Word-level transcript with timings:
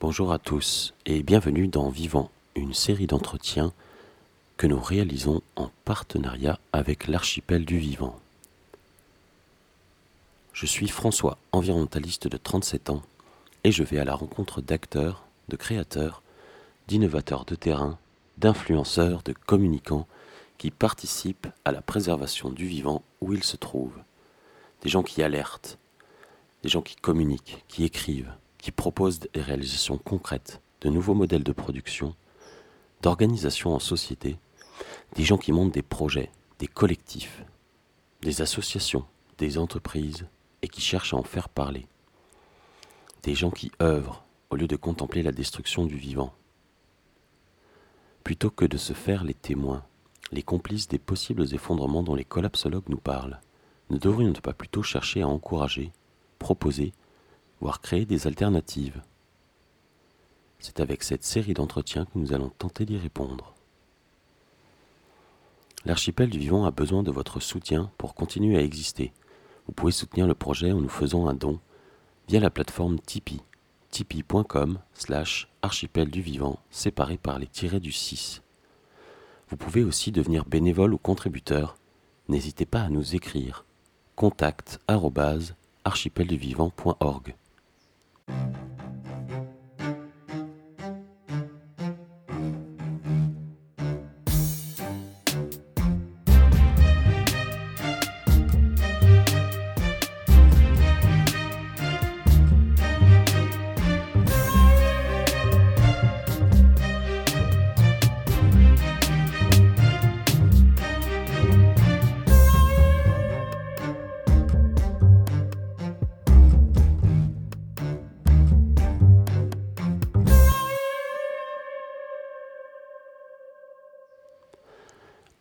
Bonjour 0.00 0.32
à 0.32 0.38
tous 0.38 0.94
et 1.04 1.22
bienvenue 1.22 1.68
dans 1.68 1.90
Vivant, 1.90 2.30
une 2.56 2.72
série 2.72 3.06
d'entretiens 3.06 3.74
que 4.56 4.66
nous 4.66 4.80
réalisons 4.80 5.42
en 5.56 5.70
partenariat 5.84 6.58
avec 6.72 7.06
l'archipel 7.06 7.66
du 7.66 7.76
vivant. 7.76 8.18
Je 10.54 10.64
suis 10.64 10.88
François, 10.88 11.36
environnementaliste 11.52 12.28
de 12.28 12.38
37 12.38 12.88
ans, 12.88 13.02
et 13.62 13.72
je 13.72 13.82
vais 13.82 13.98
à 13.98 14.06
la 14.06 14.14
rencontre 14.14 14.62
d'acteurs, 14.62 15.26
de 15.50 15.56
créateurs, 15.56 16.22
d'innovateurs 16.88 17.44
de 17.44 17.54
terrain, 17.54 17.98
d'influenceurs, 18.38 19.22
de 19.22 19.34
communicants 19.34 20.06
qui 20.56 20.70
participent 20.70 21.48
à 21.66 21.72
la 21.72 21.82
préservation 21.82 22.48
du 22.48 22.64
vivant 22.64 23.02
où 23.20 23.34
ils 23.34 23.44
se 23.44 23.58
trouvent. 23.58 24.00
Des 24.80 24.88
gens 24.88 25.02
qui 25.02 25.22
alertent, 25.22 25.76
des 26.62 26.70
gens 26.70 26.80
qui 26.80 26.96
communiquent, 26.96 27.62
qui 27.68 27.84
écrivent, 27.84 28.32
qui 28.60 28.70
proposent 28.70 29.20
des 29.20 29.40
réalisations 29.40 29.98
concrètes, 29.98 30.60
de 30.80 30.88
nouveaux 30.88 31.14
modèles 31.14 31.44
de 31.44 31.52
production, 31.52 32.14
d'organisation 33.02 33.74
en 33.74 33.78
société, 33.78 34.38
des 35.14 35.24
gens 35.24 35.38
qui 35.38 35.52
montent 35.52 35.74
des 35.74 35.82
projets, 35.82 36.30
des 36.58 36.66
collectifs, 36.66 37.44
des 38.22 38.42
associations, 38.42 39.04
des 39.38 39.58
entreprises, 39.58 40.26
et 40.62 40.68
qui 40.68 40.80
cherchent 40.80 41.14
à 41.14 41.16
en 41.16 41.22
faire 41.22 41.48
parler. 41.48 41.86
Des 43.22 43.34
gens 43.34 43.50
qui 43.50 43.72
œuvrent 43.80 44.24
au 44.50 44.56
lieu 44.56 44.66
de 44.66 44.76
contempler 44.76 45.22
la 45.22 45.32
destruction 45.32 45.86
du 45.86 45.96
vivant. 45.96 46.34
Plutôt 48.24 48.50
que 48.50 48.64
de 48.64 48.76
se 48.76 48.92
faire 48.92 49.24
les 49.24 49.34
témoins, 49.34 49.84
les 50.32 50.42
complices 50.42 50.88
des 50.88 50.98
possibles 50.98 51.54
effondrements 51.54 52.02
dont 52.02 52.14
les 52.14 52.24
collapsologues 52.24 52.88
nous 52.88 52.98
parlent, 52.98 53.40
ne 53.88 53.96
devrions-nous 53.98 54.40
pas 54.40 54.52
plutôt 54.52 54.82
chercher 54.82 55.22
à 55.22 55.28
encourager, 55.28 55.92
proposer, 56.38 56.92
voire 57.60 57.80
créer 57.80 58.06
des 58.06 58.26
alternatives 58.26 59.02
C'est 60.58 60.80
avec 60.80 61.02
cette 61.02 61.24
série 61.24 61.54
d'entretiens 61.54 62.06
que 62.06 62.18
nous 62.18 62.32
allons 62.32 62.50
tenter 62.50 62.84
d'y 62.84 62.96
répondre. 62.96 63.54
L'archipel 65.84 66.30
du 66.30 66.38
vivant 66.38 66.64
a 66.64 66.70
besoin 66.70 67.02
de 67.02 67.10
votre 67.10 67.40
soutien 67.40 67.90
pour 67.96 68.14
continuer 68.14 68.56
à 68.56 68.62
exister. 68.62 69.12
Vous 69.66 69.72
pouvez 69.72 69.92
soutenir 69.92 70.26
le 70.26 70.34
projet 70.34 70.72
en 70.72 70.80
nous 70.80 70.88
faisant 70.88 71.26
un 71.26 71.34
don 71.34 71.58
via 72.28 72.40
la 72.40 72.50
plateforme 72.50 72.98
Tipeee, 72.98 73.40
tipeee.com 73.90 74.78
slash 74.94 75.48
archipel 75.62 76.10
du 76.10 76.20
vivant 76.22 76.58
séparé 76.70 77.16
par 77.16 77.38
les 77.38 77.46
tirets 77.46 77.80
du 77.80 77.92
6. 77.92 78.42
Vous 79.48 79.56
pouvez 79.56 79.82
aussi 79.82 80.12
devenir 80.12 80.44
bénévole 80.44 80.94
ou 80.94 80.98
contributeur. 80.98 81.76
N'hésitez 82.28 82.66
pas 82.66 82.82
à 82.82 82.88
nous 82.88 83.16
écrire. 83.16 83.64
contact 84.16 84.78
archipelduvivant.org. 85.84 87.34
Thank 88.30 88.56
you. 88.56 88.69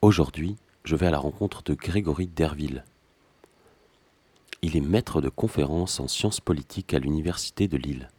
Aujourd'hui, 0.10 0.56
je 0.86 0.96
vais 0.96 1.06
à 1.06 1.12
la 1.12 1.20
rencontre 1.20 1.62
de 1.62 1.76
Grégory 1.76 2.26
Derville. 2.26 2.84
Il 4.64 4.76
est 4.76 4.82
maître 4.82 5.22
de 5.22 5.30
conférences 5.30 6.00
en 6.00 6.08
sciences 6.08 6.40
politiques 6.40 6.96
à 6.96 7.00
l'Université 7.00 7.68
de 7.68 7.78
Lille. 7.78 8.10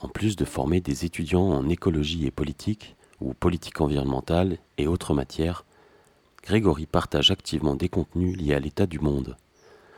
En 0.00 0.08
plus 0.08 0.36
de 0.36 0.44
former 0.44 0.82
des 0.82 1.06
étudiants 1.06 1.48
en 1.48 1.70
écologie 1.70 2.26
et 2.26 2.30
politique, 2.30 2.96
ou 3.22 3.32
politique 3.32 3.80
environnementale 3.80 4.58
et 4.76 4.86
autres 4.86 5.14
matières, 5.14 5.64
Grégory 6.42 6.84
partage 6.84 7.30
activement 7.30 7.74
des 7.74 7.88
contenus 7.88 8.36
liés 8.36 8.52
à 8.52 8.60
l'état 8.60 8.84
du 8.84 8.98
monde. 8.98 9.38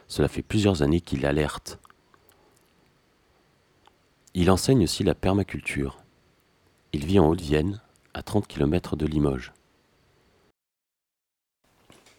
Cela 0.06 0.28
fait 0.28 0.41
plusieurs 0.41 0.82
années 0.82 1.00
qu'il 1.00 1.26
alerte. 1.26 1.80
Il 4.34 4.53
enseigne 4.53 4.84
aussi 4.84 5.03
la 5.03 5.16
permaculture. 5.16 5.98
Il 6.92 7.06
vit 7.06 7.19
en 7.19 7.28
Haute-Vienne, 7.28 7.80
à 8.14 8.22
30 8.22 8.47
km 8.47 8.94
de 8.94 9.06
Limoges. 9.06 9.53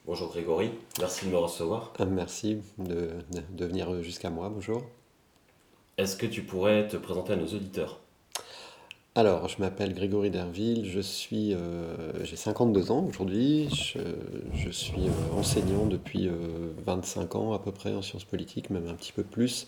Bonjour 0.06 0.30
Grégory, 0.30 0.72
merci 1.00 1.26
de 1.26 1.32
me 1.32 1.38
recevoir. 1.38 1.94
Ah, 2.00 2.06
merci 2.06 2.58
de, 2.80 3.12
de 3.52 3.66
venir 3.66 4.02
jusqu'à 4.04 4.30
moi, 4.30 4.50
bonjour. 4.50 4.84
Est-ce 5.98 6.18
que 6.18 6.26
tu 6.26 6.44
pourrais 6.44 6.88
te 6.88 6.98
présenter 6.98 7.34
à 7.34 7.36
nos 7.38 7.48
auditeurs? 7.48 8.02
Alors, 9.14 9.50
je 9.50 9.58
m'appelle 9.60 9.94
Grégory 9.94 10.30
Derville, 10.30 10.90
je 10.90 11.02
suis, 11.02 11.54
euh, 11.54 12.24
j'ai 12.24 12.38
52 12.38 12.92
ans 12.92 13.06
aujourd'hui, 13.10 13.68
je, 13.70 14.00
je 14.56 14.70
suis 14.70 15.02
euh, 15.08 15.38
enseignant 15.38 15.86
depuis 15.86 16.30
euh, 16.30 16.72
25 16.86 17.36
ans 17.36 17.52
à 17.54 17.60
peu 17.60 17.74
près 17.74 17.94
en 17.94 18.02
sciences 18.02 18.24
politiques, 18.24 18.70
même 18.70 18.88
un 18.88 18.94
petit 18.94 19.12
peu 19.12 19.24
plus, 19.24 19.68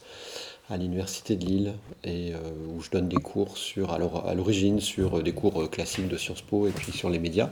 à 0.69 0.77
l'Université 0.77 1.35
de 1.35 1.45
Lille, 1.45 1.73
et 2.05 2.33
euh, 2.33 2.37
où 2.73 2.81
je 2.81 2.89
donne 2.89 3.09
des 3.09 3.17
cours 3.17 3.57
sur, 3.57 3.91
alors 3.91 4.25
à 4.27 4.33
l'origine 4.33 4.79
sur 4.79 5.21
des 5.21 5.33
cours 5.33 5.69
classiques 5.69 6.07
de 6.07 6.17
Sciences 6.17 6.41
Po 6.41 6.65
et 6.67 6.71
puis 6.71 6.93
sur 6.93 7.09
les 7.09 7.19
médias. 7.19 7.49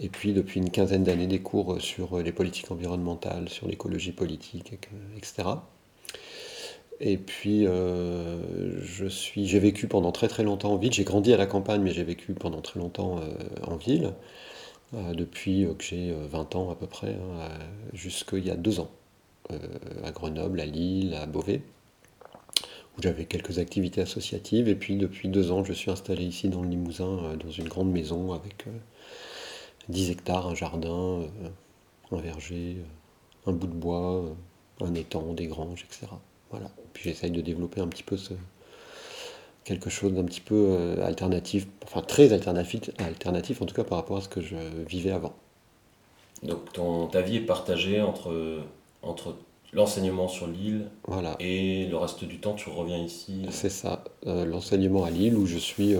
Et 0.00 0.08
puis 0.08 0.32
depuis 0.32 0.60
une 0.60 0.70
quinzaine 0.70 1.04
d'années, 1.04 1.26
des 1.26 1.40
cours 1.40 1.80
sur 1.80 2.18
les 2.18 2.32
politiques 2.32 2.70
environnementales, 2.70 3.48
sur 3.48 3.68
l'écologie 3.68 4.12
politique, 4.12 4.74
etc. 5.16 5.44
Et 7.00 7.16
puis, 7.16 7.66
euh, 7.66 8.38
j'ai 8.80 9.58
vécu 9.58 9.88
pendant 9.88 10.12
très 10.12 10.28
très 10.28 10.42
longtemps 10.42 10.72
en 10.72 10.76
ville. 10.76 10.92
J'ai 10.92 11.04
grandi 11.04 11.32
à 11.32 11.36
la 11.36 11.46
campagne, 11.46 11.82
mais 11.82 11.92
j'ai 11.92 12.04
vécu 12.04 12.34
pendant 12.34 12.60
très 12.60 12.78
longtemps 12.78 13.18
euh, 13.18 13.34
en 13.66 13.76
ville, 13.76 14.12
euh, 14.94 15.12
depuis 15.12 15.66
que 15.76 15.84
j'ai 15.84 16.14
20 16.30 16.54
ans 16.56 16.70
à 16.70 16.76
peu 16.76 16.86
près, 16.86 17.14
hein, 17.14 17.48
jusqu'il 17.92 18.46
y 18.46 18.50
a 18.50 18.56
deux 18.56 18.80
ans, 18.80 18.90
à 20.04 20.10
Grenoble, 20.12 20.60
à 20.60 20.66
Lille, 20.66 21.14
à 21.14 21.26
Beauvais, 21.26 21.62
où 22.96 23.02
j'avais 23.02 23.24
quelques 23.24 23.58
activités 23.58 24.00
associatives. 24.00 24.68
Et 24.68 24.76
puis 24.76 24.96
depuis 24.96 25.28
deux 25.28 25.50
ans, 25.50 25.64
je 25.64 25.72
suis 25.72 25.90
installé 25.90 26.24
ici 26.24 26.48
dans 26.48 26.62
le 26.62 26.68
Limousin, 26.68 27.36
dans 27.42 27.50
une 27.50 27.68
grande 27.68 27.90
maison 27.90 28.32
avec 28.32 28.66
10 29.88 30.10
hectares, 30.10 30.46
un 30.46 30.54
jardin, 30.54 31.22
euh, 31.22 31.48
un 32.12 32.16
verger, 32.16 32.78
euh, 32.78 33.50
un 33.50 33.52
bout 33.52 33.66
de 33.66 33.74
bois, 33.74 34.24
euh, 34.24 34.34
un 34.80 34.94
étang, 34.94 35.32
des 35.34 35.46
granges, 35.46 35.84
etc. 35.84 36.06
Voilà. 36.50 36.70
Puis 36.92 37.04
j'essaye 37.04 37.30
de 37.30 37.40
développer 37.40 37.80
un 37.80 37.88
petit 37.88 38.02
peu 38.02 38.16
quelque 39.64 39.90
chose 39.90 40.12
d'un 40.12 40.24
petit 40.24 40.40
peu 40.40 40.96
alternatif, 41.02 41.66
enfin 41.82 42.02
très 42.02 42.32
alternatif, 42.32 42.90
alternatif 42.98 43.62
en 43.62 43.66
tout 43.66 43.74
cas 43.74 43.82
par 43.82 43.98
rapport 43.98 44.18
à 44.18 44.20
ce 44.20 44.28
que 44.28 44.40
je 44.40 44.56
vivais 44.86 45.10
avant. 45.10 45.34
Donc 46.42 46.72
ton, 46.72 47.06
ta 47.06 47.22
vie 47.22 47.36
est 47.36 47.46
partagée 47.46 48.02
entre, 48.02 48.60
entre 49.02 49.34
l'enseignement 49.74 50.28
sur 50.28 50.46
l'île 50.46 50.88
voilà. 51.06 51.36
et 51.40 51.86
le 51.86 51.96
reste 51.96 52.24
du 52.24 52.38
temps 52.38 52.54
tu 52.54 52.70
reviens 52.70 52.98
ici 52.98 53.44
C'est 53.50 53.68
ça, 53.68 54.04
l'enseignement 54.24 55.04
à 55.04 55.10
Lille 55.10 55.36
où 55.36 55.46
je 55.46 55.58
suis 55.58 55.94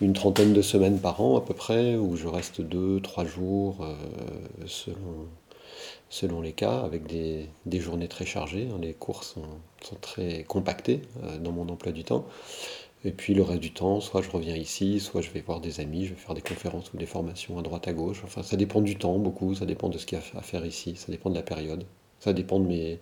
une 0.00 0.12
trentaine 0.14 0.52
de 0.52 0.62
semaines 0.62 0.98
par 0.98 1.20
an 1.20 1.36
à 1.36 1.40
peu 1.40 1.54
près, 1.54 1.96
où 1.96 2.16
je 2.16 2.26
reste 2.26 2.60
deux, 2.60 3.00
trois 3.00 3.24
jours 3.24 3.78
euh, 3.82 3.94
selon, 4.66 5.28
selon 6.08 6.40
les 6.40 6.52
cas, 6.52 6.80
avec 6.80 7.06
des, 7.06 7.48
des 7.66 7.80
journées 7.80 8.08
très 8.08 8.24
chargées. 8.24 8.68
Hein. 8.72 8.78
les 8.80 8.94
cours 8.94 9.24
sont, 9.24 9.44
sont 9.82 9.96
très 9.96 10.44
compactés 10.44 11.02
euh, 11.24 11.38
dans 11.38 11.52
mon 11.52 11.68
emploi 11.68 11.92
du 11.92 12.04
temps. 12.04 12.24
Et 13.04 13.12
puis 13.12 13.32
le 13.34 13.42
reste 13.42 13.60
du 13.60 13.72
temps, 13.72 14.00
soit 14.00 14.20
je 14.22 14.30
reviens 14.30 14.56
ici, 14.56 15.00
soit 15.00 15.22
je 15.22 15.30
vais 15.30 15.40
voir 15.40 15.60
des 15.60 15.80
amis, 15.80 16.04
je 16.04 16.10
vais 16.10 16.20
faire 16.20 16.34
des 16.34 16.42
conférences 16.42 16.92
ou 16.92 16.98
des 16.98 17.06
formations 17.06 17.58
à 17.58 17.62
droite 17.62 17.88
à 17.88 17.92
gauche. 17.92 18.22
Enfin, 18.24 18.42
ça 18.42 18.56
dépend 18.56 18.80
du 18.82 18.96
temps 18.96 19.18
beaucoup, 19.18 19.54
ça 19.54 19.66
dépend 19.66 19.88
de 19.88 19.96
ce 19.98 20.06
qu'il 20.06 20.18
y 20.18 20.20
a 20.20 20.38
à 20.38 20.42
faire 20.42 20.66
ici, 20.66 20.96
ça 20.96 21.10
dépend 21.10 21.30
de 21.30 21.34
la 21.34 21.42
période, 21.42 21.84
ça 22.20 22.32
dépend 22.32 22.60
de, 22.60 22.66
mes, 22.66 22.98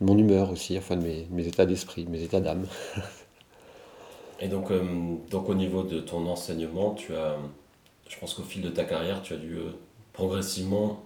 de 0.00 0.06
mon 0.06 0.16
humeur 0.16 0.50
aussi, 0.50 0.78
enfin 0.78 0.96
de 0.96 1.02
mes, 1.02 1.26
mes 1.30 1.46
états 1.46 1.66
d'esprit, 1.66 2.06
mes 2.06 2.22
états 2.22 2.40
d'âme. 2.40 2.66
Et 4.40 4.48
donc, 4.48 4.70
euh, 4.70 4.82
donc 5.30 5.48
au 5.48 5.54
niveau 5.54 5.82
de 5.82 6.00
ton 6.00 6.26
enseignement, 6.26 6.94
tu 6.94 7.14
as, 7.14 7.36
je 8.08 8.18
pense 8.18 8.32
qu'au 8.32 8.42
fil 8.42 8.62
de 8.62 8.70
ta 8.70 8.84
carrière, 8.84 9.20
tu 9.22 9.34
as 9.34 9.36
dû 9.36 9.56
euh, 9.56 9.72
progressivement 10.14 11.02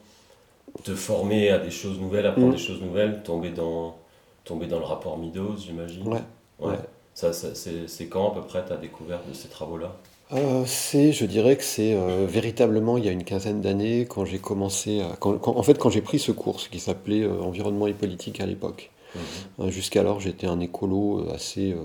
te 0.85 0.95
former 0.95 1.51
à 1.51 1.59
des 1.59 1.71
choses 1.71 1.99
nouvelles, 1.99 2.27
apprendre 2.27 2.49
mm. 2.49 2.53
des 2.53 2.59
choses 2.59 2.81
nouvelles, 2.81 3.23
tomber 3.23 3.51
dans, 3.51 3.97
tomber 4.45 4.67
dans 4.67 4.79
le 4.79 4.85
rapport 4.85 5.19
Midos, 5.19 5.57
j'imagine. 5.59 6.07
Ouais. 6.07 6.23
ouais. 6.61 6.77
Ça, 7.15 7.33
c'est 7.33 8.09
quand 8.09 8.33
à 8.33 8.35
peu 8.35 8.43
près 8.43 8.65
tu 8.65 8.73
as 8.73 8.77
découvert 8.77 9.21
de 9.29 9.33
ces 9.35 9.49
travaux-là? 9.49 9.97
Euh, 10.33 10.65
c'est, 10.67 11.13
je 11.13 11.27
dirais 11.27 11.57
que 11.57 11.63
c'est 11.63 11.95
véritablement 12.27 12.97
il 12.97 13.05
y 13.05 13.09
a 13.09 13.13
une 13.13 13.25
quinzaine 13.25 13.61
d'années 13.61 14.07
quand 14.09 14.25
j'ai 14.25 14.39
commencé, 14.39 15.01
à, 15.01 15.17
quand, 15.19 15.47
en 15.47 15.63
fait 15.63 15.79
quand 15.79 15.91
j'ai 15.91 16.01
pris 16.01 16.19
ce 16.19 16.33
cours, 16.33 16.57
qui 16.57 16.81
s'appelait 16.81 17.27
Environnement 17.27 17.87
et 17.87 17.93
politique 17.93 18.41
à 18.41 18.47
l'époque. 18.47 18.91
Mm-hmm. 19.17 19.69
Jusqu'alors 19.71 20.21
j'étais 20.21 20.47
un 20.47 20.61
écolo 20.61 21.27
assez 21.33 21.77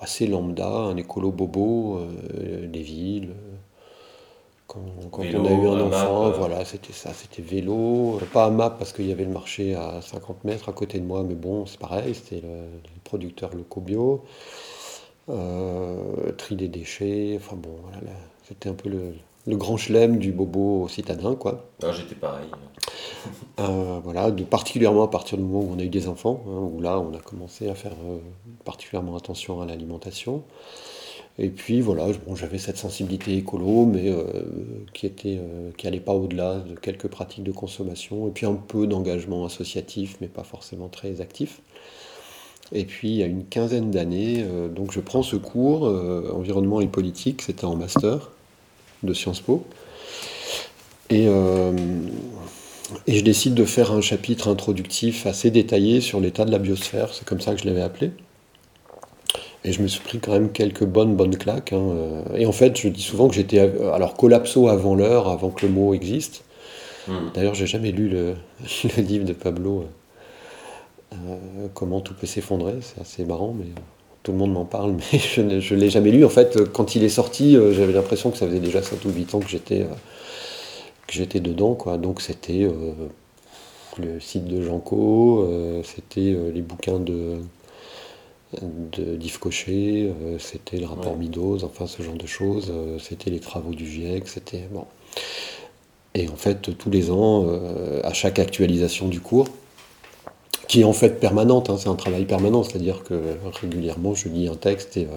assez 0.00 0.26
lambda, 0.26 0.68
un 0.68 0.96
écolo 0.96 1.30
bobo 1.30 2.00
des 2.64 2.82
villes. 2.82 3.34
Quand, 4.66 4.84
on 5.12 5.24
a 5.24 5.50
eu 5.50 5.66
un 5.66 5.80
enfant, 5.80 6.30
voilà, 6.30 6.64
c'était 6.64 6.92
ça, 6.92 7.12
c'était 7.12 7.42
vélo, 7.42 8.20
pas 8.32 8.44
à 8.44 8.50
map 8.50 8.70
parce 8.70 8.92
qu'il 8.92 9.06
y 9.06 9.10
avait 9.10 9.24
le 9.24 9.32
marché 9.32 9.74
à 9.74 10.00
50 10.00 10.44
mètres 10.44 10.68
à 10.68 10.72
côté 10.72 11.00
de 11.00 11.04
moi, 11.04 11.24
mais 11.26 11.34
bon, 11.34 11.66
c'est 11.66 11.80
pareil, 11.80 12.14
c'était 12.14 12.46
les 12.46 13.00
producteurs 13.02 13.52
locaux 13.52 13.80
bio, 13.80 14.22
tri 16.36 16.56
des 16.56 16.68
déchets, 16.68 17.34
enfin 17.36 17.56
bon, 17.56 17.76
voilà, 17.82 17.98
c'était 18.46 18.68
un 18.68 18.74
peu 18.74 18.88
le, 18.88 19.14
le 19.46 19.56
grand 19.56 19.76
chelem 19.76 20.18
du 20.18 20.32
bobo 20.32 20.88
citadin, 20.88 21.34
quoi. 21.34 21.66
Ah, 21.82 21.92
j'étais 21.92 22.14
pareil. 22.14 22.46
Euh, 23.58 24.00
voilà, 24.02 24.30
de, 24.30 24.44
particulièrement 24.44 25.02
à 25.02 25.08
partir 25.08 25.36
du 25.38 25.44
moment 25.44 25.60
où 25.60 25.74
on 25.74 25.78
a 25.78 25.82
eu 25.82 25.88
des 25.88 26.08
enfants, 26.08 26.42
hein, 26.46 26.68
où 26.72 26.80
là 26.80 26.98
on 27.00 27.14
a 27.14 27.20
commencé 27.20 27.68
à 27.68 27.74
faire 27.74 27.92
euh, 28.04 28.18
particulièrement 28.64 29.16
attention 29.16 29.60
à 29.60 29.66
l'alimentation. 29.66 30.42
Et 31.38 31.48
puis 31.48 31.80
voilà, 31.80 32.06
bon, 32.26 32.34
j'avais 32.34 32.58
cette 32.58 32.76
sensibilité 32.76 33.34
écolo, 33.36 33.86
mais 33.86 34.10
euh, 34.10 34.24
qui 34.92 35.06
était, 35.06 35.40
qui 35.78 35.86
allait 35.86 36.00
pas 36.00 36.12
au-delà 36.12 36.56
de 36.56 36.74
quelques 36.74 37.08
pratiques 37.08 37.44
de 37.44 37.52
consommation, 37.52 38.28
et 38.28 38.30
puis 38.30 38.44
un 38.46 38.54
peu 38.54 38.86
d'engagement 38.86 39.46
associatif, 39.46 40.18
mais 40.20 40.28
pas 40.28 40.44
forcément 40.44 40.88
très 40.88 41.20
actif. 41.22 41.62
Et 42.72 42.84
puis 42.84 43.08
il 43.10 43.16
y 43.16 43.22
a 43.22 43.26
une 43.26 43.44
quinzaine 43.44 43.90
d'années, 43.90 44.44
donc 44.74 44.92
je 44.92 45.00
prends 45.00 45.22
ce 45.22 45.36
cours, 45.36 45.82
environnement 46.32 46.80
et 46.80 46.86
politique, 46.86 47.42
c'était 47.42 47.64
en 47.64 47.74
master 47.74 48.30
de 49.02 49.12
Sciences 49.12 49.40
Po. 49.40 49.64
Et, 51.08 51.26
euh, 51.26 51.72
et 53.06 53.14
je 53.14 53.24
décide 53.24 53.54
de 53.54 53.64
faire 53.64 53.92
un 53.92 54.00
chapitre 54.00 54.48
introductif 54.48 55.26
assez 55.26 55.50
détaillé 55.50 56.00
sur 56.00 56.20
l'état 56.20 56.44
de 56.44 56.52
la 56.52 56.58
biosphère, 56.58 57.12
c'est 57.12 57.24
comme 57.24 57.40
ça 57.40 57.54
que 57.54 57.60
je 57.60 57.66
l'avais 57.66 57.82
appelé. 57.82 58.12
Et 59.64 59.72
je 59.72 59.82
me 59.82 59.88
suis 59.88 60.00
pris 60.00 60.20
quand 60.20 60.32
même 60.32 60.52
quelques 60.52 60.86
bonnes, 60.86 61.16
bonnes 61.16 61.36
claques. 61.36 61.74
Hein. 61.74 62.22
Et 62.34 62.46
en 62.46 62.52
fait, 62.52 62.78
je 62.78 62.88
dis 62.88 63.02
souvent 63.02 63.28
que 63.28 63.34
j'étais 63.34 63.58
alors 63.58 64.14
collapso 64.14 64.68
avant 64.68 64.94
l'heure, 64.94 65.28
avant 65.28 65.50
que 65.50 65.66
le 65.66 65.72
mot 65.72 65.92
existe. 65.92 66.44
Hmm. 67.06 67.28
D'ailleurs, 67.34 67.54
j'ai 67.54 67.66
jamais 67.66 67.92
lu 67.92 68.08
le, 68.08 68.36
livre 68.96 69.26
de 69.26 69.34
Pablo, 69.34 69.84
euh, 71.12 71.68
Comment 71.74 72.00
tout 72.00 72.14
peut 72.14 72.26
s'effondrer. 72.26 72.74
C'est 72.82 73.00
assez 73.00 73.24
marrant, 73.24 73.54
mais 73.58 73.66
tout 74.22 74.32
le 74.32 74.38
monde 74.38 74.52
m'en 74.52 74.64
parle, 74.64 74.96
mais 75.12 75.18
je 75.18 75.40
ne 75.40 75.80
l'ai 75.80 75.90
jamais 75.90 76.10
lu. 76.10 76.24
En 76.24 76.28
fait, 76.28 76.70
quand 76.72 76.94
il 76.94 77.04
est 77.04 77.08
sorti, 77.08 77.56
euh, 77.56 77.72
j'avais 77.72 77.92
l'impression 77.92 78.30
que 78.30 78.38
ça 78.38 78.46
faisait 78.46 78.60
déjà 78.60 78.82
7 78.82 79.04
ou 79.04 79.10
8 79.10 79.34
ans 79.34 79.40
que 79.40 79.48
j'étais 79.48 79.82
euh, 79.82 81.40
dedans. 81.40 81.74
Quoi. 81.74 81.98
Donc 81.98 82.20
c'était 82.20 82.62
euh, 82.64 82.92
le 83.98 84.20
site 84.20 84.44
de 84.44 84.62
Janco, 84.62 85.48
c'était 85.84 86.36
les 86.54 86.62
bouquins 86.62 87.00
de 87.00 87.38
d'Yves 88.62 89.38
Cochet, 89.38 90.12
c'était 90.38 90.78
le 90.78 90.86
rapport 90.86 91.16
Midos, 91.16 91.62
enfin 91.62 91.86
ce 91.86 92.02
genre 92.02 92.14
de 92.14 92.26
choses, 92.26 92.72
c'était 92.98 93.30
les 93.30 93.38
travaux 93.38 93.72
du 93.72 93.86
GIEC, 93.86 94.26
c'était 94.26 94.66
bon. 94.72 94.86
Et 96.14 96.28
en 96.28 96.34
fait, 96.34 96.76
tous 96.76 96.90
les 96.90 97.10
ans, 97.10 97.46
à 98.02 98.12
chaque 98.12 98.38
actualisation 98.38 99.08
du 99.08 99.20
cours, 99.20 99.46
qui 100.70 100.82
est 100.82 100.84
en 100.84 100.92
fait 100.92 101.18
permanente, 101.18 101.68
hein, 101.68 101.76
c'est 101.80 101.88
un 101.88 101.96
travail 101.96 102.26
permanent, 102.26 102.62
c'est-à-dire 102.62 103.02
que 103.02 103.20
régulièrement 103.60 104.14
je 104.14 104.28
lis 104.28 104.46
un 104.46 104.54
texte 104.54 104.96
et 104.96 105.06
euh, 105.06 105.16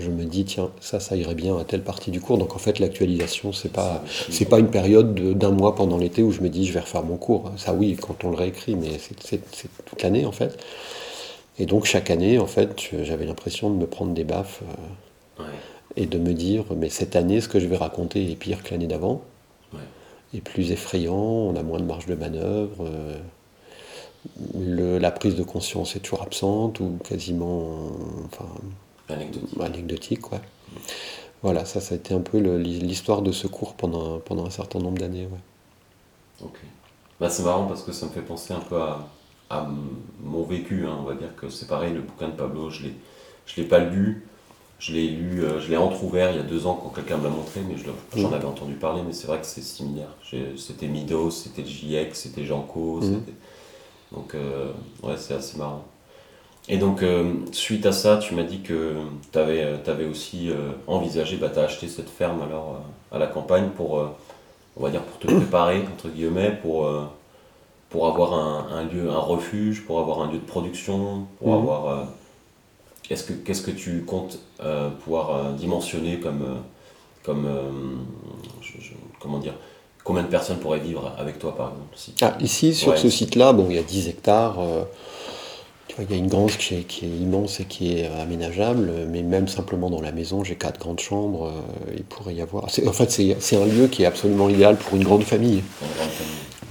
je 0.00 0.10
me 0.10 0.24
dis 0.24 0.44
tiens 0.44 0.72
ça 0.80 0.98
ça 0.98 1.14
irait 1.14 1.36
bien 1.36 1.56
à 1.56 1.62
telle 1.62 1.84
partie 1.84 2.10
du 2.10 2.20
cours. 2.20 2.38
Donc 2.38 2.56
en 2.56 2.58
fait 2.58 2.80
l'actualisation 2.80 3.52
c'est 3.52 3.70
pas 3.70 4.02
c'est 4.30 4.46
pas 4.46 4.58
une 4.58 4.66
période 4.68 5.14
d'un 5.14 5.52
mois 5.52 5.76
pendant 5.76 5.96
l'été 5.96 6.24
où 6.24 6.32
je 6.32 6.40
me 6.40 6.48
dis 6.48 6.66
je 6.66 6.72
vais 6.72 6.80
refaire 6.80 7.04
mon 7.04 7.16
cours. 7.16 7.52
Ça 7.56 7.72
oui 7.72 7.96
quand 8.02 8.24
on 8.24 8.30
le 8.30 8.36
réécrit, 8.36 8.74
mais 8.74 8.98
c'est 8.98 9.40
toute 9.84 10.02
l'année 10.02 10.26
en 10.26 10.32
fait. 10.32 10.58
Et 11.60 11.66
donc 11.66 11.84
chaque 11.84 12.10
année 12.10 12.40
en 12.40 12.48
fait 12.48 12.90
j'avais 13.04 13.26
l'impression 13.26 13.70
de 13.70 13.76
me 13.76 13.86
prendre 13.86 14.12
des 14.12 14.24
baffes 14.24 14.62
euh, 15.38 15.44
et 15.94 16.06
de 16.06 16.18
me 16.18 16.32
dire 16.32 16.64
mais 16.76 16.88
cette 16.88 17.14
année 17.14 17.40
ce 17.40 17.46
que 17.46 17.60
je 17.60 17.68
vais 17.68 17.76
raconter 17.76 18.28
est 18.28 18.34
pire 18.34 18.64
que 18.64 18.72
l'année 18.72 18.88
d'avant. 18.88 19.22
Et 20.34 20.42
plus 20.42 20.72
effrayant, 20.72 21.14
on 21.14 21.56
a 21.56 21.62
moins 21.62 21.78
de 21.78 21.84
marge 21.84 22.04
de 22.04 22.14
manœuvre. 22.14 22.84
Euh, 22.84 23.16
la 24.54 25.10
prise 25.10 25.34
de 25.34 25.42
conscience 25.42 25.96
est 25.96 26.00
toujours 26.00 26.22
absente 26.22 26.80
ou 26.80 26.98
quasiment 27.08 27.90
enfin, 28.26 28.48
anecdotique. 29.60 30.22
Voilà, 31.42 31.64
ça, 31.64 31.80
ça 31.80 31.94
a 31.94 31.98
été 31.98 32.14
un 32.14 32.20
peu 32.20 32.38
l'histoire 32.38 33.22
de 33.22 33.32
ce 33.32 33.46
cours 33.46 33.74
pendant, 33.74 34.18
pendant 34.18 34.46
un 34.46 34.50
certain 34.50 34.80
nombre 34.80 34.98
d'années. 34.98 35.28
Ok. 36.42 36.58
Bah, 37.20 37.30
c'est 37.30 37.42
marrant 37.42 37.66
parce 37.66 37.82
que 37.82 37.92
ça 37.92 38.06
me 38.06 38.10
fait 38.10 38.22
penser 38.22 38.54
un 38.54 38.60
peu 38.60 38.80
à, 38.80 39.08
à 39.50 39.68
mon 40.22 40.42
vécu. 40.42 40.86
Hein. 40.86 40.96
On 41.00 41.04
va 41.04 41.14
dire 41.14 41.34
que 41.36 41.48
c'est 41.48 41.66
pareil, 41.66 41.92
le 41.94 42.00
bouquin 42.00 42.28
de 42.28 42.32
Pablo, 42.32 42.70
je 42.70 42.86
ne 42.86 42.90
l'ai 43.56 43.64
pas 43.64 43.78
lu. 43.78 44.26
Je 44.78 44.92
l'ai 44.92 45.08
lu, 45.08 45.42
euh, 45.42 45.58
je 45.58 45.70
l'ai 45.70 45.76
entrouvert 45.76 46.30
il 46.30 46.36
y 46.36 46.40
a 46.40 46.44
deux 46.44 46.66
ans 46.66 46.78
quand 46.80 46.90
quelqu'un 46.90 47.16
me 47.16 47.24
l'a 47.24 47.30
montré, 47.30 47.60
mais 47.68 47.74
j'en 48.14 48.32
avais 48.32 48.44
entendu 48.44 48.74
parler, 48.74 49.02
mais 49.04 49.12
c'est 49.12 49.26
vrai 49.26 49.40
que 49.40 49.46
c'est 49.46 49.60
similaire. 49.60 50.14
C'était 50.56 50.86
Midos, 50.86 51.32
c'était 51.32 51.62
le 51.62 51.68
JX, 51.68 52.14
c'était 52.14 52.44
Janko, 52.44 53.00
mmh. 53.00 53.22
Donc, 54.12 54.34
euh, 54.34 54.72
ouais, 55.02 55.16
c'est 55.16 55.34
assez 55.34 55.58
marrant. 55.58 55.84
Et 56.68 56.76
donc, 56.76 57.02
euh, 57.02 57.32
suite 57.52 57.86
à 57.86 57.92
ça, 57.92 58.18
tu 58.18 58.34
m'as 58.34 58.42
dit 58.42 58.60
que 58.60 58.94
tu 59.32 59.38
avais, 59.38 59.62
avais, 59.86 60.04
aussi 60.04 60.50
euh, 60.50 60.72
envisagé, 60.86 61.36
bah, 61.36 61.48
tu 61.52 61.58
as 61.58 61.62
acheté 61.62 61.88
cette 61.88 62.10
ferme 62.10 62.42
alors 62.42 62.82
à 63.10 63.18
la 63.18 63.26
campagne 63.26 63.70
pour, 63.70 64.04
on 64.76 64.82
va 64.82 64.90
dire, 64.90 65.02
pour 65.02 65.18
te 65.18 65.26
préparer, 65.26 65.82
entre 65.82 66.08
guillemets, 66.08 66.52
pour, 66.52 66.90
pour 67.88 68.06
avoir 68.06 68.34
un, 68.34 68.84
lieu, 68.84 69.10
un 69.10 69.18
refuge, 69.18 69.86
pour 69.86 69.98
avoir 69.98 70.20
un 70.20 70.30
lieu 70.30 70.38
de 70.38 70.44
production, 70.44 71.26
pour 71.38 71.48
mhm. 71.48 71.62
avoir. 71.62 72.08
Qu'est-ce 73.02 73.24
que, 73.24 73.32
qu'est-ce 73.32 73.62
que 73.62 73.70
tu 73.70 74.04
comptes 74.04 74.38
pouvoir 75.04 75.52
dimensionner 75.54 76.20
comme. 76.20 76.44
comme 77.22 77.46
comment 79.20 79.38
dire 79.38 79.54
Combien 80.08 80.22
de 80.22 80.28
personnes 80.28 80.56
pourraient 80.56 80.78
vivre 80.78 81.12
avec 81.18 81.38
toi, 81.38 81.54
par 81.54 81.68
exemple 81.68 81.94
ici, 81.94 82.14
ah, 82.22 82.34
ici 82.40 82.72
sur 82.72 82.96
ce 82.96 83.10
site-là, 83.10 83.52
bon, 83.52 83.66
il 83.68 83.76
y 83.76 83.78
a 83.78 83.82
10 83.82 84.08
hectares. 84.08 84.58
Euh, 84.58 84.84
tu 85.86 85.96
vois, 85.96 86.06
il 86.08 86.10
y 86.10 86.14
a 86.14 86.16
une 86.16 86.28
grange 86.28 86.56
qui 86.56 86.76
est, 86.76 86.84
qui 86.84 87.04
est, 87.04 87.10
immense 87.10 87.60
et 87.60 87.66
qui 87.66 87.92
est 87.92 88.06
aménageable, 88.18 88.90
mais 89.10 89.22
même 89.22 89.48
simplement 89.48 89.90
dans 89.90 90.00
la 90.00 90.10
maison, 90.10 90.44
j'ai 90.44 90.54
quatre 90.54 90.80
grandes 90.80 91.00
chambres. 91.00 91.48
Euh, 91.48 91.92
il 91.94 92.04
pourrait 92.04 92.34
y 92.34 92.40
avoir. 92.40 92.64
En 92.64 92.92
fait, 92.94 93.10
c'est 93.38 93.56
un 93.56 93.66
lieu 93.66 93.88
qui 93.88 94.04
est 94.04 94.06
absolument 94.06 94.48
idéal 94.48 94.76
pour 94.76 94.96
une 94.96 95.04
grande 95.04 95.24
famille. 95.24 95.62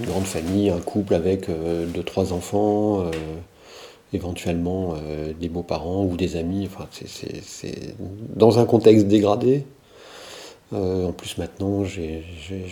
Une 0.00 0.06
grande 0.06 0.24
famille, 0.26 0.70
un 0.70 0.80
couple 0.80 1.14
avec 1.14 1.48
euh, 1.48 1.86
deux, 1.86 2.02
trois 2.02 2.32
enfants 2.32 3.04
éventuellement 4.12 4.94
des 5.38 5.48
beaux-parents 5.48 6.02
ou 6.02 6.16
des 6.16 6.34
amis. 6.34 6.66
Enfin, 6.66 6.88
c'est 6.90 7.94
dans 8.34 8.58
un 8.58 8.64
contexte 8.64 9.06
dégradé, 9.06 9.64
euh, 10.72 11.06
en 11.06 11.12
plus, 11.12 11.38
maintenant, 11.38 11.84
j'ai 11.84 12.24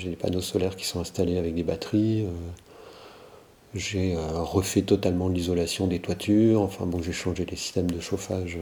des 0.05 0.17
panneaux 0.17 0.41
solaires 0.41 0.77
qui 0.77 0.85
sont 0.85 1.01
installés 1.01 1.39
avec 1.39 1.55
des 1.55 1.63
batteries. 1.63 2.25
Euh, 2.25 2.31
j'ai 3.75 4.17
euh, 4.17 4.43
refait 4.43 4.83
totalement 4.83 5.29
l'isolation 5.29 5.87
des 5.87 6.01
toitures. 6.01 6.61
Enfin, 6.61 6.87
bon, 6.87 7.03
j'ai 7.03 7.13
changé 7.13 7.47
les 7.47 7.57
systèmes 7.57 7.91
de 7.91 8.01
chauffage 8.01 8.59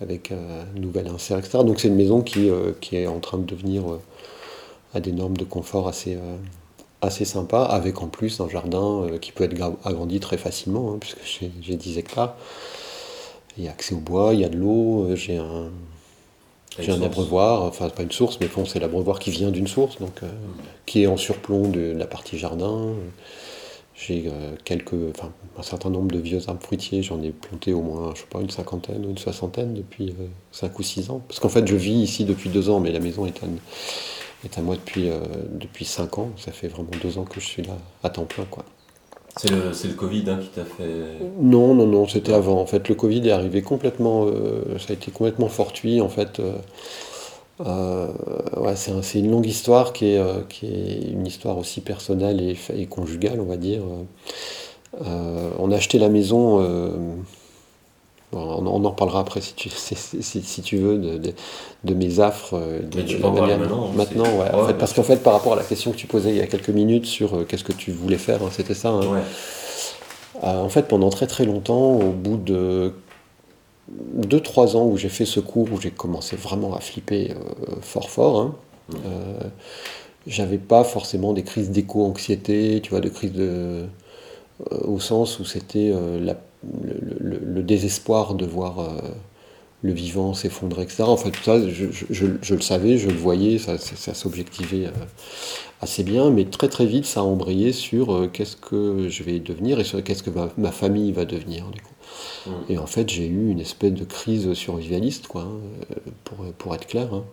avec 0.00 0.32
un 0.32 0.78
nouvel 0.78 1.08
insert, 1.08 1.38
etc. 1.38 1.58
Donc, 1.64 1.80
c'est 1.80 1.88
une 1.88 1.96
maison 1.96 2.22
qui, 2.22 2.48
est 2.48 3.06
en 3.06 3.18
train 3.20 3.38
de 3.38 3.44
devenir 3.44 3.82
à 4.94 5.00
des 5.00 5.12
normes 5.12 5.36
de 5.36 5.44
confort 5.44 5.88
assez, 5.88 6.16
assez 7.02 7.24
sympa, 7.24 7.62
avec 7.64 8.00
en 8.00 8.06
plus 8.06 8.40
un 8.40 8.48
jardin 8.48 9.06
qui 9.20 9.32
peut 9.32 9.44
être 9.44 9.60
agrandi 9.84 10.20
très 10.20 10.38
facilement, 10.38 10.92
hein, 10.92 10.98
puisque 11.00 11.18
j'ai 11.60 11.76
10 11.76 11.98
hectares. 11.98 12.36
Il 13.56 13.64
y 13.64 13.68
a 13.68 13.72
accès 13.72 13.94
au 13.96 13.98
bois, 13.98 14.34
il 14.34 14.40
y 14.40 14.44
a 14.44 14.48
de 14.48 14.56
l'eau, 14.56 15.08
j'ai 15.16 15.36
un, 15.36 15.72
j'ai 16.78 16.92
un 16.92 17.02
abreuvoir, 17.02 17.62
enfin 17.62 17.88
pas 17.88 18.02
une 18.02 18.12
source, 18.12 18.38
mais 18.40 18.46
bon, 18.46 18.64
c'est 18.64 18.78
l'abreuvoir 18.78 19.18
qui 19.18 19.30
vient 19.30 19.50
d'une 19.50 19.66
source, 19.66 19.98
donc 19.98 20.22
euh, 20.22 20.28
qui 20.86 21.02
est 21.02 21.06
en 21.06 21.16
surplomb 21.16 21.68
de 21.68 21.92
la 21.92 22.06
partie 22.06 22.38
jardin. 22.38 22.94
J'ai 23.96 24.24
euh, 24.28 24.54
quelques, 24.64 24.94
enfin, 25.10 25.32
un 25.58 25.62
certain 25.62 25.90
nombre 25.90 26.12
de 26.12 26.20
vieux 26.20 26.40
arbres 26.46 26.62
fruitiers, 26.62 27.02
j'en 27.02 27.20
ai 27.20 27.30
planté 27.30 27.72
au 27.72 27.82
moins, 27.82 28.12
je 28.14 28.20
sais 28.20 28.26
pas, 28.30 28.40
une 28.40 28.50
cinquantaine 28.50 29.04
ou 29.04 29.10
une 29.10 29.18
soixantaine 29.18 29.74
depuis 29.74 30.14
5 30.52 30.66
euh, 30.66 30.74
ou 30.78 30.82
6 30.82 31.10
ans. 31.10 31.20
Parce 31.26 31.40
qu'en 31.40 31.48
fait, 31.48 31.66
je 31.66 31.74
vis 31.74 31.94
ici 31.94 32.24
depuis 32.24 32.48
2 32.48 32.70
ans, 32.70 32.78
mais 32.78 32.92
la 32.92 33.00
maison 33.00 33.26
est 33.26 33.42
à, 33.42 33.46
est 34.44 34.56
à 34.56 34.62
moi 34.62 34.76
depuis, 34.76 35.10
depuis 35.50 35.84
5 35.84 36.18
ans. 36.18 36.30
Ça 36.36 36.52
fait 36.52 36.68
vraiment 36.68 36.90
2 37.02 37.18
ans 37.18 37.24
que 37.24 37.40
je 37.40 37.46
suis 37.46 37.62
là 37.62 37.76
à 38.04 38.10
temps 38.10 38.24
plein, 38.24 38.44
quoi. 38.44 38.64
C'est 39.38 39.50
le, 39.86 39.94
Covid 39.94 40.24
hein, 40.28 40.38
qui 40.42 40.48
t'a 40.48 40.64
fait. 40.64 40.84
Non, 41.40 41.72
non, 41.72 41.86
non, 41.86 42.08
c'était 42.08 42.32
avant. 42.32 42.60
En 42.60 42.66
fait, 42.66 42.88
le 42.88 42.96
Covid 42.96 43.28
est 43.28 43.30
arrivé 43.30 43.62
complètement. 43.62 44.26
Euh, 44.26 44.78
ça 44.78 44.86
a 44.90 44.92
été 44.94 45.12
complètement 45.12 45.48
fortuit. 45.48 46.00
En 46.00 46.08
fait, 46.08 46.40
euh, 46.40 46.56
euh, 47.64 48.74
c'est 48.74 49.20
une 49.20 49.30
longue 49.30 49.46
histoire 49.46 49.92
qui 49.92 50.06
est, 50.06 50.48
qui 50.48 50.66
est 50.66 51.12
une 51.12 51.24
histoire 51.24 51.56
aussi 51.56 51.80
personnelle 51.80 52.40
et, 52.40 52.56
et 52.74 52.86
conjugale, 52.86 53.40
on 53.40 53.44
va 53.44 53.56
dire. 53.56 53.82
on 55.00 55.70
a 55.70 55.76
acheté 55.76 56.00
la 56.00 56.08
maison 56.08 56.60
on, 58.32 58.66
en 58.66 58.90
reparlera 58.90 59.20
après 59.20 59.40
si 59.40 59.54
tu, 59.54 59.70
si, 59.72 60.62
tu 60.62 60.76
veux 60.76 60.98
de, 60.98 61.94
mes 61.94 62.20
affres. 62.20 62.54
Euh, 62.54 62.80
de, 62.82 63.02
tu 63.02 63.16
peux 63.16 63.28
maintenant. 63.28 63.88
Maintenant, 63.88 64.24
ouais, 64.24 64.74
parce 64.78 64.92
qu'en 64.92 65.02
fait, 65.02 65.22
par 65.22 65.32
rapport 65.32 65.54
à 65.54 65.56
la 65.56 65.62
question 65.62 65.92
que 65.92 65.96
tu 65.96 66.06
posais 66.06 66.30
il 66.30 66.36
y 66.36 66.40
a 66.40 66.46
quelques 66.46 66.68
minutes 66.68 67.06
sur 67.06 67.34
euh, 67.34 67.44
qu'est-ce 67.44 67.64
que 67.64 67.72
tu 67.72 67.90
voulais 67.90 68.18
faire, 68.18 68.42
hein, 68.42 68.50
c'était 68.52 68.74
ça. 68.74 68.90
Hein. 68.90 69.22
Euh, 70.44 70.60
en 70.60 70.68
fait, 70.68 70.82
pendant 70.88 71.10
très 71.10 71.26
très 71.26 71.44
longtemps, 71.44 71.94
au 71.94 72.10
bout 72.10 72.36
de 72.36 72.92
2-3 74.18 74.76
ans 74.76 74.84
où 74.84 74.96
j'ai 74.96 75.08
fait 75.08 75.24
ce 75.24 75.40
cours, 75.40 75.68
où 75.72 75.80
j'ai 75.80 75.90
commencé 75.90 76.36
vraiment 76.36 76.74
à 76.74 76.80
flipper 76.80 77.34
fort 77.80 78.10
fort. 78.10 78.40
Hein. 78.40 78.54
J'avais 80.26 80.58
pas 80.58 80.84
forcément 80.84 81.32
des 81.32 81.42
crises 81.42 81.70
d'éco-anxiété, 81.70 82.80
tu 82.82 82.90
vois, 82.90 83.00
de 83.00 83.08
crises 83.08 83.32
de, 83.32 83.86
au 84.70 85.00
sens 85.00 85.40
où 85.40 85.46
c'était 85.46 85.90
le, 86.62 87.62
désespoir 87.62 88.34
de 88.34 88.46
voir 88.46 88.78
le 89.82 89.92
vivant 89.92 90.34
s'effondrer, 90.34 90.82
etc. 90.82 91.04
En 91.04 91.16
fait, 91.16 91.30
tout 91.30 91.42
ça, 91.42 91.60
je, 91.68 92.26
le 92.54 92.60
savais, 92.60 92.98
je 92.98 93.08
le 93.08 93.16
voyais, 93.16 93.58
ça, 93.58 93.78
s'objectivait 93.78 94.86
euh, 94.86 94.90
assez 95.80 96.02
bien, 96.02 96.30
mais 96.30 96.44
très 96.44 96.68
très 96.68 96.86
vite, 96.86 97.06
ça 97.06 97.20
a 97.20 97.22
embrayé 97.22 97.72
sur 97.72 98.12
euh, 98.12 98.26
qu'est-ce 98.26 98.56
que 98.56 99.08
je 99.08 99.22
vais 99.22 99.38
devenir 99.38 99.78
et 99.78 99.84
sur 99.84 100.02
qu'est-ce 100.02 100.22
que 100.22 100.30
ma, 100.56 100.72
famille 100.72 101.12
va 101.12 101.24
devenir. 101.24 101.66
Du 101.70 101.80
coup. 101.80 101.94
Mmh. 102.46 102.50
Et 102.70 102.78
en 102.78 102.86
fait, 102.86 103.08
j'ai 103.08 103.26
eu 103.26 103.50
une 103.50 103.60
espèce 103.60 103.92
de 103.92 104.04
crise 104.04 104.52
survivaliste, 104.54 105.28
quoi, 105.28 105.42
hein, 105.42 105.94
pour, 106.24 106.38
pour, 106.54 106.74
être 106.74 106.86
clair. 106.86 107.14
Hein. 107.14 107.24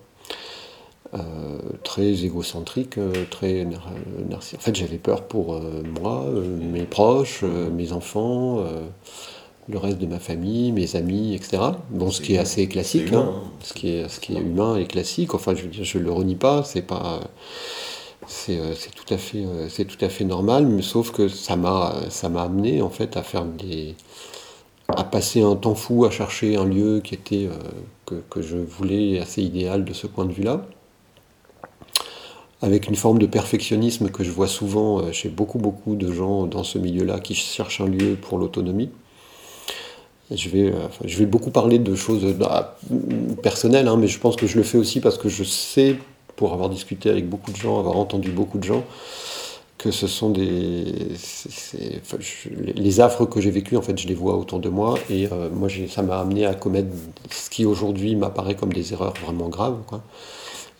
Euh, 1.13 1.59
très 1.83 2.25
égocentrique, 2.25 2.97
très 3.29 3.65
narcissique. 4.27 4.59
En 4.59 4.63
fait, 4.63 4.75
j'avais 4.75 4.97
peur 4.97 5.21
pour 5.23 5.61
moi, 6.01 6.25
mes 6.59 6.83
proches, 6.83 7.43
mes 7.43 7.91
enfants 7.91 8.65
le 9.67 9.77
reste 9.77 9.97
de 9.97 10.05
ma 10.05 10.19
famille, 10.19 10.71
mes 10.71 10.95
amis, 10.95 11.33
etc. 11.33 11.63
Bon, 11.89 12.11
ce 12.11 12.21
qui 12.21 12.35
est 12.35 12.37
assez 12.37 12.67
classique, 12.67 13.13
hein. 13.13 13.33
Hein. 13.35 13.41
ce, 13.61 13.73
qui 13.73 13.89
est, 13.89 14.07
ce 14.09 14.19
qui 14.19 14.35
est 14.35 14.39
humain 14.39 14.77
et 14.77 14.85
classique. 14.85 15.33
Enfin, 15.33 15.53
je 15.55 15.97
ne 15.97 16.03
le 16.03 16.11
renie 16.11 16.35
pas, 16.35 16.63
c'est 16.63 16.81
pas. 16.81 17.21
C'est 18.27 18.57
euh, 18.57 18.73
tout, 18.95 19.13
à 19.13 19.17
fait, 19.17 19.45
euh, 19.45 19.69
c'est 19.69 19.85
tout 19.85 20.03
à 20.03 20.09
fait 20.09 20.23
normal, 20.23 20.65
mais 20.65 20.81
sauf 20.81 21.11
que 21.11 21.27
ça 21.27 21.55
m'a 21.55 21.93
amené 22.37 22.81
en 22.81 22.89
fait 22.89 23.17
à 23.17 23.23
faire 23.23 23.45
des. 23.45 23.95
à 24.87 25.03
passer 25.03 25.41
un 25.41 25.55
temps 25.55 25.75
fou 25.75 26.05
à 26.05 26.11
chercher 26.11 26.55
un 26.55 26.65
lieu 26.65 27.01
qui 27.03 27.15
était. 27.15 27.47
Euh, 27.47 27.57
que, 28.05 28.15
que, 28.29 28.41
je 28.43 28.57
voulais 28.57 29.19
assez 29.19 29.41
idéal 29.41 29.83
de 29.83 29.93
ce 29.93 30.05
point 30.05 30.25
de 30.25 30.31
vue-là. 30.31 30.65
Avec 32.61 32.87
une 32.87 32.95
forme 32.95 33.19
de 33.19 33.25
perfectionnisme 33.25 34.09
que 34.09 34.23
je 34.23 34.31
vois 34.31 34.47
souvent 34.47 35.11
chez 35.11 35.29
beaucoup, 35.29 35.59
beaucoup 35.59 35.95
de 35.95 36.11
gens 36.11 36.45
dans 36.45 36.63
ce 36.63 36.77
milieu-là 36.77 37.19
qui 37.19 37.35
cherchent 37.35 37.81
un 37.81 37.87
lieu 37.87 38.15
pour 38.15 38.37
l'autonomie. 38.37 38.89
Je 40.31 40.49
vais, 40.49 40.71
euh, 40.71 40.87
je 41.03 41.17
vais 41.17 41.27
beaucoup 41.27 41.51
parler 41.51 41.77
de 41.77 41.93
choses 41.93 42.25
bah, 42.33 42.77
personnelles, 43.43 43.87
hein, 43.87 43.97
mais 43.97 44.07
je 44.07 44.19
pense 44.19 44.35
que 44.35 44.47
je 44.47 44.57
le 44.57 44.63
fais 44.63 44.77
aussi 44.77 44.99
parce 44.99 45.19
que 45.19 45.29
je 45.29 45.43
sais, 45.43 45.97
pour 46.35 46.51
avoir 46.53 46.69
discuté 46.69 47.09
avec 47.11 47.29
beaucoup 47.29 47.51
de 47.51 47.57
gens, 47.57 47.79
avoir 47.79 47.97
entendu 47.97 48.31
beaucoup 48.31 48.57
de 48.57 48.63
gens, 48.63 48.83
que 49.77 49.91
ce 49.91 50.07
sont 50.07 50.31
des. 50.31 50.85
les 52.75 52.99
affres 53.01 53.25
que 53.25 53.39
j'ai 53.39 53.51
vécues, 53.51 53.77
en 53.77 53.83
fait, 53.83 53.99
je 53.99 54.07
les 54.07 54.15
vois 54.15 54.35
autour 54.35 54.59
de 54.59 54.69
moi, 54.69 54.95
et 55.11 55.27
euh, 55.31 55.49
moi, 55.51 55.69
ça 55.89 56.01
m'a 56.01 56.19
amené 56.19 56.47
à 56.47 56.55
commettre 56.55 56.89
ce 57.29 57.51
qui 57.51 57.65
aujourd'hui 57.65 58.15
m'apparaît 58.15 58.55
comme 58.55 58.73
des 58.73 58.93
erreurs 58.93 59.13
vraiment 59.23 59.49
graves. 59.49 59.77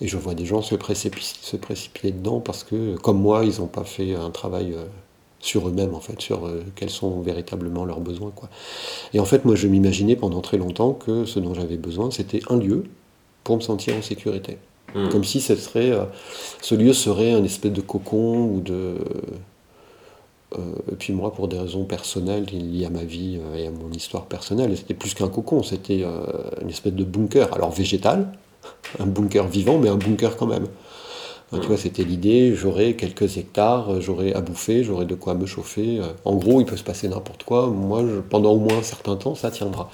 Et 0.02 0.08
je 0.08 0.18
vois 0.18 0.36
des 0.36 0.46
gens 0.46 0.62
se, 0.62 0.76
précipiter, 0.76 1.26
se 1.42 1.56
précipiter 1.56 2.12
dedans 2.12 2.40
parce 2.40 2.64
que, 2.64 2.96
comme 2.98 3.22
moi, 3.22 3.46
ils 3.46 3.60
n'ont 3.60 3.68
pas 3.68 3.86
fait 3.86 4.16
un 4.16 4.30
travail. 4.30 4.74
Euh, 4.74 4.86
sur 5.46 5.68
eux-mêmes, 5.68 5.94
en 5.94 6.00
fait, 6.00 6.20
sur 6.22 6.46
euh, 6.46 6.64
quels 6.76 6.90
sont 6.90 7.22
véritablement 7.22 7.86
leurs 7.86 8.00
besoins. 8.00 8.32
Quoi. 8.32 8.50
Et 9.14 9.20
en 9.20 9.26
fait, 9.26 9.46
moi, 9.46 9.56
je 9.56 9.68
m'imaginais 9.68 10.16
pendant 10.16 10.42
très 10.42 10.58
longtemps 10.58 10.94
que 10.94 11.26
ce 11.26 11.40
dont 11.40 11.54
j'avais 11.54 11.78
besoin, 11.78 12.12
c'était 12.12 12.42
un 12.50 12.58
lieu 12.58 12.86
pour 13.44 13.56
me 13.56 13.62
sentir 13.62 13.96
en 13.96 14.02
sécurité. 14.02 14.58
Hmm. 14.96 15.10
Comme 15.10 15.24
si 15.24 15.40
ce, 15.40 15.56
serait, 15.56 15.92
euh, 15.92 16.06
ce 16.62 16.74
lieu 16.76 16.94
serait 16.94 17.32
un 17.32 17.44
espèce 17.44 17.72
de 17.72 17.82
cocon 17.82 18.46
ou 18.46 18.62
de... 18.62 18.96
Euh, 20.58 20.60
et 20.92 20.96
puis 20.96 21.14
moi, 21.14 21.34
pour 21.34 21.48
des 21.48 21.60
raisons 21.60 21.86
personnelles 21.86 22.46
liées 22.46 22.86
à 22.86 22.90
ma 22.90 23.04
vie 23.04 23.40
et 23.56 23.68
à 23.68 23.72
mon 23.72 23.92
histoire 23.92 24.26
personnelle, 24.26 24.76
c'était 24.76 24.94
plus 24.94 25.14
qu'un 25.14 25.28
cocon, 25.28 25.64
c'était 25.64 26.06
une 26.62 26.70
espèce 26.70 26.94
de 26.94 27.04
bunker. 27.04 27.54
Alors 27.54 27.72
végétal, 27.72 28.32
un 29.00 29.06
bunker 29.06 29.48
vivant, 29.48 29.78
mais 29.78 29.90
un 29.90 29.98
bunker 29.98 30.38
quand 30.38 30.48
même 30.48 30.68
tu 31.62 31.68
vois, 31.68 31.78
c'était 31.78 32.04
l'idée, 32.04 32.54
j'aurai 32.56 32.96
quelques 32.96 33.38
hectares, 33.38 34.02
j'aurai 34.02 34.34
à 34.34 34.42
bouffer, 34.42 34.84
j'aurai 34.84 35.06
de 35.06 35.16
quoi 35.16 35.36
me 35.36 35.46
chauffer. 35.46 36.02
En 36.26 36.36
gros, 36.36 36.60
il 36.60 36.66
peut 36.66 36.78
se 36.78 36.84
passer 36.84 37.08
n'importe 37.08 37.44
quoi. 37.44 37.68
Moi, 37.68 38.04
pendant 38.30 38.52
au 38.52 38.60
moins 38.60 38.78
un 38.78 38.84
certain 38.84 39.16
temps, 39.16 39.36
ça 39.36 39.52
tiendra. 39.52 39.90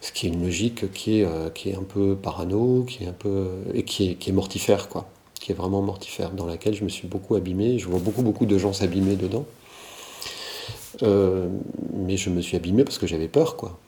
Ce 0.00 0.12
qui 0.12 0.26
est 0.26 0.30
une 0.30 0.44
logique 0.44 0.92
qui 0.92 1.20
est, 1.20 1.24
euh, 1.24 1.50
qui 1.50 1.70
est 1.70 1.74
un 1.74 1.82
peu 1.82 2.14
parano, 2.14 2.84
qui 2.84 3.04
est 3.04 3.08
un 3.08 3.12
peu 3.12 3.48
et 3.74 3.82
qui 3.82 4.10
est, 4.10 4.14
qui 4.14 4.30
mortifère, 4.32 4.88
quoi. 4.88 5.08
Qui 5.40 5.52
est 5.52 5.54
vraiment 5.54 5.82
mortifère, 5.82 6.30
dans 6.30 6.46
laquelle 6.46 6.74
je 6.74 6.84
me 6.84 6.88
suis 6.88 7.08
beaucoup 7.08 7.34
abîmé. 7.34 7.78
Je 7.78 7.88
vois 7.88 7.98
beaucoup, 7.98 8.22
beaucoup 8.22 8.46
de 8.46 8.58
gens 8.58 8.72
s'abîmer 8.72 9.16
dedans. 9.16 9.44
Euh, 11.02 11.48
mais 11.94 12.16
je 12.16 12.30
me 12.30 12.40
suis 12.40 12.56
abîmé 12.56 12.84
parce 12.84 12.98
que 12.98 13.06
j'avais 13.06 13.28
peur, 13.28 13.56
quoi. 13.56 13.78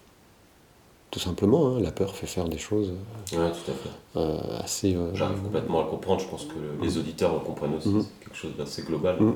Tout 1.11 1.19
simplement, 1.19 1.69
hein, 1.69 1.81
la 1.81 1.90
peur 1.90 2.14
fait 2.14 2.26
faire 2.26 2.49
des 2.49 2.59
choses 2.59 2.93
euh, 3.33 3.50
tout 3.50 3.71
à 3.71 3.75
fait. 3.75 3.90
Euh, 4.17 4.62
assez. 4.62 4.95
Euh, 4.95 5.12
J'arrive 5.14 5.40
complètement 5.43 5.81
à 5.81 5.85
le 5.85 5.90
comprendre, 5.90 6.21
je 6.21 6.29
pense 6.29 6.45
que 6.45 6.83
les 6.83 6.99
auditeurs 6.99 7.33
le 7.33 7.40
comprennent 7.40 7.75
aussi, 7.75 7.88
mhm. 7.88 8.02
c'est 8.02 8.25
quelque 8.25 8.37
chose 8.37 8.52
d'assez 8.57 8.83
global. 8.83 9.17
Mhm. 9.21 9.35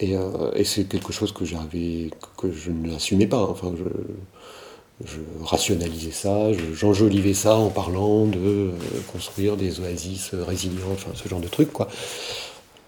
Et, 0.00 0.14
et 0.54 0.64
c'est 0.64 0.84
quelque 0.84 1.12
chose 1.12 1.32
que 1.32 1.44
j'avais, 1.44 2.10
que 2.36 2.52
je 2.52 2.70
ne 2.70 2.88
l'assumais 2.88 3.26
pas. 3.26 3.42
Enfin, 3.42 3.72
je, 3.76 5.04
je 5.04 5.18
rationalisais 5.44 6.12
ça, 6.12 6.52
j'enjolivais 6.72 7.34
ça 7.34 7.56
en 7.56 7.68
parlant 7.68 8.26
de 8.26 8.70
construire 9.10 9.56
des 9.56 9.80
oasis 9.80 10.34
résilients, 10.34 10.92
enfin 10.92 11.10
ce 11.14 11.28
genre 11.28 11.40
de 11.40 11.48
trucs, 11.48 11.72
quoi 11.72 11.88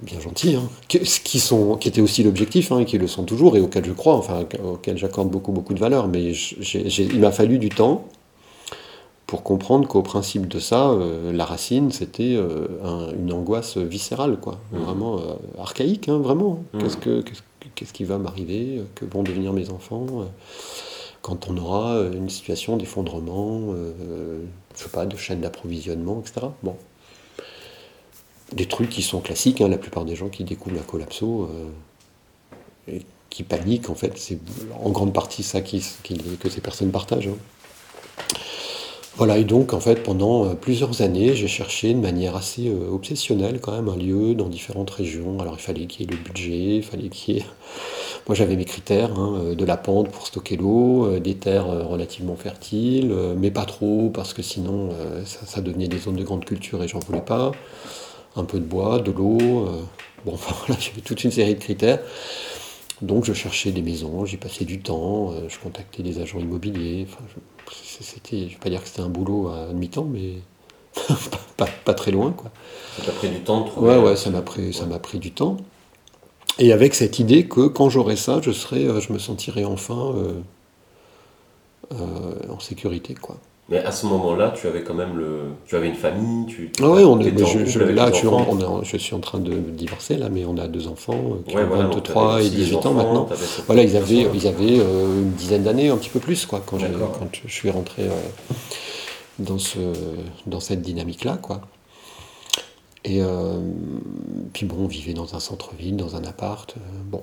bien 0.03 0.21
gentils, 0.21 0.57
hein, 0.57 0.69
qui, 0.89 1.41
sont, 1.41 1.77
qui 1.77 1.89
étaient 1.89 2.01
aussi 2.01 2.23
l'objectif, 2.23 2.73
hein, 2.73 2.85
qui 2.85 2.99
le 2.99 3.07
sont 3.07 3.25
toujours, 3.25 3.57
et 3.57 3.61
auxquels 3.61 3.85
je 3.85 3.93
crois, 3.93 4.15
enfin, 4.15 4.45
auxquels 4.65 4.99
j'accorde 4.99 5.31
beaucoup, 5.31 5.53
beaucoup 5.53 5.75
de 5.75 5.81
valeur. 5.81 6.09
Mais 6.09 6.33
il 6.33 7.21
m'a 7.21 7.33
fallu 7.33 7.59
du 7.59 7.69
temps 7.69 8.05
pour 9.31 9.45
comprendre 9.45 9.87
qu'au 9.87 10.03
principe 10.03 10.49
de 10.49 10.59
ça, 10.59 10.91
euh, 10.91 11.33
la 11.33 11.45
racine, 11.45 11.93
c'était 11.93 12.35
euh, 12.35 12.67
une 13.17 13.33
angoisse 13.33 13.77
viscérale, 13.77 14.39
quoi. 14.41 14.59
Mmh. 14.73 14.79
Vraiment 14.79 15.19
euh, 15.19 15.35
archaïque, 15.57 16.09
hein, 16.09 16.19
vraiment. 16.19 16.65
Mmh. 16.73 16.79
Qu'est-ce, 16.81 16.97
que, 16.97 17.25
qu'est-ce, 17.77 17.93
qui 17.93 18.03
va 18.03 18.19
m'arriver 18.19 18.83
Que 18.97 19.05
vont 19.05 19.23
devenir 19.23 19.53
mes 19.53 19.71
enfants 19.71 20.07
quand 21.23 21.49
on 21.49 21.57
aura 21.59 22.01
une 22.13 22.31
situation 22.31 22.77
d'effondrement, 22.79 23.75
je 24.75 24.83
sais 24.83 24.89
pas, 24.89 25.05
de 25.05 25.17
chaîne 25.17 25.43
d'approvisionnement, 25.43 26.23
etc. 26.25 26.47
Bon, 26.63 26.75
des 28.53 28.67
trucs 28.67 28.89
qui 28.89 29.03
sont 29.03 29.21
classiques. 29.21 29.61
Hein, 29.61 29.69
la 29.69 29.79
plupart 29.79 30.05
des 30.05 30.17
gens 30.17 30.29
qui 30.29 30.45
découvrent 30.45 30.77
la 30.77 30.83
collapso 30.83 31.49
euh, 31.51 32.97
et 32.97 33.03
qui 33.29 33.43
paniquent, 33.43 33.91
en 33.91 33.95
fait, 33.95 34.19
c'est 34.19 34.39
en 34.83 34.91
grande 34.91 35.13
partie 35.13 35.43
ça 35.43 35.61
qui, 35.61 35.83
que 36.41 36.49
ces 36.49 36.61
personnes 36.61 36.91
partagent. 36.91 37.29
Hein. 37.29 37.37
Voilà, 39.17 39.37
et 39.37 39.45
donc 39.45 39.75
en 39.75 39.81
fait 39.81 40.03
pendant 40.03 40.47
euh, 40.47 40.55
plusieurs 40.55 41.03
années, 41.03 41.35
j'ai 41.35 41.49
cherché 41.49 41.93
de 41.93 41.99
manière 41.99 42.37
assez 42.37 42.69
euh, 42.69 42.89
obsessionnelle 42.91 43.61
quand 43.61 43.73
même 43.73 43.89
un 43.89 43.97
lieu 43.97 44.35
dans 44.35 44.49
différentes 44.49 44.91
régions. 44.91 45.41
Alors 45.41 45.57
il 45.59 45.61
fallait 45.61 45.87
qu'il 45.87 46.07
y 46.07 46.09
ait 46.09 46.17
le 46.17 46.23
budget, 46.23 46.77
il 46.77 46.83
fallait 46.83 47.09
qu'il 47.09 47.35
y 47.35 47.39
ait... 47.39 47.45
Moi 48.29 48.35
j'avais 48.35 48.57
mes 48.57 48.65
critères, 48.65 49.19
hein, 49.19 49.55
de 49.57 49.65
la 49.65 49.77
pente 49.77 50.11
pour 50.11 50.27
stocker 50.27 50.57
l'eau, 50.57 51.19
des 51.19 51.35
terres 51.35 51.67
relativement 51.89 52.37
fertiles, 52.37 53.13
mais 53.37 53.51
pas 53.51 53.65
trop 53.65 54.11
parce 54.11 54.35
que 54.35 54.43
sinon 54.43 54.91
ça, 55.25 55.47
ça, 55.47 55.61
devenait 55.61 55.89
des 55.89 55.99
zones 55.99 56.17
de 56.17 56.23
grande 56.23 56.45
culture 56.45 56.83
et 56.83 56.89
j'en 56.89 57.01
voulais 57.01 57.23
pas 57.23 57.53
un 58.37 58.45
peu 58.45 58.59
de 58.59 58.65
bois, 58.65 58.99
de 58.99 59.11
l'eau. 59.11 59.39
Euh, 59.41 59.83
bon, 60.25 60.33
enfin 60.35 60.55
voilà, 60.67 60.81
j'avais 60.81 61.01
toute 61.01 61.25
une 61.25 61.31
série 61.31 61.55
de 61.55 61.61
critères. 61.61 62.01
Donc 63.03 63.25
je 63.25 63.33
cherchais 63.33 63.73
des 63.73 63.81
maisons, 63.81 64.27
j'y 64.27 64.37
passais 64.37 64.67
du 64.67 64.81
temps, 64.81 65.33
euh, 65.33 65.49
je 65.49 65.59
contactais 65.59 66.03
des 66.03 66.21
agents 66.21 66.39
immobiliers. 66.39 67.07
Enfin, 67.09 67.25
je, 67.29 68.05
c'était, 68.05 68.49
je 68.49 68.55
vais 68.55 68.61
pas 68.61 68.69
dire 68.69 68.83
que 68.83 68.89
c'était 68.89 69.01
un 69.01 69.09
boulot 69.09 69.49
à 69.49 69.69
demi-temps, 69.69 70.05
mais 70.05 70.35
pas, 71.57 71.95
très 71.95 72.11
loin. 72.11 72.33
Quoi. 72.33 72.51
Ça 72.97 73.05
t'a 73.05 73.13
pris 73.13 73.29
du 73.29 73.41
temps 73.41 73.63
de 73.63 73.67
trouver 73.69 73.91
Ouais, 73.91 73.99
ouais, 73.99 74.17
ça 74.17 74.31
m'a 74.31 74.43
pris, 74.43 74.75
ça 74.75 74.85
m'a 74.87 74.99
pris 74.99 75.19
du 75.19 75.33
temps. 75.33 75.57
Et 76.59 76.73
avec 76.73 76.95
cette 76.95 77.19
idée 77.19 77.47
que 77.47 77.69
quand 77.69 77.89
j'aurai 77.89 78.17
ça, 78.17 78.41
je, 78.43 78.51
serai, 78.51 78.85
euh, 78.85 79.01
je 79.01 79.13
me 79.13 79.19
sentirai 79.19 79.65
enfin 79.65 80.15
en 81.91 82.61
sécurité. 82.61 83.15
quoi. 83.15 83.37
Mais 83.71 83.79
à 83.79 83.93
ce 83.93 84.05
moment-là, 84.07 84.53
tu 84.57 84.67
avais 84.67 84.83
quand 84.83 84.95
même 84.95 85.17
le, 85.17 85.43
tu 85.65 85.77
avais 85.77 85.89
une 85.89 85.95
famille, 85.95 86.47
tu. 86.47 86.73
Ah 86.83 86.89
ouais, 86.89 87.05
on 87.05 87.21
est, 87.21 87.39
je, 87.39 87.65
je, 87.65 87.79
là, 87.79 88.11
je, 88.13 88.27
on 88.27 88.83
je, 88.83 88.97
suis 88.97 89.15
en 89.15 89.21
train 89.21 89.39
de 89.39 89.53
divorcer 89.53 90.17
là, 90.17 90.29
mais 90.29 90.45
on 90.45 90.59
a 90.59 90.67
deux 90.67 90.89
enfants 90.89 91.15
euh, 91.15 91.49
qui 91.49 91.57
ont 91.57 91.67
23 91.67 92.43
et 92.43 92.51
18 92.51 92.87
ans 92.87 92.95
maintenant. 92.95 93.29
Voilà, 93.67 93.85
ils 93.85 93.97
avaient, 93.97 94.27
ils 94.35 94.49
avaient 94.49 94.81
euh, 94.81 95.23
une 95.23 95.31
dizaine 95.35 95.63
d'années, 95.63 95.89
un 95.89 95.97
petit 95.97 96.11
peu 96.11 96.19
plus 96.19 96.47
quoi, 96.47 96.61
quand, 96.67 96.79
quand 96.79 97.29
je 97.47 97.53
suis 97.53 97.71
rentré 97.71 98.03
euh, 98.03 98.55
dans 99.39 99.59
ce, 99.59 99.79
dans 100.47 100.61
cette 100.61 100.83
dynamique-là, 100.83 101.39
quoi. 101.41 101.61
Et 103.05 103.23
puis 104.53 104.67
bon, 104.67 104.77
on 104.81 104.87
vivait 104.87 105.15
dans 105.15 105.35
un 105.35 105.41
centre-ville, 105.41 105.97
dans 105.97 106.17
un 106.17 106.25
appart, 106.25 106.75
bon. 107.07 107.23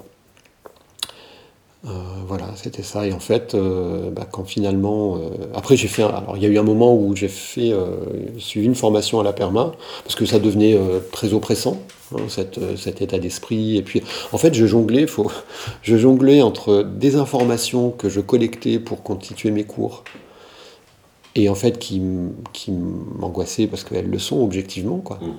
Euh, 1.85 1.89
voilà, 2.27 2.47
c'était 2.55 2.83
ça. 2.83 3.05
Et 3.05 3.13
en 3.13 3.19
fait, 3.19 3.53
euh, 3.53 4.09
bah, 4.09 4.27
quand 4.29 4.43
finalement, 4.43 5.17
euh, 5.17 5.29
après 5.53 5.77
j'ai 5.77 5.87
fait, 5.87 6.03
alors 6.03 6.35
il 6.35 6.43
y 6.43 6.45
a 6.45 6.49
eu 6.49 6.57
un 6.57 6.63
moment 6.63 6.95
où 6.95 7.15
j'ai 7.15 7.27
fait, 7.27 7.73
suivi 8.39 8.65
une 8.65 8.75
formation 8.75 9.19
à 9.19 9.23
la 9.23 9.33
perma 9.33 9.73
parce 10.03 10.15
que 10.15 10.25
ça 10.25 10.39
devenait 10.39 10.77
très 11.11 11.33
oppressant, 11.33 11.81
hein, 12.15 12.21
cet 12.27 13.01
état 13.01 13.19
d'esprit. 13.19 13.77
Et 13.77 13.83
puis, 13.83 14.01
en 14.31 14.37
fait, 14.37 14.53
je 14.53 14.65
jonglais, 14.65 15.05
je 15.83 15.97
jonglais 15.97 16.41
entre 16.41 16.83
des 16.83 17.15
informations 17.15 17.91
que 17.91 18.09
je 18.09 18.21
collectais 18.21 18.79
pour 18.79 19.03
constituer 19.03 19.51
mes 19.51 19.63
cours 19.63 20.03
et 21.35 21.49
en 21.49 21.55
fait 21.55 21.77
qui, 21.77 22.01
qui 22.51 22.71
m'angoissaient 22.71 23.67
parce 23.67 23.83
qu'elles 23.83 24.09
le 24.09 24.19
sont 24.19 24.41
objectivement. 24.41 24.97
Quoi. 24.97 25.19
Mhm. 25.21 25.33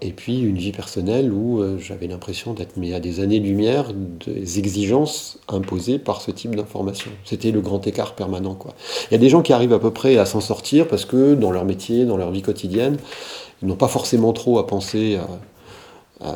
Et 0.00 0.12
puis 0.12 0.40
une 0.40 0.56
vie 0.56 0.72
personnelle 0.72 1.32
où 1.32 1.60
euh, 1.60 1.78
j'avais 1.78 2.06
l'impression 2.06 2.54
d'être 2.54 2.76
mis 2.76 2.94
à 2.94 3.00
des 3.00 3.20
années-lumière 3.20 3.92
des 4.26 4.58
exigences 4.58 5.38
imposées 5.48 5.98
par 5.98 6.20
ce 6.20 6.30
type 6.30 6.54
d'information. 6.54 7.10
C'était 7.24 7.50
le 7.50 7.60
grand 7.60 7.84
écart 7.86 8.14
permanent. 8.14 8.58
Il 9.10 9.12
y 9.12 9.16
a 9.16 9.18
des 9.18 9.28
gens 9.28 9.42
qui 9.42 9.52
arrivent 9.52 9.72
à 9.72 9.78
peu 9.78 9.90
près 9.90 10.16
à 10.18 10.24
s'en 10.24 10.40
sortir 10.40 10.86
parce 10.86 11.04
que 11.04 11.34
dans 11.34 11.50
leur 11.50 11.64
métier, 11.64 12.04
dans 12.04 12.16
leur 12.16 12.30
vie 12.30 12.42
quotidienne, 12.42 12.96
ils 13.62 13.68
n'ont 13.68 13.76
pas 13.76 13.88
forcément 13.88 14.32
trop 14.32 14.58
à 14.58 14.66
penser 14.66 15.18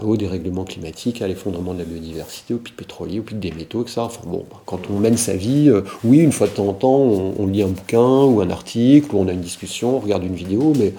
au 0.05 0.17
dérèglement 0.17 0.65
climatique, 0.65 1.23
à 1.23 1.29
l'effondrement 1.29 1.75
de 1.75 1.81
la 1.81 1.85
biodiversité, 1.85 2.55
au 2.55 2.59
pic 2.59 2.77
pétrolier, 2.77 3.19
au 3.19 3.23
pic 3.23 3.39
des 3.41 3.51
métaux, 3.51 3.83
etc. 3.83 4.03
Enfin 4.05 4.23
bon, 4.27 4.45
bah, 4.51 4.61
quand 4.65 4.81
on 4.91 4.99
mène 4.99 5.17
sa 5.17 5.35
vie, 5.35 5.69
euh, 5.69 5.83
oui, 6.05 6.19
une 6.19 6.33
fois 6.33 6.47
de 6.47 6.53
temps 6.53 6.69
en 6.69 6.73
temps, 6.73 6.99
on, 6.99 7.47
lit 7.47 7.63
un 7.63 7.69
bouquin 7.69 8.25
ou 8.25 8.41
un 8.41 8.51
article, 8.51 9.15
ou 9.15 9.19
on 9.19 9.29
a 9.29 9.33
une 9.33 9.41
discussion, 9.41 9.97
on 9.97 9.99
regarde 9.99 10.25
une 10.25 10.35
vidéo, 10.35 10.73
mais 10.79 10.95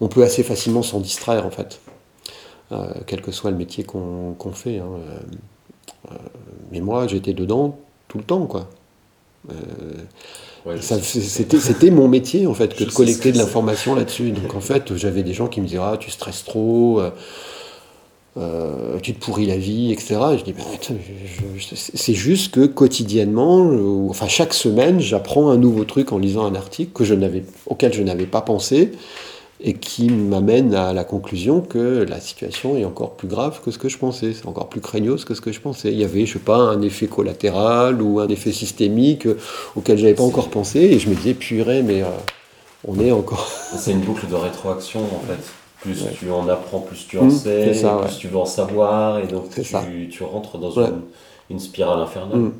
on 0.00 0.08
peut 0.08 0.22
assez 0.22 0.42
facilement 0.42 0.82
s'en 0.82 1.00
distraire 1.00 1.46
en 1.46 1.50
fait, 1.50 1.80
quel 3.06 3.20
que 3.22 3.32
soit 3.32 3.50
le 3.50 3.56
métier 3.56 3.84
qu'on 3.84 4.52
fait. 4.52 4.78
Hein. 4.78 4.88
Euh, 6.10 6.14
mais 6.70 6.80
moi, 6.80 7.06
j'étais 7.06 7.32
dedans 7.32 7.78
tout 8.08 8.18
le 8.18 8.24
temps, 8.24 8.46
quoi. 8.46 8.68
C'était 10.80 11.90
mon 11.90 12.06
métier 12.06 12.46
en 12.46 12.54
fait 12.54 12.76
que 12.76 12.84
de 12.84 12.92
collecter 12.92 13.32
de 13.32 13.38
l'information 13.38 13.94
là-dessus. 13.96 14.30
Donc 14.42 14.54
en 14.54 14.60
fait, 14.60 14.96
j'avais 14.96 15.24
des 15.24 15.34
gens 15.34 15.48
qui 15.48 15.60
me 15.60 15.66
disaient 15.66 15.80
ah 15.80 15.96
tu 15.98 16.12
stresses 16.12 16.44
trop, 16.44 17.02
euh, 18.38 18.98
tu 19.02 19.12
te 19.12 19.22
pourris 19.22 19.44
la 19.44 19.58
vie, 19.58 19.92
etc. 19.92 20.16
je 20.38 20.44
dis, 20.44 20.54
ben, 20.54 20.64
c'est 21.60 22.14
juste 22.14 22.54
que 22.54 22.64
quotidiennement, 22.64 24.08
enfin 24.08 24.26
chaque 24.26 24.54
semaine, 24.54 25.00
j'apprends 25.00 25.50
un 25.50 25.58
nouveau 25.58 25.84
truc 25.84 26.12
en 26.12 26.18
lisant 26.18 26.46
un 26.46 26.54
article 26.54 26.92
que 26.92 27.04
je 27.04 27.14
auquel 27.66 27.92
je 27.92 28.02
n'avais 28.02 28.26
pas 28.26 28.40
pensé 28.40 28.92
et 29.64 29.74
qui 29.74 30.08
m'amène 30.10 30.74
à 30.74 30.92
la 30.92 31.04
conclusion 31.04 31.60
que 31.60 32.04
la 32.08 32.20
situation 32.20 32.76
est 32.76 32.84
encore 32.84 33.12
plus 33.12 33.28
grave 33.28 33.60
que 33.64 33.70
ce 33.70 33.78
que 33.78 33.88
je 33.88 33.96
pensais, 33.96 34.32
c'est 34.32 34.46
encore 34.46 34.68
plus 34.68 34.80
craignos 34.80 35.24
que 35.24 35.34
ce 35.34 35.40
que 35.40 35.52
je 35.52 35.60
pensais. 35.60 35.92
Il 35.92 35.98
y 35.98 36.04
avait, 36.04 36.26
je 36.26 36.34
sais 36.34 36.38
pas, 36.38 36.56
un 36.56 36.82
effet 36.82 37.06
collatéral 37.06 38.02
ou 38.02 38.18
un 38.20 38.28
effet 38.28 38.52
systémique 38.52 39.28
auquel 39.76 39.98
j'avais 39.98 40.14
pas 40.14 40.24
encore 40.24 40.48
pensé 40.48 40.80
et 40.80 40.98
je 40.98 41.08
me 41.08 41.14
disais, 41.14 41.34
purée, 41.34 41.82
mais 41.82 42.02
euh, 42.02 42.06
on 42.86 42.98
est 42.98 43.12
encore. 43.12 43.48
c'est 43.76 43.92
une 43.92 44.00
boucle 44.00 44.26
de 44.26 44.34
rétroaction 44.34 45.00
en 45.00 45.26
fait 45.26 45.42
plus 45.82 46.04
tu 46.16 46.30
en 46.30 46.48
apprends, 46.48 46.78
plus 46.78 47.06
tu 47.08 47.18
en 47.18 47.24
mmh, 47.24 47.30
sais, 47.30 47.72
plus 48.04 48.18
tu 48.18 48.28
veux 48.28 48.38
en 48.38 48.46
savoir, 48.46 49.18
et 49.18 49.26
donc 49.26 49.50
tu, 49.50 50.08
tu, 50.08 50.22
rentres 50.22 50.56
dans 50.56 50.70
une, 50.70 51.02
une, 51.50 51.58
spirale 51.58 51.98
infernale. 51.98 52.38
Mmh. 52.38 52.52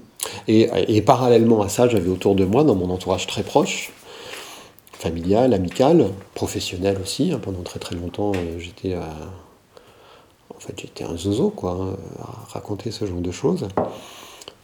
Et, 0.48 0.68
et, 0.88 1.02
parallèlement 1.02 1.62
à 1.62 1.68
ça, 1.68 1.88
j'avais 1.88 2.08
autour 2.08 2.34
de 2.34 2.44
moi, 2.44 2.64
dans 2.64 2.74
mon 2.74 2.90
entourage 2.90 3.28
très 3.28 3.44
proche, 3.44 3.92
familial, 5.02 5.52
amical, 5.52 6.10
professionnel 6.34 6.98
aussi. 7.02 7.32
Hein, 7.32 7.40
pendant 7.42 7.62
très 7.62 7.80
très 7.80 7.96
longtemps, 7.96 8.32
euh, 8.36 8.58
j'étais 8.58 8.94
en 8.94 10.60
fait, 10.60 10.78
j'étais 10.80 11.02
un 11.02 11.16
zozo, 11.16 11.50
quoi, 11.50 11.72
hein, 11.72 11.96
à 12.20 12.52
raconter 12.52 12.92
ce 12.92 13.04
genre 13.04 13.20
de 13.20 13.32
choses. 13.32 13.66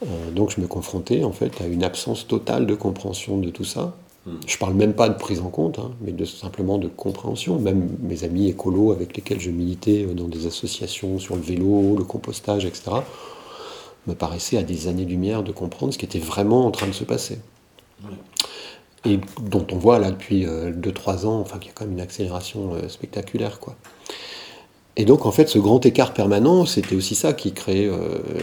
Euh, 0.05 0.31
donc 0.31 0.51
je 0.51 0.61
me 0.61 0.69
confrontais 0.69 1.25
en 1.25 1.33
fait 1.33 1.61
à 1.61 1.67
une 1.67 1.83
absence 1.83 2.29
totale 2.29 2.67
de 2.67 2.75
compréhension 2.77 3.39
de 3.39 3.51
tout 3.51 3.65
ça. 3.65 3.95
Je 4.47 4.59
parle 4.59 4.75
même 4.75 4.93
pas 4.93 5.09
de 5.09 5.15
prise 5.15 5.41
en 5.41 5.49
compte, 5.49 5.79
hein, 5.79 5.93
mais 6.03 6.13
de, 6.13 6.27
simplement 6.27 6.77
de 6.77 6.87
compréhension. 6.87 7.59
Même 7.59 7.89
mes 8.01 8.25
amis 8.25 8.49
écolos 8.49 8.93
avec 8.93 9.17
lesquels 9.17 9.41
je 9.41 9.51
militais 9.51 10.05
euh, 10.05 10.13
dans 10.13 10.29
des 10.29 10.47
associations 10.47 11.19
sur 11.19 11.35
le 11.35 11.43
vélo, 11.43 11.97
le 11.97 12.05
compostage, 12.05 12.65
etc., 12.67 12.91
me 14.07 14.15
paraissaient 14.15 14.59
à 14.59 14.63
des 14.63 14.87
années-lumière 14.87 15.43
de 15.43 15.51
comprendre 15.51 15.93
ce 15.95 15.99
qui 15.99 16.05
était 16.05 16.19
vraiment 16.19 16.67
en 16.67 16.71
train 16.71 16.87
de 16.87 16.93
se 16.93 17.05
passer. 17.05 17.39
Et 19.05 19.21
dont 19.41 19.67
on 19.73 19.77
voit 19.77 19.99
là 19.99 20.11
depuis 20.11 20.45
2-3 20.45 20.47
euh, 20.47 21.29
ans, 21.29 21.41
enfin 21.41 21.59
qu'il 21.59 21.69
y 21.69 21.71
a 21.71 21.75
quand 21.75 21.85
même 21.85 21.95
une 21.95 22.01
accélération 22.01 22.75
euh, 22.75 22.89
spectaculaire. 22.89 23.61
quoi. 23.61 23.77
Et 24.97 25.05
donc, 25.05 25.27
en 25.27 25.31
fait, 25.31 25.49
ce 25.49 25.59
grand 25.59 25.85
écart 25.87 26.13
permanent, 26.13 26.67
c'était 26.67 26.97
aussi 26.97 27.15
ça 27.15 27.33
qui 27.33 27.53
créait 27.53 27.89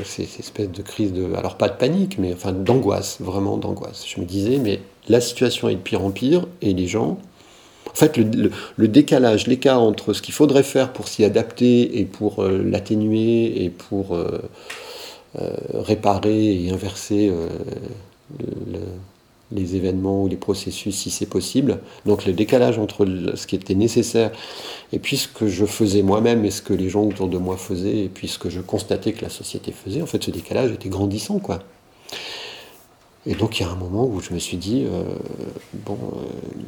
ces, 0.05 0.23
espèces 0.23 0.71
de 0.71 0.81
crises 0.81 1.11
de. 1.11 1.33
Alors, 1.35 1.57
pas 1.57 1.67
de 1.67 1.75
panique, 1.75 2.17
mais 2.17 2.31
enfin 2.31 2.53
d'angoisse, 2.53 3.17
vraiment 3.19 3.57
d'angoisse. 3.57 4.05
Je 4.07 4.21
me 4.21 4.25
disais, 4.25 4.57
mais 4.57 4.79
la 5.09 5.19
situation 5.19 5.67
est 5.67 5.75
de 5.75 5.81
pire 5.81 6.01
en 6.01 6.11
pire 6.11 6.47
et 6.61 6.73
les 6.73 6.87
gens. 6.87 7.17
En 7.95 7.97
fait, 7.97 8.17
le, 8.17 8.87
décalage, 8.87 9.47
l'écart 9.47 9.81
entre 9.81 10.11
ce 10.11 10.21
qu'il 10.21 10.33
faudrait 10.33 10.63
faire 10.63 10.91
pour 10.91 11.07
s'y 11.07 11.23
adapter 11.23 11.99
et 11.99 12.05
pour 12.05 12.43
euh, 12.43 12.61
l'atténuer 12.61 13.63
et 13.63 13.69
pour 13.69 14.15
euh, 14.15 14.41
euh, 15.39 15.55
réparer 15.73 16.65
et 16.65 16.71
inverser 16.71 17.31
les 19.51 19.75
événements 19.75 20.23
ou 20.23 20.27
les 20.27 20.37
processus 20.37 20.95
si 20.95 21.09
c'est 21.09 21.25
possible. 21.25 21.79
Donc 22.05 22.25
le 22.25 22.33
décalage 22.33 22.79
entre 22.79 23.05
ce 23.35 23.47
qui 23.47 23.55
était 23.55 23.75
nécessaire 23.75 24.31
et 24.91 24.99
puis 24.99 25.17
ce 25.17 25.27
que 25.27 25.47
je 25.47 25.65
faisais 25.65 26.01
moi-même 26.01 26.45
et 26.45 26.51
ce 26.51 26.61
que 26.61 26.73
les 26.73 26.89
gens 26.89 27.03
autour 27.03 27.27
de 27.27 27.37
moi 27.37 27.57
faisaient 27.57 28.05
et 28.05 28.09
puis 28.09 28.27
ce 28.27 28.39
que 28.39 28.49
je 28.49 28.61
constatais 28.61 29.13
que 29.13 29.21
la 29.21 29.29
société 29.29 29.71
faisait, 29.71 30.01
en 30.01 30.07
fait 30.07 30.23
ce 30.23 30.31
décalage 30.31 30.71
était 30.71 30.89
grandissant 30.89 31.39
quoi. 31.39 31.59
Et 33.27 33.33
donc 33.35 33.59
il 33.59 33.63
y 33.63 33.65
a 33.65 33.69
un 33.69 33.75
moment 33.75 34.05
où 34.05 34.19
je 34.21 34.33
me 34.33 34.39
suis 34.39 34.57
dit, 34.57 34.85
euh, 34.85 35.03
bon, 35.73 35.97
euh, 36.13 36.61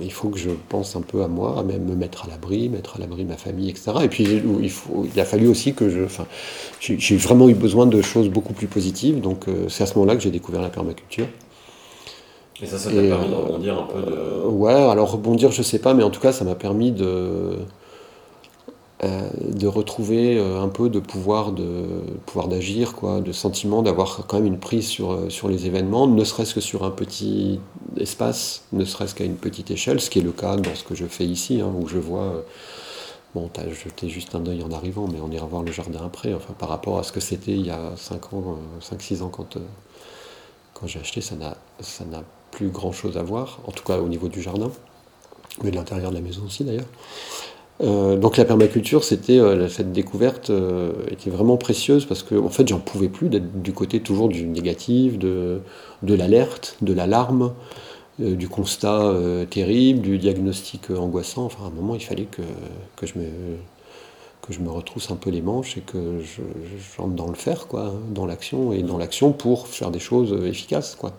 il 0.00 0.12
faut 0.12 0.28
que 0.28 0.38
je 0.38 0.50
pense 0.68 0.96
un 0.96 1.02
peu 1.02 1.22
à 1.22 1.28
moi, 1.28 1.58
à 1.58 1.62
même 1.62 1.84
me 1.84 1.94
mettre 1.94 2.24
à 2.24 2.28
l'abri, 2.28 2.68
mettre 2.68 2.96
à 2.96 2.98
l'abri 2.98 3.24
ma 3.24 3.36
famille, 3.36 3.68
etc. 3.68 3.92
Et 4.02 4.08
puis 4.08 4.24
il, 4.24 5.20
a 5.20 5.24
fallu 5.24 5.48
aussi 5.48 5.74
que 5.74 5.88
je... 5.88 6.04
Enfin, 6.04 6.26
j'ai 6.80 7.16
vraiment 7.16 7.48
eu 7.48 7.54
besoin 7.54 7.86
de 7.86 8.00
choses 8.02 8.28
beaucoup 8.28 8.52
plus 8.52 8.66
positives, 8.66 9.20
donc 9.20 9.48
euh, 9.48 9.68
c'est 9.68 9.82
à 9.82 9.86
ce 9.86 9.94
moment-là 9.94 10.16
que 10.16 10.22
j'ai 10.22 10.30
découvert 10.30 10.62
la 10.62 10.70
permaculture. 10.70 11.26
Et 12.62 12.66
ça, 12.66 12.78
ça 12.78 12.90
t'a 12.90 13.02
permis 13.02 13.28
de 13.28 13.34
rebondir 13.34 13.78
un 13.78 13.86
peu 13.86 14.00
de... 14.00 14.46
Ouais, 14.48 14.72
alors 14.72 15.12
rebondir, 15.12 15.52
je 15.52 15.62
sais 15.62 15.78
pas, 15.78 15.94
mais 15.94 16.02
en 16.02 16.10
tout 16.10 16.20
cas, 16.20 16.32
ça 16.32 16.44
m'a 16.44 16.54
permis 16.54 16.90
de 16.90 17.58
euh, 19.04 19.28
de 19.42 19.66
retrouver 19.66 20.38
euh, 20.38 20.62
un 20.62 20.68
peu 20.68 20.88
de 20.88 21.00
pouvoir 21.00 21.52
de 21.52 21.84
pouvoir 22.24 22.48
d'agir 22.48 22.94
quoi 22.94 23.20
de 23.20 23.30
sentiment 23.30 23.82
d'avoir 23.82 24.26
quand 24.26 24.38
même 24.38 24.46
une 24.46 24.58
prise 24.58 24.86
sur, 24.86 25.12
euh, 25.12 25.28
sur 25.28 25.48
les 25.48 25.66
événements 25.66 26.06
ne 26.06 26.24
serait-ce 26.24 26.54
que 26.54 26.62
sur 26.62 26.82
un 26.82 26.90
petit 26.90 27.60
espace 27.98 28.62
ne 28.72 28.86
serait-ce 28.86 29.14
qu'à 29.14 29.24
une 29.24 29.36
petite 29.36 29.70
échelle 29.70 30.00
ce 30.00 30.08
qui 30.08 30.20
est 30.20 30.22
le 30.22 30.32
cas 30.32 30.56
dans 30.56 30.74
ce 30.74 30.82
que 30.82 30.94
je 30.94 31.04
fais 31.04 31.26
ici 31.26 31.60
hein, 31.60 31.70
où 31.78 31.86
je 31.88 31.98
vois 31.98 32.42
bon 33.34 33.50
t'as 33.52 33.68
jeté 33.68 34.08
juste 34.08 34.34
un 34.34 34.46
œil 34.46 34.62
en 34.62 34.72
arrivant 34.72 35.06
mais 35.12 35.20
on 35.20 35.30
ira 35.30 35.44
voir 35.44 35.62
le 35.62 35.72
jardin 35.72 36.00
après 36.02 36.32
enfin 36.32 36.54
par 36.58 36.70
rapport 36.70 36.98
à 36.98 37.02
ce 37.02 37.12
que 37.12 37.20
c'était 37.20 37.52
il 37.52 37.66
y 37.66 37.70
a 37.70 37.92
5 37.96 38.32
ans 38.32 38.56
5 38.80 39.02
6 39.02 39.20
ans 39.20 39.28
quand 39.28 39.58
quand 40.72 40.86
j'ai 40.86 41.00
acheté 41.00 41.20
ça 41.20 41.36
n'a 41.36 41.58
ça 41.80 42.06
n'a 42.06 42.22
plus 42.56 42.68
grand 42.68 42.92
chose 42.92 43.16
à 43.16 43.22
voir 43.22 43.60
en 43.66 43.72
tout 43.72 43.84
cas 43.84 43.98
au 43.98 44.08
niveau 44.08 44.28
du 44.28 44.40
jardin 44.42 44.70
mais 45.62 45.70
de 45.70 45.76
l'intérieur 45.76 46.10
de 46.10 46.16
la 46.16 46.22
maison 46.22 46.42
aussi 46.46 46.64
d'ailleurs 46.64 46.86
euh, 47.82 48.16
donc 48.16 48.38
la 48.38 48.44
permaculture, 48.44 49.04
c'était 49.04 49.38
euh, 49.38 49.68
cette 49.68 49.92
découverte 49.92 50.48
euh, 50.48 50.92
était 51.10 51.28
vraiment 51.28 51.58
précieuse 51.58 52.06
parce 52.06 52.22
que 52.22 52.34
en 52.34 52.48
fait 52.48 52.66
j'en 52.68 52.78
pouvais 52.78 53.08
plus 53.08 53.28
d'être 53.28 53.60
du 53.60 53.72
côté 53.72 54.00
toujours 54.00 54.28
du 54.28 54.46
négatif, 54.46 55.18
de, 55.18 55.60
l'alerte, 56.02 56.76
de 56.80 56.94
l'alarme, 56.94 57.52
du 58.18 58.48
constat 58.48 59.14
terrible, 59.50 60.00
du 60.00 60.18
diagnostic 60.18 60.90
angoissant. 60.90 61.44
Enfin 61.44 61.64
à 61.64 61.66
un 61.66 61.70
moment 61.70 61.94
il 61.94 62.02
fallait 62.02 62.24
que, 62.24 62.42
que, 62.96 63.06
je 63.06 63.18
me 63.18 63.26
que 64.40 64.54
je 64.54 64.60
me 64.60 64.70
retrousse 64.70 65.10
un 65.10 65.16
peu 65.16 65.28
les 65.28 65.42
manches 65.42 65.76
et 65.76 65.82
que 65.82 66.20
je, 66.22 66.40
j'entre 66.96 67.14
dans 67.14 67.28
le 67.28 67.34
faire 67.34 67.66
quoi, 67.66 67.88
hein, 67.88 68.00
dans 68.10 68.24
l'action 68.24 68.72
et 68.72 68.82
dans 68.82 68.96
l'action 68.96 69.32
pour 69.32 69.68
faire 69.68 69.90
des 69.90 69.98
choses 69.98 70.32
efficaces 70.46 70.94
quoi. 70.94 71.12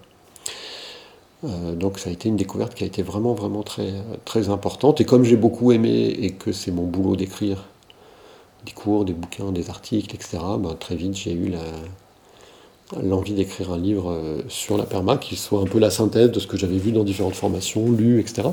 Euh, 1.43 1.75
donc 1.75 1.99
ça 1.99 2.09
a 2.09 2.13
été 2.13 2.29
une 2.29 2.35
découverte 2.35 2.73
qui 2.73 2.83
a 2.83 2.87
été 2.87 3.03
vraiment 3.03 3.33
vraiment 3.33 3.63
très, 3.63 3.93
très 4.25 4.49
importante. 4.49 5.01
Et 5.01 5.05
comme 5.05 5.23
j'ai 5.23 5.35
beaucoup 5.35 5.71
aimé 5.71 6.07
et 6.19 6.31
que 6.31 6.51
c'est 6.51 6.71
mon 6.71 6.83
boulot 6.83 7.15
d'écrire 7.15 7.65
des 8.65 8.71
cours, 8.71 9.05
des 9.05 9.13
bouquins, 9.13 9.51
des 9.51 9.69
articles, 9.69 10.13
etc., 10.15 10.39
ben, 10.59 10.75
très 10.75 10.95
vite 10.95 11.15
j'ai 11.15 11.33
eu 11.33 11.53
l'envie 13.03 13.33
d'écrire 13.33 13.71
un 13.71 13.77
livre 13.77 14.11
euh, 14.11 14.41
sur 14.47 14.77
la 14.77 14.85
perma 14.85 15.17
qui 15.17 15.35
soit 15.35 15.61
un 15.61 15.65
peu 15.65 15.79
la 15.79 15.91
synthèse 15.91 16.31
de 16.31 16.39
ce 16.39 16.47
que 16.47 16.57
j'avais 16.57 16.77
vu 16.77 16.91
dans 16.91 17.03
différentes 17.03 17.35
formations, 17.35 17.91
lu, 17.91 18.19
etc. 18.19 18.49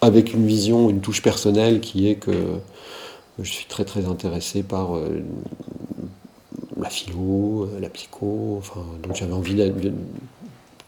Avec 0.00 0.32
une 0.32 0.46
vision, 0.46 0.88
une 0.88 1.00
touche 1.00 1.20
personnelle 1.20 1.80
qui 1.80 2.08
est 2.08 2.14
que 2.14 2.32
je 3.38 3.50
suis 3.50 3.66
très 3.66 3.84
très 3.84 4.06
intéressé 4.06 4.62
par 4.62 4.96
euh, 4.96 5.22
la 6.78 6.88
philo, 6.88 7.68
la 7.80 7.88
psycho, 7.88 8.56
enfin, 8.58 8.84
donc 9.02 9.16
j'avais 9.16 9.32
envie 9.32 9.54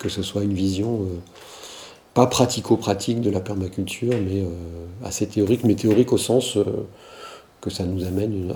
que 0.03 0.09
ce 0.09 0.23
soit 0.23 0.43
une 0.43 0.53
vision 0.53 1.03
euh, 1.03 1.19
pas 2.13 2.27
pratico-pratique 2.27 3.21
de 3.21 3.31
la 3.31 3.39
permaculture, 3.39 4.13
mais 4.13 4.43
euh, 4.43 4.47
assez 5.05 5.29
théorique, 5.29 5.63
mais 5.63 5.77
théorique 5.77 6.13
au 6.13 6.19
sens 6.19 6.57
euh, 6.57 6.65
que 7.61 7.71
ça 7.71 7.85
nous 7.85 8.05
amène 8.05 8.53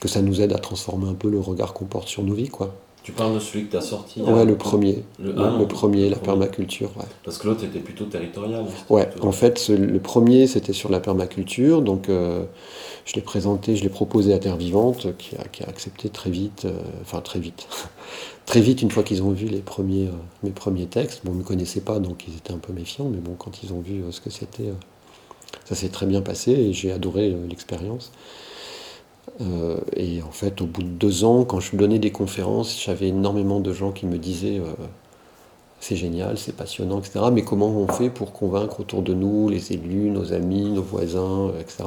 que 0.00 0.08
ça 0.08 0.20
nous 0.20 0.42
aide 0.42 0.52
à 0.52 0.58
transformer 0.58 1.08
un 1.08 1.14
peu 1.14 1.30
le 1.30 1.38
regard 1.38 1.72
qu'on 1.72 1.86
porte 1.86 2.08
sur 2.08 2.22
nos 2.24 2.34
vies, 2.34 2.48
quoi. 2.48 2.74
Tu 3.06 3.12
parles 3.12 3.34
de 3.34 3.38
celui 3.38 3.66
que 3.66 3.70
tu 3.70 3.76
as 3.76 3.82
sorti 3.82 4.20
Ouais, 4.20 4.44
le 4.44 4.56
premier. 4.58 5.04
Le, 5.20 5.30
le, 5.30 5.38
un, 5.38 5.60
le 5.60 5.68
premier, 5.68 6.10
la 6.10 6.16
permaculture. 6.16 6.90
Ouais, 6.96 7.04
Parce 7.22 7.38
que 7.38 7.46
l'autre 7.46 7.62
était 7.62 7.78
plutôt 7.78 8.06
territorial. 8.06 8.64
c'était 8.68 8.92
ouais 8.92 9.06
plutôt- 9.08 9.28
en 9.28 9.30
fait, 9.30 9.58
ce- 9.60 9.70
le 9.72 10.00
premier, 10.00 10.48
c'était 10.48 10.72
sur 10.72 10.90
la 10.90 10.98
permaculture. 10.98 11.82
Donc, 11.82 12.08
euh, 12.08 12.42
je 13.04 13.14
l'ai 13.14 13.20
présenté, 13.20 13.76
je 13.76 13.84
l'ai 13.84 13.90
proposé 13.90 14.34
à 14.34 14.40
Terre 14.40 14.56
Vivante, 14.56 15.16
qui 15.18 15.36
a, 15.36 15.44
qui 15.44 15.62
a 15.62 15.68
accepté 15.68 16.08
très 16.08 16.30
vite. 16.30 16.64
euh, 16.64 16.72
enfin, 17.02 17.20
très 17.20 17.38
vite. 17.38 17.68
très 18.44 18.60
vite, 18.60 18.82
une 18.82 18.90
fois 18.90 19.04
qu'ils 19.04 19.22
ont 19.22 19.30
vu 19.30 19.46
les 19.46 19.60
premiers, 19.60 20.08
euh, 20.08 20.12
mes 20.42 20.50
premiers 20.50 20.86
textes. 20.86 21.20
Bon, 21.24 21.30
ils 21.30 21.34
ne 21.36 21.40
me 21.42 21.44
connaissaient 21.44 21.82
pas, 21.82 22.00
donc 22.00 22.24
ils 22.26 22.34
étaient 22.34 22.52
un 22.54 22.58
peu 22.58 22.72
méfiants. 22.72 23.08
Mais 23.08 23.18
bon, 23.18 23.36
quand 23.38 23.62
ils 23.62 23.72
ont 23.72 23.80
vu 23.80 24.02
ce 24.10 24.20
que 24.20 24.30
c'était, 24.30 24.72
ça 25.64 25.76
s'est 25.76 25.90
très 25.90 26.06
bien 26.06 26.22
passé 26.22 26.50
et 26.50 26.72
j'ai 26.72 26.90
adoré 26.90 27.36
l'expérience. 27.48 28.10
Euh, 29.40 29.78
et 29.94 30.22
en 30.22 30.30
fait, 30.30 30.60
au 30.60 30.66
bout 30.66 30.82
de 30.82 30.88
deux 30.88 31.24
ans, 31.24 31.44
quand 31.44 31.60
je 31.60 31.76
donnais 31.76 31.98
des 31.98 32.10
conférences, 32.10 32.82
j'avais 32.82 33.08
énormément 33.08 33.60
de 33.60 33.72
gens 33.72 33.92
qui 33.92 34.06
me 34.06 34.18
disaient 34.18 34.58
euh, 34.58 34.72
c'est 35.80 35.96
génial, 35.96 36.38
c'est 36.38 36.56
passionnant, 36.56 36.98
etc. 37.00 37.26
Mais 37.32 37.42
comment 37.42 37.68
on 37.68 37.88
fait 37.88 38.10
pour 38.10 38.32
convaincre 38.32 38.80
autour 38.80 39.02
de 39.02 39.14
nous, 39.14 39.48
les 39.48 39.72
élus, 39.72 40.10
nos 40.10 40.32
amis, 40.32 40.70
nos 40.70 40.82
voisins, 40.82 41.48
euh, 41.48 41.60
etc. 41.60 41.84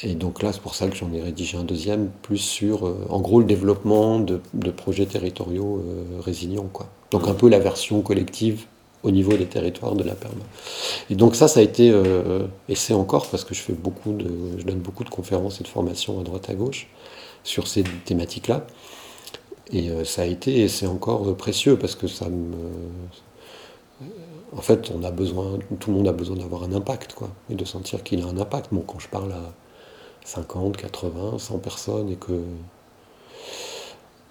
Et 0.00 0.14
donc 0.14 0.42
là, 0.42 0.52
c'est 0.52 0.60
pour 0.60 0.74
ça 0.74 0.88
que 0.88 0.96
j'en 0.96 1.12
ai 1.12 1.20
rédigé 1.20 1.56
un 1.56 1.64
deuxième, 1.64 2.10
plus 2.22 2.38
sur, 2.38 2.86
euh, 2.86 3.06
en 3.08 3.20
gros, 3.20 3.40
le 3.40 3.46
développement 3.46 4.20
de, 4.20 4.40
de 4.54 4.70
projets 4.70 5.06
territoriaux 5.06 5.82
résilients. 6.20 6.68
Quoi. 6.72 6.86
Donc 7.10 7.26
un 7.26 7.34
peu 7.34 7.48
la 7.48 7.58
version 7.58 8.00
collective 8.02 8.66
au 9.02 9.10
niveau 9.10 9.36
des 9.36 9.46
territoires 9.46 9.94
de 9.94 10.02
la 10.02 10.14
perma. 10.14 10.44
Et 11.10 11.14
donc 11.14 11.36
ça, 11.36 11.48
ça 11.48 11.60
a 11.60 11.62
été, 11.62 11.90
euh, 11.90 12.46
et 12.68 12.74
c'est 12.74 12.94
encore 12.94 13.28
parce 13.28 13.44
que 13.44 13.54
je 13.54 13.60
fais 13.60 13.72
beaucoup 13.72 14.12
de, 14.12 14.58
je 14.58 14.64
donne 14.64 14.80
beaucoup 14.80 15.04
de 15.04 15.10
conférences 15.10 15.60
et 15.60 15.64
de 15.64 15.68
formations 15.68 16.20
à 16.20 16.24
droite 16.24 16.50
à 16.50 16.54
gauche 16.54 16.88
sur 17.44 17.68
ces 17.68 17.84
thématiques-là. 18.04 18.66
Et 19.72 19.90
euh, 19.90 20.04
ça 20.04 20.22
a 20.22 20.24
été, 20.24 20.60
et 20.62 20.68
c'est 20.68 20.86
encore 20.86 21.28
euh, 21.28 21.34
précieux 21.34 21.76
parce 21.78 21.94
que 21.94 22.08
ça 22.08 22.28
me, 22.28 22.54
en 24.56 24.60
fait, 24.62 24.90
on 24.94 25.04
a 25.04 25.10
besoin, 25.10 25.58
tout 25.78 25.90
le 25.90 25.96
monde 25.96 26.08
a 26.08 26.12
besoin 26.12 26.36
d'avoir 26.36 26.62
un 26.62 26.72
impact, 26.72 27.12
quoi, 27.14 27.30
et 27.50 27.54
de 27.54 27.64
sentir 27.64 28.02
qu'il 28.02 28.22
a 28.22 28.26
un 28.26 28.38
impact. 28.38 28.68
Bon, 28.72 28.80
quand 28.80 28.98
je 28.98 29.08
parle 29.08 29.32
à 29.32 29.52
50, 30.24 30.76
80, 30.76 31.38
100 31.38 31.58
personnes 31.58 32.10
et 32.10 32.16
que 32.16 32.40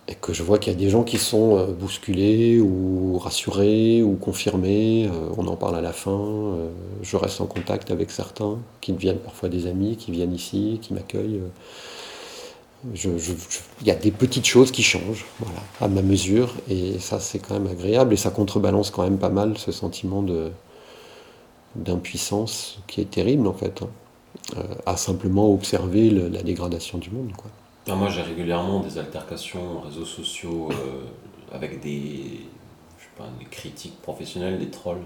et 0.07 0.15
que 0.15 0.33
je 0.33 0.41
vois 0.41 0.57
qu'il 0.57 0.71
y 0.71 0.75
a 0.75 0.79
des 0.79 0.89
gens 0.89 1.03
qui 1.03 1.17
sont 1.17 1.57
euh, 1.57 1.67
bousculés 1.67 2.59
ou 2.59 3.17
rassurés 3.17 4.01
ou 4.01 4.15
confirmés, 4.15 5.07
euh, 5.07 5.29
on 5.37 5.47
en 5.47 5.55
parle 5.55 5.75
à 5.75 5.81
la 5.81 5.91
fin, 5.91 6.11
euh, 6.11 6.69
je 7.01 7.17
reste 7.17 7.41
en 7.41 7.45
contact 7.45 7.91
avec 7.91 8.11
certains 8.11 8.57
qui 8.79 8.93
deviennent 8.93 9.19
parfois 9.19 9.49
des 9.49 9.67
amis, 9.67 9.97
qui 9.97 10.11
viennent 10.11 10.33
ici, 10.33 10.79
qui 10.81 10.93
m'accueillent. 10.93 11.41
Il 12.93 13.87
y 13.87 13.91
a 13.91 13.95
des 13.95 14.11
petites 14.11 14.45
choses 14.45 14.71
qui 14.71 14.83
changent, 14.83 15.25
voilà, 15.39 15.59
à 15.81 15.87
ma 15.87 16.01
mesure, 16.01 16.53
et 16.69 16.99
ça 16.99 17.19
c'est 17.19 17.39
quand 17.39 17.55
même 17.55 17.67
agréable, 17.67 18.13
et 18.13 18.17
ça 18.17 18.29
contrebalance 18.29 18.91
quand 18.91 19.03
même 19.03 19.17
pas 19.17 19.29
mal 19.29 19.57
ce 19.57 19.71
sentiment 19.71 20.23
d'impuissance 21.75 22.79
qui 22.87 23.01
est 23.01 23.09
terrible 23.09 23.47
en 23.47 23.53
fait, 23.53 23.81
hein, 23.81 24.61
à 24.85 24.95
simplement 24.95 25.51
observer 25.51 26.11
la 26.11 26.43
dégradation 26.43 26.99
du 26.99 27.09
monde. 27.09 27.31
Ah, 27.89 27.95
moi, 27.95 28.09
j'ai 28.09 28.21
régulièrement 28.21 28.79
des 28.81 28.97
altercations 28.97 29.79
réseaux 29.81 30.05
sociaux 30.05 30.69
euh, 30.71 31.55
avec 31.55 31.79
des, 31.79 32.41
je 32.97 33.03
sais 33.03 33.09
pas, 33.17 33.27
des 33.39 33.45
critiques 33.45 34.01
professionnelles, 34.01 34.59
des 34.59 34.67
trolls. 34.69 35.03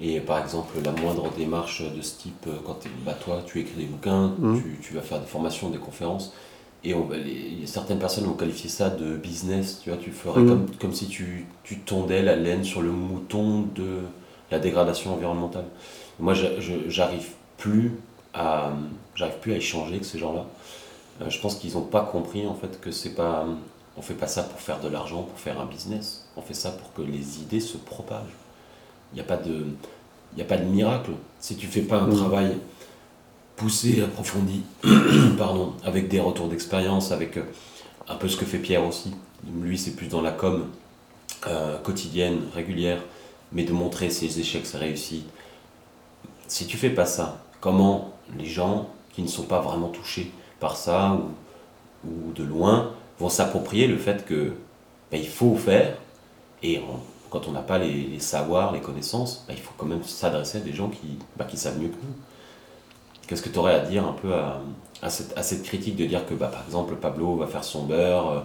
Et 0.00 0.18
par 0.20 0.38
exemple, 0.42 0.76
la 0.84 0.92
moindre 0.92 1.30
démarche 1.36 1.82
de 1.82 2.00
ce 2.02 2.18
type, 2.18 2.46
euh, 2.48 2.56
quand 2.64 2.74
t'es- 2.74 2.88
bah, 3.04 3.14
toi, 3.14 3.42
tu 3.46 3.60
écris 3.60 3.76
des 3.76 3.84
bouquins, 3.84 4.34
Mhm. 4.38 4.60
tu, 4.60 4.78
tu 4.82 4.94
vas 4.94 5.02
faire 5.02 5.20
des 5.20 5.26
formations, 5.26 5.68
des 5.70 5.78
conférences, 5.78 6.32
et 6.82 6.94
on 6.94 7.04
va 7.04 7.16
les- 7.16 7.66
certaines 7.66 7.98
personnes 7.98 8.24
vont 8.24 8.32
qualifier 8.34 8.70
ça 8.70 8.88
de 8.90 9.16
business, 9.16 9.80
tu 9.84 9.90
vois, 9.90 9.98
tu 9.98 10.10
ferais 10.10 10.40
Mhm. 10.40 10.48
comme, 10.48 10.66
comme 10.80 10.92
si 10.94 11.06
tu, 11.06 11.46
tu 11.62 11.78
tondais 11.80 12.22
la 12.22 12.34
laine 12.34 12.64
sur 12.64 12.80
le 12.80 12.90
mouton 12.90 13.66
de 13.74 13.98
la 14.50 14.58
dégradation 14.58 15.12
environnementale. 15.14 15.66
Moi, 16.18 16.34
j'arrive 16.88 17.28
plus 17.58 17.92
à, 18.34 18.72
j'arrive 19.14 19.36
plus 19.40 19.52
à 19.52 19.56
échanger 19.56 19.92
avec 19.92 20.04
ces 20.04 20.18
gens-là. 20.18 20.46
Euh, 21.20 21.28
je 21.30 21.40
pense 21.40 21.56
qu'ils 21.56 21.74
n'ont 21.74 21.82
pas 21.82 22.02
compris 22.02 22.46
en 22.46 22.54
fait 22.54 22.80
que 22.80 22.90
c'est 22.90 23.14
pas, 23.14 23.46
on 23.96 24.02
fait 24.02 24.14
pas 24.14 24.26
ça 24.26 24.42
pour 24.42 24.60
faire 24.60 24.80
de 24.80 24.88
l'argent, 24.88 25.22
pour 25.22 25.38
faire 25.38 25.60
un 25.60 25.66
business. 25.66 26.26
On 26.36 26.42
fait 26.42 26.54
ça 26.54 26.70
pour 26.70 26.92
que 26.92 27.02
les 27.02 27.40
idées 27.40 27.60
se 27.60 27.76
propagent. 27.76 28.34
Il 29.12 29.16
n'y 29.16 29.20
a 29.20 29.24
pas 29.24 29.36
de, 29.36 29.66
il 30.34 30.38
y 30.38 30.42
a 30.42 30.44
pas 30.44 30.56
de 30.56 30.64
miracle. 30.64 31.10
Si 31.40 31.56
tu 31.56 31.66
fais 31.66 31.82
pas 31.82 31.98
un 31.98 32.06
Mhm. 32.06 32.16
travail 32.16 32.58
poussé, 33.56 34.02
approfondi, 34.02 34.62
pardon, 35.38 35.74
avec 35.84 36.08
des 36.08 36.20
retours 36.20 36.48
d'expérience, 36.48 37.12
avec 37.12 37.36
euh, 37.36 37.42
un 38.08 38.16
peu 38.16 38.28
ce 38.28 38.36
que 38.36 38.46
fait 38.46 38.58
Pierre 38.58 38.86
aussi. 38.86 39.12
Lui, 39.60 39.78
c'est 39.78 39.96
plus 39.96 40.08
dans 40.08 40.22
la 40.22 40.32
com 40.32 40.66
euh, 41.46 41.78
quotidienne, 41.78 42.40
régulière, 42.54 43.02
mais 43.52 43.64
de 43.64 43.72
montrer 43.72 44.10
ses 44.10 44.38
échecs, 44.40 44.66
ses 44.66 44.78
réussites. 44.78 45.26
Si 46.46 46.66
tu 46.66 46.76
fais 46.76 46.90
pas 46.90 47.06
ça, 47.06 47.42
comment 47.60 48.12
les 48.38 48.46
gens 48.46 48.88
qui 49.12 49.22
ne 49.22 49.28
sont 49.28 49.44
pas 49.44 49.60
vraiment 49.60 49.88
touchés 49.88 50.30
par 50.60 50.76
ça 50.76 51.18
ou, 52.04 52.32
de 52.34 52.44
loin 52.44 52.92
vont 53.18 53.28
s'approprier 53.28 53.86
le 53.86 53.98
fait 53.98 54.24
que 54.24 54.54
ben, 55.10 55.20
il 55.20 55.28
faut 55.28 55.56
faire. 55.56 55.96
Et 56.62 56.80
quand 57.30 57.48
on 57.48 57.52
n'a 57.52 57.62
pas 57.62 57.78
les, 57.78 58.20
savoirs, 58.20 58.72
les 58.72 58.80
connaissances, 58.80 59.44
ben, 59.48 59.54
il 59.56 59.60
faut 59.60 59.72
quand 59.76 59.86
même 59.86 60.04
s'adresser 60.04 60.58
à 60.58 60.60
des 60.60 60.72
gens 60.72 60.88
qui, 60.88 61.18
ben, 61.36 61.44
qui 61.44 61.56
savent 61.56 61.78
mieux 61.78 61.88
que 61.88 61.96
nous. 62.02 62.14
Qu'est-ce 63.26 63.42
que 63.42 63.48
tu 63.48 63.58
aurais 63.58 63.74
à 63.74 63.80
dire 63.80 64.06
un 64.06 64.12
peu 64.12 64.32
à, 64.34 65.10
cette, 65.10 65.62
critique 65.62 65.96
de 65.96 66.04
dire 66.04 66.26
que 66.26 66.34
bah, 66.34 66.48
par 66.48 66.64
exemple 66.64 66.96
Pablo 66.96 67.36
va 67.36 67.46
faire 67.46 67.64
son 67.64 67.84
beurre 67.84 68.30
euh, 68.30 68.40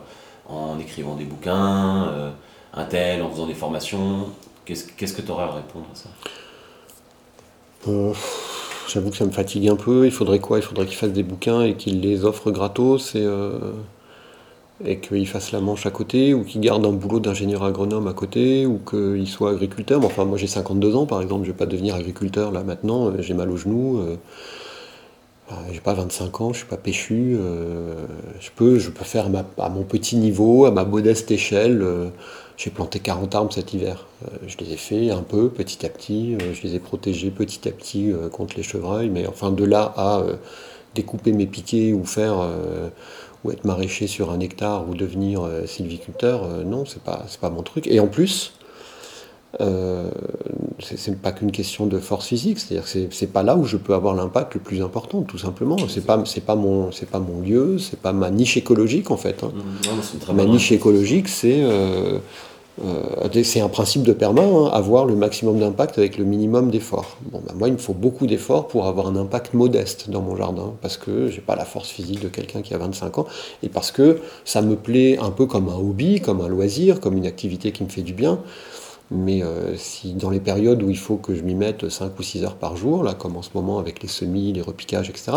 en 0.47 0.79
écrivant 0.79 1.15
des 1.15 1.25
bouquins, 1.25 2.07
euh, 2.09 2.31
un 2.73 2.85
tel 2.85 3.23
en 3.23 3.31
faisant 3.31 3.47
des 3.47 3.55
formations? 3.55 4.29
Qu'est-ce 4.63 4.85
qu'est-ce 4.87 5.13
que 5.13 5.21
tu 5.21 5.31
aurais 5.31 5.45
à 5.45 5.51
répondre 5.51 5.85
à 5.91 5.95
ça? 5.95 6.09
Euh, 7.87 8.13
J'avoue 8.95 9.11
que 9.11 9.17
ça 9.17 9.25
me 9.27 9.31
fatigue 9.31 9.67
un 9.67 9.75
peu. 9.75 10.05
Il 10.05 10.11
faudrait 10.11 10.39
quoi? 10.39 10.57
Il 10.57 10.63
faudrait 10.63 10.87
qu'il 10.87 10.95
fasse 10.95 11.11
des 11.11 11.21
bouquins 11.21 11.61
et 11.61 11.75
qu'il 11.75 12.01
les 12.01 12.25
offre 12.25 12.49
gratos 12.49 13.13
et, 13.13 13.21
euh, 13.23 13.59
et 14.83 14.99
qu'il 14.99 15.25
fasse 15.27 15.51
la 15.53 15.61
manche 15.61 15.85
à 15.85 15.91
côté 15.91 16.33
ou 16.33 16.43
qu'il 16.43 16.59
garde 16.59 16.85
un 16.85 16.91
boulot 16.91 17.19
d'ingénieur 17.21 17.63
agronome 17.63 18.07
à 18.07 18.13
côté 18.13 18.65
ou 18.65 18.79
qu'il 18.79 19.27
soit 19.27 19.51
agriculteur. 19.51 19.99
Mais 20.01 20.05
enfin, 20.07 20.25
moi 20.25 20.37
j'ai 20.37 20.47
52 20.47 20.95
ans 20.95 21.05
par 21.05 21.21
exemple, 21.21 21.45
je 21.45 21.51
vais 21.51 21.57
pas 21.57 21.65
devenir 21.65 21.95
agriculteur 21.95 22.51
là 22.51 22.63
maintenant. 22.63 23.07
euh, 23.07 23.21
J'ai 23.21 23.33
mal 23.33 23.49
aux 23.49 23.57
genoux. 23.57 23.99
euh, 23.99 24.17
euh, 25.51 25.55
j'ai 25.71 25.79
pas 25.79 25.93
25 25.93 26.41
ans, 26.41 26.53
je 26.53 26.59
suis 26.59 26.67
pas 26.67 26.77
péchu. 26.77 27.35
euh, 27.39 28.05
je 28.39 28.49
peux, 28.55 28.79
je 28.79 28.89
peux 28.89 29.05
faire 29.05 29.27
à 29.59 29.69
mon 29.69 29.83
petit 29.83 30.15
niveau, 30.17 30.65
à 30.65 30.71
ma 30.71 30.85
modeste 30.85 31.29
échelle. 31.31 31.85
J'ai 32.57 32.69
planté 32.69 32.99
40 32.99 33.35
arbres 33.35 33.53
cet 33.53 33.73
hiver. 33.73 34.05
Euh, 34.23 34.37
je 34.47 34.57
les 34.57 34.73
ai 34.73 34.77
fait 34.77 35.11
un 35.11 35.21
peu, 35.21 35.49
petit 35.49 35.85
à 35.85 35.89
petit. 35.89 36.35
euh, 36.35 36.53
je 36.53 36.63
les 36.63 36.75
ai 36.75 36.79
protégés 36.79 37.29
petit 37.31 37.67
à 37.67 37.71
petit 37.71 38.11
euh, 38.11 38.29
contre 38.29 38.55
les 38.55 38.63
chevreuils. 38.63 39.09
Mais 39.09 39.27
enfin, 39.27 39.51
de 39.51 39.63
là 39.63 39.93
à 39.97 40.23
découper 40.93 41.33
mes 41.33 41.45
piquets 41.45 41.91
ou 41.91 42.05
faire 42.05 42.37
ou 43.43 43.51
être 43.51 43.65
maraîcher 43.65 44.07
sur 44.07 44.31
un 44.31 44.39
hectare 44.39 44.87
ou 44.89 44.95
devenir 44.95 45.41
sylviculteur, 45.65 46.47
non, 46.65 46.85
c'est 46.85 47.01
pas, 47.01 47.25
pas 47.41 47.49
mon 47.49 47.63
truc. 47.63 47.87
Et 47.87 47.99
en 47.99 48.07
plus, 48.07 48.53
euh, 49.61 50.09
c'est 50.79 51.17
pas 51.19 51.31
qu'une 51.31 51.51
question 51.51 51.85
de 51.85 51.97
force 51.99 52.27
physique, 52.27 52.59
c'est-à-dire 52.59 52.83
que 52.91 53.07
c'est- 53.11 53.27
pas 53.27 53.43
là 53.43 53.55
où 53.55 53.63
je 53.65 53.77
peux 53.77 53.93
avoir 53.93 54.13
l'impact 54.13 54.53
le 54.55 54.59
plus 54.59 54.81
important, 54.81 55.21
tout 55.21 55.37
simplement. 55.37 55.77
C'est 55.87 56.05
pas, 56.05 56.21
c'est 56.25 56.41
pas 56.41 56.55
mon, 56.55 56.91
c'est 56.91 57.09
pas 57.09 57.19
mon 57.19 57.41
lieu, 57.41 57.77
c'est 57.79 57.99
pas 57.99 58.13
ma 58.13 58.29
niche 58.29 58.57
écologique 58.57 59.11
en 59.11 59.17
fait. 59.17 59.43
hein. 59.43 59.51
Non, 59.55 60.19
très 60.19 60.33
Ma 60.33 60.43
niche 60.45 60.71
écologique, 60.71 61.27
c'est 61.29 61.61
euh, 61.61 62.19
euh, 62.83 63.43
c'est 63.43 63.61
un 63.61 63.69
principe 63.69 64.03
de 64.03 64.11
perma, 64.11 64.41
hein, 64.43 64.65
avoir 64.73 65.05
le 65.05 65.15
maximum 65.15 65.59
d'impact 65.59 65.97
avec 65.97 66.17
le 66.17 66.25
minimum 66.25 66.69
d'efforts. 66.69 67.17
Bon, 67.31 67.41
bah, 67.45 67.53
moi, 67.57 67.69
il 67.69 67.73
me 67.73 67.77
faut 67.77 67.93
beaucoup 67.93 68.27
d'efforts 68.27 68.67
pour 68.67 68.85
avoir 68.87 69.07
un 69.07 69.15
impact 69.15 69.53
modeste 69.53 70.09
dans 70.09 70.21
mon 70.21 70.35
jardin, 70.35 70.73
parce 70.81 70.97
que 70.97 71.29
j'ai 71.29 71.39
pas 71.39 71.55
la 71.55 71.63
force 71.63 71.89
physique 71.89 72.21
de 72.21 72.27
quelqu'un 72.27 72.61
qui 72.61 72.73
a 72.73 72.77
25 72.77 73.17
ans, 73.17 73.25
et 73.63 73.69
parce 73.69 73.91
que 73.91 74.19
ça 74.43 74.61
me 74.61 74.75
plaît 74.75 75.17
un 75.21 75.31
peu 75.31 75.45
comme 75.45 75.69
un 75.69 75.75
hobby, 75.77 76.19
comme 76.19 76.41
un 76.41 76.49
loisir, 76.49 76.99
comme 76.99 77.15
une 77.15 77.25
activité 77.25 77.71
qui 77.71 77.83
me 77.83 77.89
fait 77.89 78.01
du 78.01 78.13
bien. 78.13 78.39
Mais 79.11 79.43
euh, 79.43 79.75
si 79.77 80.13
dans 80.13 80.31
les 80.31 80.39
périodes 80.39 80.81
où 80.81 80.89
il 80.89 80.97
faut 80.97 81.17
que 81.17 81.35
je 81.35 81.43
m'y 81.43 81.53
mette 81.53 81.89
5 81.89 82.17
ou 82.19 82.23
6 82.23 82.43
heures 82.43 82.55
par 82.55 82.75
jour, 82.75 83.03
là, 83.03 83.13
comme 83.13 83.35
en 83.37 83.43
ce 83.43 83.49
moment 83.53 83.77
avec 83.77 84.01
les 84.01 84.09
semis, 84.09 84.51
les 84.51 84.63
repiquages, 84.63 85.09
etc., 85.11 85.31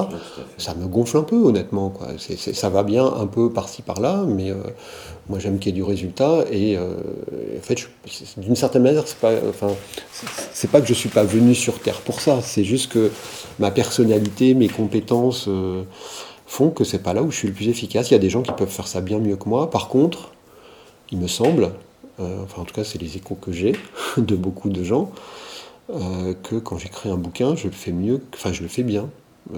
ça 0.56 0.74
me 0.74 0.86
gonfle 0.86 1.18
un 1.18 1.22
peu, 1.22 1.36
honnêtement. 1.36 1.90
Quoi. 1.90 2.08
Ça 2.18 2.70
va 2.70 2.82
bien 2.82 3.04
un 3.06 3.26
peu 3.26 3.50
par-ci 3.52 3.82
par-là, 3.82 4.24
mais 4.26 4.50
euh, 4.50 4.54
moi 5.28 5.38
j'aime 5.38 5.58
qu'il 5.58 5.66
y 5.66 5.78
ait 5.78 5.80
du 5.80 5.82
résultat. 5.82 6.44
Et 6.50 6.78
euh, 6.78 6.94
en 7.58 7.62
fait, 7.62 7.76
d'une 8.38 8.56
certaine 8.56 8.84
manière, 8.84 9.06
c'est 9.06 9.18
pas, 9.18 9.32
enfin, 9.50 9.68
c'est- 10.54 10.68
pas 10.70 10.80
que 10.80 10.86
je 10.86 10.94
suis 10.94 11.10
pas 11.10 11.24
venu 11.24 11.54
sur 11.54 11.78
Terre 11.78 12.00
pour 12.00 12.22
ça. 12.22 12.40
C'est 12.42 12.64
juste 12.64 12.90
que 12.90 13.10
ma 13.58 13.70
personnalité, 13.70 14.54
mes 14.54 14.68
compétences 14.68 15.46
font 16.46 16.70
que 16.70 16.84
c'est 16.84 17.02
pas 17.02 17.12
là 17.12 17.22
où 17.22 17.30
je 17.30 17.36
suis 17.36 17.48
le 17.48 17.54
plus 17.54 17.68
efficace. 17.68 18.10
Il 18.10 18.14
y 18.14 18.16
a 18.16 18.20
des 18.20 18.30
gens 18.30 18.40
qui 18.40 18.52
peuvent 18.52 18.68
faire 18.70 18.88
ça 18.88 19.02
bien 19.02 19.18
mieux 19.18 19.36
que 19.36 19.46
moi. 19.48 19.68
Par 19.70 19.88
contre, 19.88 20.30
il 21.12 21.18
me 21.18 21.26
semble, 21.26 21.72
euh, 22.20 22.42
enfin 22.44 22.62
en 22.62 22.64
tout 22.64 22.74
cas 22.74 22.84
c'est 22.84 23.00
les 23.00 23.16
échos 23.16 23.34
que 23.34 23.52
j'ai 23.52 23.76
de 24.16 24.36
beaucoup 24.36 24.68
de 24.70 24.82
gens, 24.82 25.10
euh, 25.90 26.34
que 26.42 26.56
quand 26.56 26.78
j'écris 26.78 27.08
un 27.10 27.16
bouquin, 27.16 27.54
je 27.56 27.64
le 27.64 27.72
fais 27.72 27.92
mieux, 27.92 28.20
enfin 28.34 28.52
je 28.52 28.62
le 28.62 28.68
fais 28.68 28.82
bien. 28.82 29.08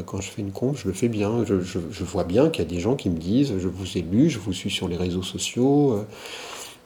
Quand 0.07 0.21
je 0.21 0.31
fais 0.31 0.41
une 0.41 0.53
conf, 0.53 0.81
je 0.81 0.87
le 0.87 0.95
fais 0.95 1.09
bien. 1.09 1.45
Je, 1.45 2.05
vois 2.05 2.23
bien 2.23 2.49
qu'il 2.49 2.63
y 2.63 2.67
a 2.67 2.71
des 2.71 2.79
gens 2.79 2.95
qui 2.95 3.11
me 3.11 3.19
disent 3.19 3.55
Je 3.59 3.67
vous 3.67 3.99
ai 3.99 4.03
lu, 4.03 4.31
je 4.31 4.39
vous 4.39 4.53
suis 4.53 4.71
sur 4.71 4.87
les 4.87 4.97
réseaux 4.97 5.25
sociaux, 5.25 5.95
euh, 5.95 6.05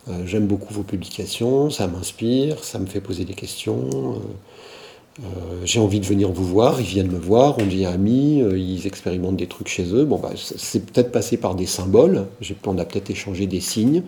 euh, 0.09 0.27
j'aime 0.27 0.47
beaucoup 0.47 0.73
vos 0.73 0.85
publications, 0.85 1.69
ça 1.69 1.87
m'inspire, 1.87 2.65
ça 2.65 2.79
me 2.79 2.87
fait 2.87 3.03
poser 3.03 3.27
des 3.27 3.35
questions. 3.35 4.23
Euh, 5.21 5.61
j'ai 5.65 5.79
envie 5.79 6.01
de 6.01 6.07
venir 6.07 6.33
vous 6.33 6.45
voir, 6.45 6.81
ils 6.81 6.87
viennent 6.87 7.11
me 7.11 7.19
voir, 7.19 7.59
on 7.59 7.65
devient 7.65 7.87
amis, 7.87 8.43
ils 8.57 8.87
expérimentent 8.87 9.37
des 9.37 9.47
trucs 9.47 9.69
chez 9.69 9.95
eux. 9.95 10.05
Bon, 10.05 10.19
bah, 10.19 10.31
c'est 10.37 10.85
peut-être 10.85 11.13
passé 11.13 11.37
par 11.37 11.55
des 11.55 11.67
symboles, 11.67 12.27
on 12.67 12.79
a 12.79 12.85
peut-être 12.85 13.11
échangé 13.11 13.47
des 13.47 13.61
signes, 13.61 14.03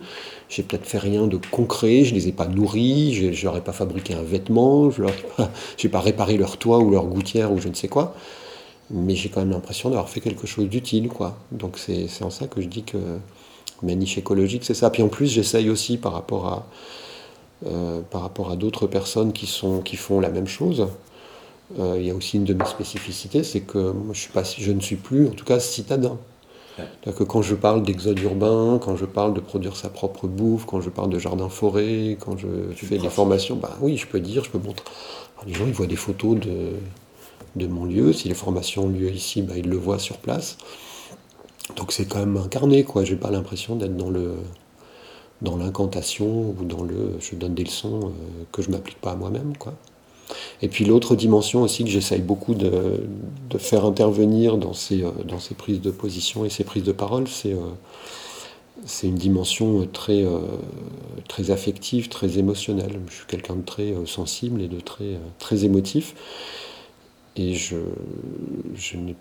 j'ai 0.49 0.65
peut-être 0.65 0.85
fait 0.85 0.99
rien 0.99 1.29
de 1.29 1.39
concret, 1.51 2.05
je 2.05 2.15
les 2.15 2.27
ai 2.27 2.33
pas 2.33 2.49
nourris, 2.49 3.15
je 3.15 3.47
n'aurais 3.47 3.61
pas 3.61 3.73
fabriqué 3.73 4.15
un 4.15 4.23
vêtement, 4.23 4.91
je 4.91 5.03
n'ai 5.03 5.91
pas 5.91 6.01
réparé 6.01 6.37
leur 6.39 6.57
toit 6.57 6.79
ou 6.79 6.91
leur 6.91 7.07
gouttière 7.07 7.53
ou 7.53 7.61
je 7.61 7.69
ne 7.69 7.75
sais 7.75 7.89
quoi 7.89 8.15
mais 8.91 9.15
j'ai 9.15 9.29
quand 9.29 9.41
même 9.41 9.51
l'impression 9.51 9.89
d'avoir 9.89 10.09
fait 10.09 10.21
quelque 10.21 10.47
chose 10.47 10.69
d'utile, 10.69 11.09
quoi. 11.09 11.39
Donc 11.53 11.79
c'est 11.79 12.23
en 12.23 12.31
ça 12.31 12.47
que 12.47 12.61
je 12.61 12.69
dis 12.69 12.83
que 12.83 12.99
ma 13.83 13.95
niche 13.95 14.19
écologique, 14.19 14.65
c'est 14.65 14.75
ça. 14.75 14.91
Puis 14.91 15.03
en 15.03 15.09
plus, 15.09 15.27
j'essaye 15.27 15.71
aussi 15.71 15.97
par 15.97 16.13
rapport 16.13 16.47
à, 16.47 16.67
euh, 17.65 18.03
par 18.11 18.21
rapport 18.21 18.51
à 18.51 18.57
d'autres 18.57 18.87
personnes 18.87 19.33
qui, 19.33 19.47
sont, 19.47 19.81
qui 19.81 19.97
font 19.97 20.21
la 20.21 20.29
même 20.29 20.47
chose. 20.47 20.89
Euh, 21.79 21.97
il 21.99 22.07
y 22.07 22.11
a 22.11 22.15
aussi 22.15 22.37
une 22.37 22.45
de 22.45 22.53
mes 22.53 22.67
spécificités, 22.67 23.43
c'est 23.43 23.61
que 23.61 23.93
moi, 23.93 24.13
je, 24.13 24.21
suis 24.21 24.31
pas, 24.31 24.43
je 24.45 24.73
ne 24.73 24.81
suis 24.81 24.97
plus, 24.97 25.27
en 25.27 25.31
tout 25.31 25.45
cas, 25.45 25.59
citadin. 25.59 26.19
Que 27.03 27.25
quand 27.25 27.41
je 27.41 27.55
parle 27.55 27.83
d'exode 27.83 28.19
urbain, 28.19 28.79
quand 28.83 28.97
je 28.97 29.07
parle 29.07 29.33
de 29.33 29.41
produire 29.41 29.75
sa 29.77 29.89
propre 29.89 30.27
bouffe, 30.27 30.67
quand 30.67 30.83
je 30.83 30.91
parle 30.91 31.09
de 31.09 31.19
jardin-forêt, 31.19 32.19
quand 32.21 32.37
je, 32.37 32.47
fais 32.75 32.99
des 32.99 33.09
formations, 33.09 33.57
bah 33.57 33.79
oui, 33.81 33.97
je 33.97 34.07
peux 34.07 34.21
dire, 34.21 34.45
je 34.45 34.51
peux 34.51 34.59
montrer. 34.59 34.85
les 35.47 35.55
gens, 35.55 35.65
ils 35.67 35.73
voient 35.73 35.87
des 35.87 35.97
photos 35.97 36.39
de, 36.39 36.73
de 37.57 37.67
mon 37.67 37.87
lieu. 37.87 38.13
Si 38.13 38.29
les 38.29 38.35
formations 38.35 38.85
ont 38.85 38.89
lieu 38.91 39.11
ici, 39.11 39.41
bah, 39.41 39.55
ils 39.57 39.71
le 39.71 39.79
voient 39.79 39.99
sur 39.99 40.19
place. 40.19 40.59
Donc 41.77 41.93
c'est 41.93 42.05
quand 42.05 42.19
même 42.19 42.37
incarné, 42.37 42.85
quoi. 42.85 43.05
J'ai 43.05 43.17
pas 43.17 43.31
l'impression 43.31 43.77
d'être 43.77 43.97
dans 43.97 44.11
le 44.11 44.35
dans 45.43 45.57
l'incantation 45.57 46.55
ou 46.59 46.65
dans 46.65 46.83
le 46.83 47.17
je 47.21 47.35
donne 47.37 47.55
des 47.55 47.65
leçons 47.65 48.01
euh, 48.07 48.45
que 48.53 48.63
je 48.63 48.71
m'applique 48.71 49.01
pas 49.01 49.13
à 49.13 49.17
moi-même, 49.17 49.57
quoi. 49.57 49.75
Et 50.61 50.69
puis 50.69 50.85
l'autre 50.85 51.15
dimension 51.15 51.63
aussi 51.63 51.85
que 51.85 51.91
j'essaye 51.91 52.21
beaucoup 52.21 52.55
de, 52.55 53.01
faire 53.59 53.85
intervenir 53.85 54.57
dans 54.57 54.73
ces, 54.73 55.05
euh, 55.05 55.11
dans 55.25 55.39
ces 55.39 55.55
prises 55.55 55.81
de 55.81 55.91
position 55.91 56.45
et 56.45 56.51
ces 56.51 56.65
prises 56.65 56.83
de 56.83 56.93
parole, 56.93 57.29
c'est 57.29 57.53
euh, 57.53 57.61
c'est 58.85 59.07
une 59.07 59.15
dimension 59.15 59.89
très, 59.91 60.23
très 61.29 61.51
affective, 61.51 62.11
très 62.11 62.39
émotionnelle. 62.39 63.01
Je 63.09 63.15
suis 63.15 63.27
quelqu'un 63.27 63.57
de 63.57 63.63
très 63.63 63.95
sensible 64.05 64.61
et 64.61 64.69
de 64.69 64.81
très, 64.81 65.19
très 65.39 65.65
émotif. 65.65 66.15
Et 67.37 67.55
je, 67.55 67.77
je 68.75 68.99
n'ai 68.99 69.17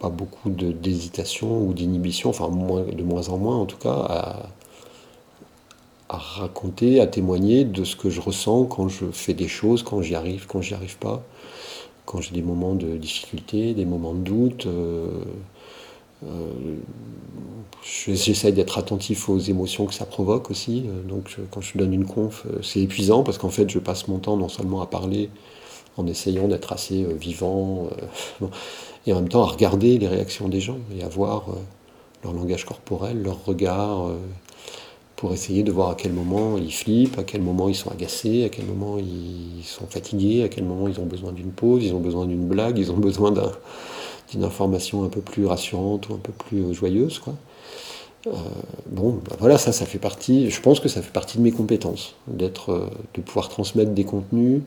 pas 0.00 0.08
beaucoup 0.08 0.50
d'hésitation 0.50 1.64
ou 1.64 1.72
d'inhibition, 1.72 2.30
enfin 2.30 2.48
de 2.48 3.02
moins 3.04 3.28
en 3.28 3.38
moins 3.38 3.58
en 3.58 3.66
tout 3.66 3.78
cas, 3.78 3.92
à, 3.92 4.50
à, 6.10 6.16
raconter, 6.16 7.00
à 7.00 7.06
témoigner 7.06 7.64
de 7.64 7.84
ce 7.84 7.96
que 7.96 8.10
je 8.10 8.20
ressens 8.20 8.64
quand 8.64 8.88
je 8.88 9.06
fais 9.12 9.34
des 9.34 9.48
choses, 9.48 9.82
quand 9.82 10.02
j'y 10.02 10.14
arrive, 10.14 10.46
quand 10.46 10.60
j'y 10.60 10.74
arrive 10.74 10.98
pas, 10.98 11.22
quand 12.06 12.20
j'ai 12.20 12.32
des 12.32 12.42
moments 12.42 12.74
de 12.74 12.96
difficulté, 12.96 13.74
des 13.74 13.84
moments 13.84 14.14
de 14.14 14.20
doute. 14.20 14.66
Euh, 14.66 15.08
euh, 16.24 16.76
J'essaie 17.82 18.52
d'être 18.52 18.76
attentif 18.76 19.30
aux 19.30 19.38
émotions 19.38 19.86
que 19.86 19.94
ça 19.94 20.04
provoque 20.04 20.50
aussi. 20.50 20.84
Donc 21.08 21.36
quand 21.50 21.62
je 21.62 21.78
donne 21.78 21.94
une 21.94 22.04
conf, 22.04 22.46
c'est 22.62 22.80
épuisant 22.80 23.22
parce 23.22 23.38
qu'en 23.38 23.48
fait 23.48 23.70
je 23.70 23.78
passe 23.78 24.06
mon 24.06 24.18
temps 24.18 24.36
non 24.36 24.50
seulement 24.50 24.82
à 24.82 24.86
parler, 24.86 25.30
en 25.96 26.06
essayant 26.06 26.48
d'être 26.48 26.72
assez 26.72 27.04
euh, 27.04 27.14
vivant, 27.14 27.88
euh, 28.42 28.46
et 29.06 29.12
en 29.12 29.16
même 29.16 29.28
temps 29.28 29.42
à 29.42 29.46
regarder 29.46 29.98
les 29.98 30.08
réactions 30.08 30.48
des 30.48 30.60
gens 30.60 30.78
et 30.96 31.02
à 31.02 31.08
voir 31.08 31.50
euh, 31.50 31.54
leur 32.24 32.32
langage 32.32 32.64
corporel, 32.64 33.22
leur 33.22 33.44
regard, 33.44 34.10
pour 35.20 35.34
essayer 35.34 35.62
de 35.62 35.70
voir 35.70 35.90
à 35.90 35.94
quel 35.96 36.14
moment 36.14 36.56
ils 36.56 36.72
flippent, 36.72 37.18
à 37.18 37.24
quel 37.24 37.42
moment 37.42 37.68
ils 37.68 37.74
sont 37.74 37.90
agacés, 37.90 38.42
à 38.44 38.48
quel 38.48 38.64
moment 38.64 38.96
ils 38.96 39.62
sont 39.64 39.86
fatigués, 39.86 40.42
à 40.44 40.48
quel 40.48 40.64
moment 40.64 40.88
ils 40.88 40.98
ont 40.98 41.04
besoin 41.04 41.32
d'une 41.32 41.50
pause, 41.50 41.84
ils 41.84 41.92
ont 41.92 42.00
besoin 42.00 42.24
d'une 42.24 42.46
blague, 42.46 42.78
ils 42.78 42.90
ont 42.90 42.96
besoin 42.96 43.30
d'une 43.30 44.44
information 44.44 45.04
un 45.04 45.08
peu 45.08 45.20
plus 45.20 45.44
rassurante 45.44 46.08
ou 46.08 46.14
un 46.14 46.18
peu 46.18 46.32
plus 46.32 46.72
joyeuse. 46.72 47.18
Quoi. 47.18 47.34
bon, 48.86 49.20
bah 49.28 49.36
voilà, 49.38 49.58
ça, 49.58 49.72
ça 49.72 49.84
fait 49.84 49.98
partie, 49.98 50.48
je 50.48 50.60
pense 50.62 50.80
que 50.80 50.88
ça 50.88 51.02
fait 51.02 51.12
partie 51.12 51.36
de 51.36 51.42
mes 51.42 51.52
compétences, 51.52 52.14
d'être, 52.26 52.88
de 53.12 53.20
pouvoir 53.20 53.50
transmettre 53.50 53.90
des 53.90 54.04
contenus 54.04 54.62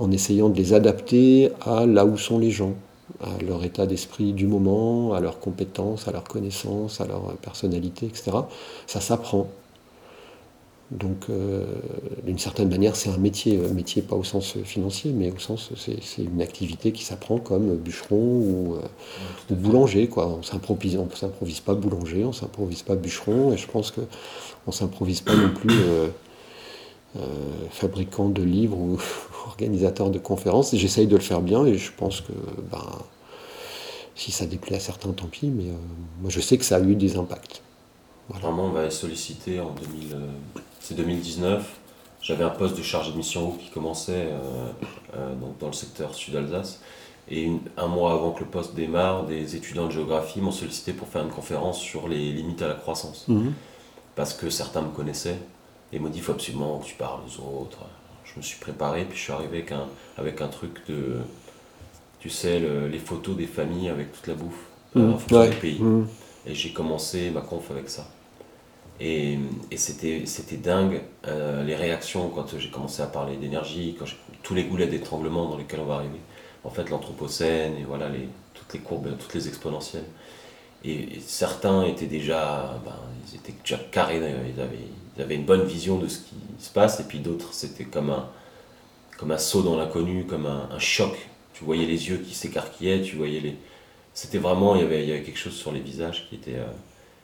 en 0.00 0.10
essayant 0.12 0.48
de 0.48 0.56
les 0.56 0.72
adapter 0.72 1.50
à 1.60 1.84
là 1.84 2.06
où 2.06 2.16
sont 2.16 2.38
les 2.38 2.50
gens, 2.50 2.72
à 3.22 3.42
leur 3.42 3.64
état 3.64 3.86
d'esprit 3.86 4.32
du 4.32 4.46
moment, 4.46 5.14
à 5.14 5.20
leurs 5.20 5.38
compétences, 5.38 6.08
à 6.08 6.12
leurs 6.12 6.24
connaissances, 6.24 7.00
à 7.00 7.06
leur 7.06 7.34
personnalité, 7.36 8.06
etc. 8.06 8.32
Ça 8.86 9.00
s'apprend. 9.00 9.48
Donc, 10.92 11.30
euh, 11.30 11.64
d'une 12.24 12.38
certaine 12.38 12.68
manière, 12.68 12.96
c'est 12.96 13.08
un 13.08 13.16
métier, 13.16 13.58
un 13.64 13.72
métier 13.72 14.02
pas 14.02 14.14
au 14.14 14.24
sens 14.24 14.56
financier, 14.62 15.12
mais 15.12 15.32
au 15.32 15.38
sens, 15.38 15.70
c'est 15.76 16.22
une 16.22 16.42
activité 16.42 16.92
qui 16.92 17.02
s'apprend 17.02 17.38
comme 17.38 17.76
bûcheron 17.76 18.16
ou, 18.18 18.74
euh, 18.74 19.54
boulanger. 19.54 20.08
Quoi. 20.08 20.26
On 20.26 20.42
s'improvise, 20.42 20.98
on 20.98 21.08
s'improvise 21.14 21.60
pas 21.60 21.74
boulanger, 21.74 22.24
on 22.24 22.32
s'improvise 22.32 22.82
pas 22.82 22.94
bûcheron, 22.94 23.52
et 23.54 23.56
je 23.56 23.66
pense 23.68 23.90
que 23.90 24.02
on 24.66 24.72
s'improvise 24.72 25.22
pas 25.22 25.34
non 25.34 25.48
plus 25.48 25.72
euh, 25.72 26.08
fabricant 27.70 28.28
de 28.28 28.42
livres 28.42 28.78
ou 28.78 28.98
organisateur 29.46 30.10
de 30.10 30.18
conférences. 30.18 30.74
J'essaye 30.74 31.06
de 31.06 31.16
le 31.16 31.22
faire 31.22 31.40
bien 31.40 31.66
et 31.66 31.76
je 31.76 31.90
pense 31.96 32.20
que 32.20 32.32
ben, 32.70 32.78
si 34.14 34.32
ça 34.32 34.46
déplaît 34.46 34.76
à 34.76 34.80
certains, 34.80 35.12
tant 35.12 35.26
pis, 35.26 35.48
mais 35.48 35.70
euh, 35.70 35.76
moi 36.20 36.30
je 36.30 36.40
sais 36.40 36.58
que 36.58 36.64
ça 36.64 36.76
a 36.76 36.80
eu 36.80 36.94
des 36.94 37.16
impacts. 37.16 37.62
Vraiment, 38.28 38.66
on 38.66 38.70
va 38.70 38.90
solliciter 38.90 39.60
en 39.60 39.70
2000, 39.70 40.14
euh, 40.14 40.26
c'est 40.80 40.94
2019. 40.94 41.78
J'avais 42.22 42.44
un 42.44 42.50
poste 42.50 42.76
de 42.76 42.82
chargé 42.82 43.10
de 43.12 43.16
mission 43.16 43.50
qui 43.50 43.68
commençait 43.70 44.28
donc 45.40 45.58
dans 45.58 45.66
le 45.66 45.72
secteur 45.72 46.14
sud-Alsace. 46.14 46.80
Et 47.30 47.50
un 47.76 47.86
mois 47.86 48.12
avant 48.12 48.32
que 48.32 48.40
le 48.40 48.50
poste 48.50 48.74
démarre, 48.74 49.26
des 49.26 49.56
étudiants 49.56 49.86
de 49.86 49.92
géographie 49.92 50.40
m'ont 50.40 50.52
sollicité 50.52 50.92
pour 50.92 51.08
faire 51.08 51.22
une 51.22 51.30
conférence 51.30 51.80
sur 51.80 52.08
les 52.08 52.32
limites 52.32 52.62
à 52.62 52.68
la 52.68 52.74
croissance. 52.74 53.26
Mhm. 53.28 53.52
Parce 54.14 54.34
que 54.34 54.50
certains 54.50 54.82
me 54.82 54.90
connaissaient, 54.90 55.38
et 55.92 55.98
m'a 55.98 56.08
dit, 56.08 56.18
il 56.18 56.24
faut 56.24 56.32
absolument 56.32 56.78
que 56.78 56.86
tu 56.86 56.94
parles 56.94 57.20
aux 57.26 57.62
autres. 57.62 57.78
Je 58.24 58.36
me 58.36 58.42
suis 58.42 58.58
préparé, 58.58 59.04
puis 59.04 59.16
je 59.16 59.22
suis 59.22 59.32
arrivé 59.32 59.58
avec 59.58 59.72
un, 59.72 59.86
avec 60.16 60.40
un 60.40 60.48
truc 60.48 60.86
de, 60.88 61.18
tu 62.22 62.30
sais, 62.30 62.60
les 62.60 62.98
photos 63.00 63.36
des 63.36 63.48
familles 63.48 63.88
avec 63.88 64.12
toute 64.12 64.28
la 64.28 64.34
bouffe, 64.34 64.64
mmh. 64.94 65.12
en 65.12 65.44
des 65.44 65.56
pays. 65.56 65.80
Mmh. 65.80 66.06
Et 66.46 66.54
j'ai 66.54 66.72
commencé 66.72 67.30
ma 67.30 67.40
conf 67.40 67.68
avec 67.72 67.88
ça. 67.88 68.06
Et, 69.00 69.38
et 69.72 69.76
c'était 69.76 70.56
dingue, 70.56 71.02
euh, 71.26 71.64
les 71.64 71.74
réactions 71.74 72.28
quand 72.28 72.56
j'ai 72.56 72.70
commencé 72.70 73.02
à 73.02 73.06
parler 73.06 73.36
d'énergie, 73.36 73.96
quand 73.98 74.04
tous 74.44 74.54
les 74.54 74.62
goulets 74.62 74.86
d'étranglement 74.86 75.48
dans 75.48 75.56
lesquels 75.56 75.80
on 75.80 75.86
va 75.86 75.96
arriver. 75.96 76.20
En 76.62 76.70
fait, 76.70 76.88
l'anthropocène 76.90 77.76
et 77.76 77.82
voilà, 77.82 78.08
les, 78.08 78.28
toutes 78.54 78.72
les 78.72 78.78
courbes, 78.78 79.08
toutes 79.18 79.34
les 79.34 79.48
exponentielles. 79.48 80.04
Et, 80.84 81.18
certains 81.26 81.84
étaient 81.86 82.06
déjà, 82.06 82.80
ben, 82.84 82.94
ils 83.26 83.36
étaient 83.36 83.54
déjà 83.60 83.78
carrés, 83.90 84.18
ils 84.18 84.60
avaient, 84.60 84.78
ils 85.16 85.22
avaient 85.22 85.34
une 85.34 85.44
bonne 85.44 85.64
vision 85.64 85.98
de 85.98 86.06
ce 86.06 86.18
qui 86.18 86.36
se 86.60 86.70
passe, 86.70 87.00
et 87.00 87.04
puis 87.04 87.18
d'autres, 87.18 87.52
c'était 87.52 87.84
comme 87.84 88.10
un, 88.10 88.28
comme 89.18 89.32
un 89.32 89.38
saut 89.38 89.62
dans 89.62 89.76
l'inconnu, 89.76 90.24
comme 90.24 90.46
un, 90.46 90.78
choc. 90.78 91.16
Tu 91.54 91.64
voyais 91.64 91.86
les 91.86 92.08
yeux 92.08 92.18
qui 92.18 92.34
s'écarquillaient, 92.34 93.02
tu 93.02 93.16
voyais 93.16 93.40
les. 93.40 93.56
C'était 94.14 94.38
vraiment, 94.38 94.76
il 94.76 94.82
y, 94.82 94.84
avait, 94.84 95.02
il 95.02 95.08
y 95.08 95.12
avait 95.12 95.22
quelque 95.22 95.38
chose 95.38 95.54
sur 95.54 95.72
les 95.72 95.80
visages 95.80 96.28
qui 96.28 96.36
était. 96.36 96.56
Euh, 96.56 96.66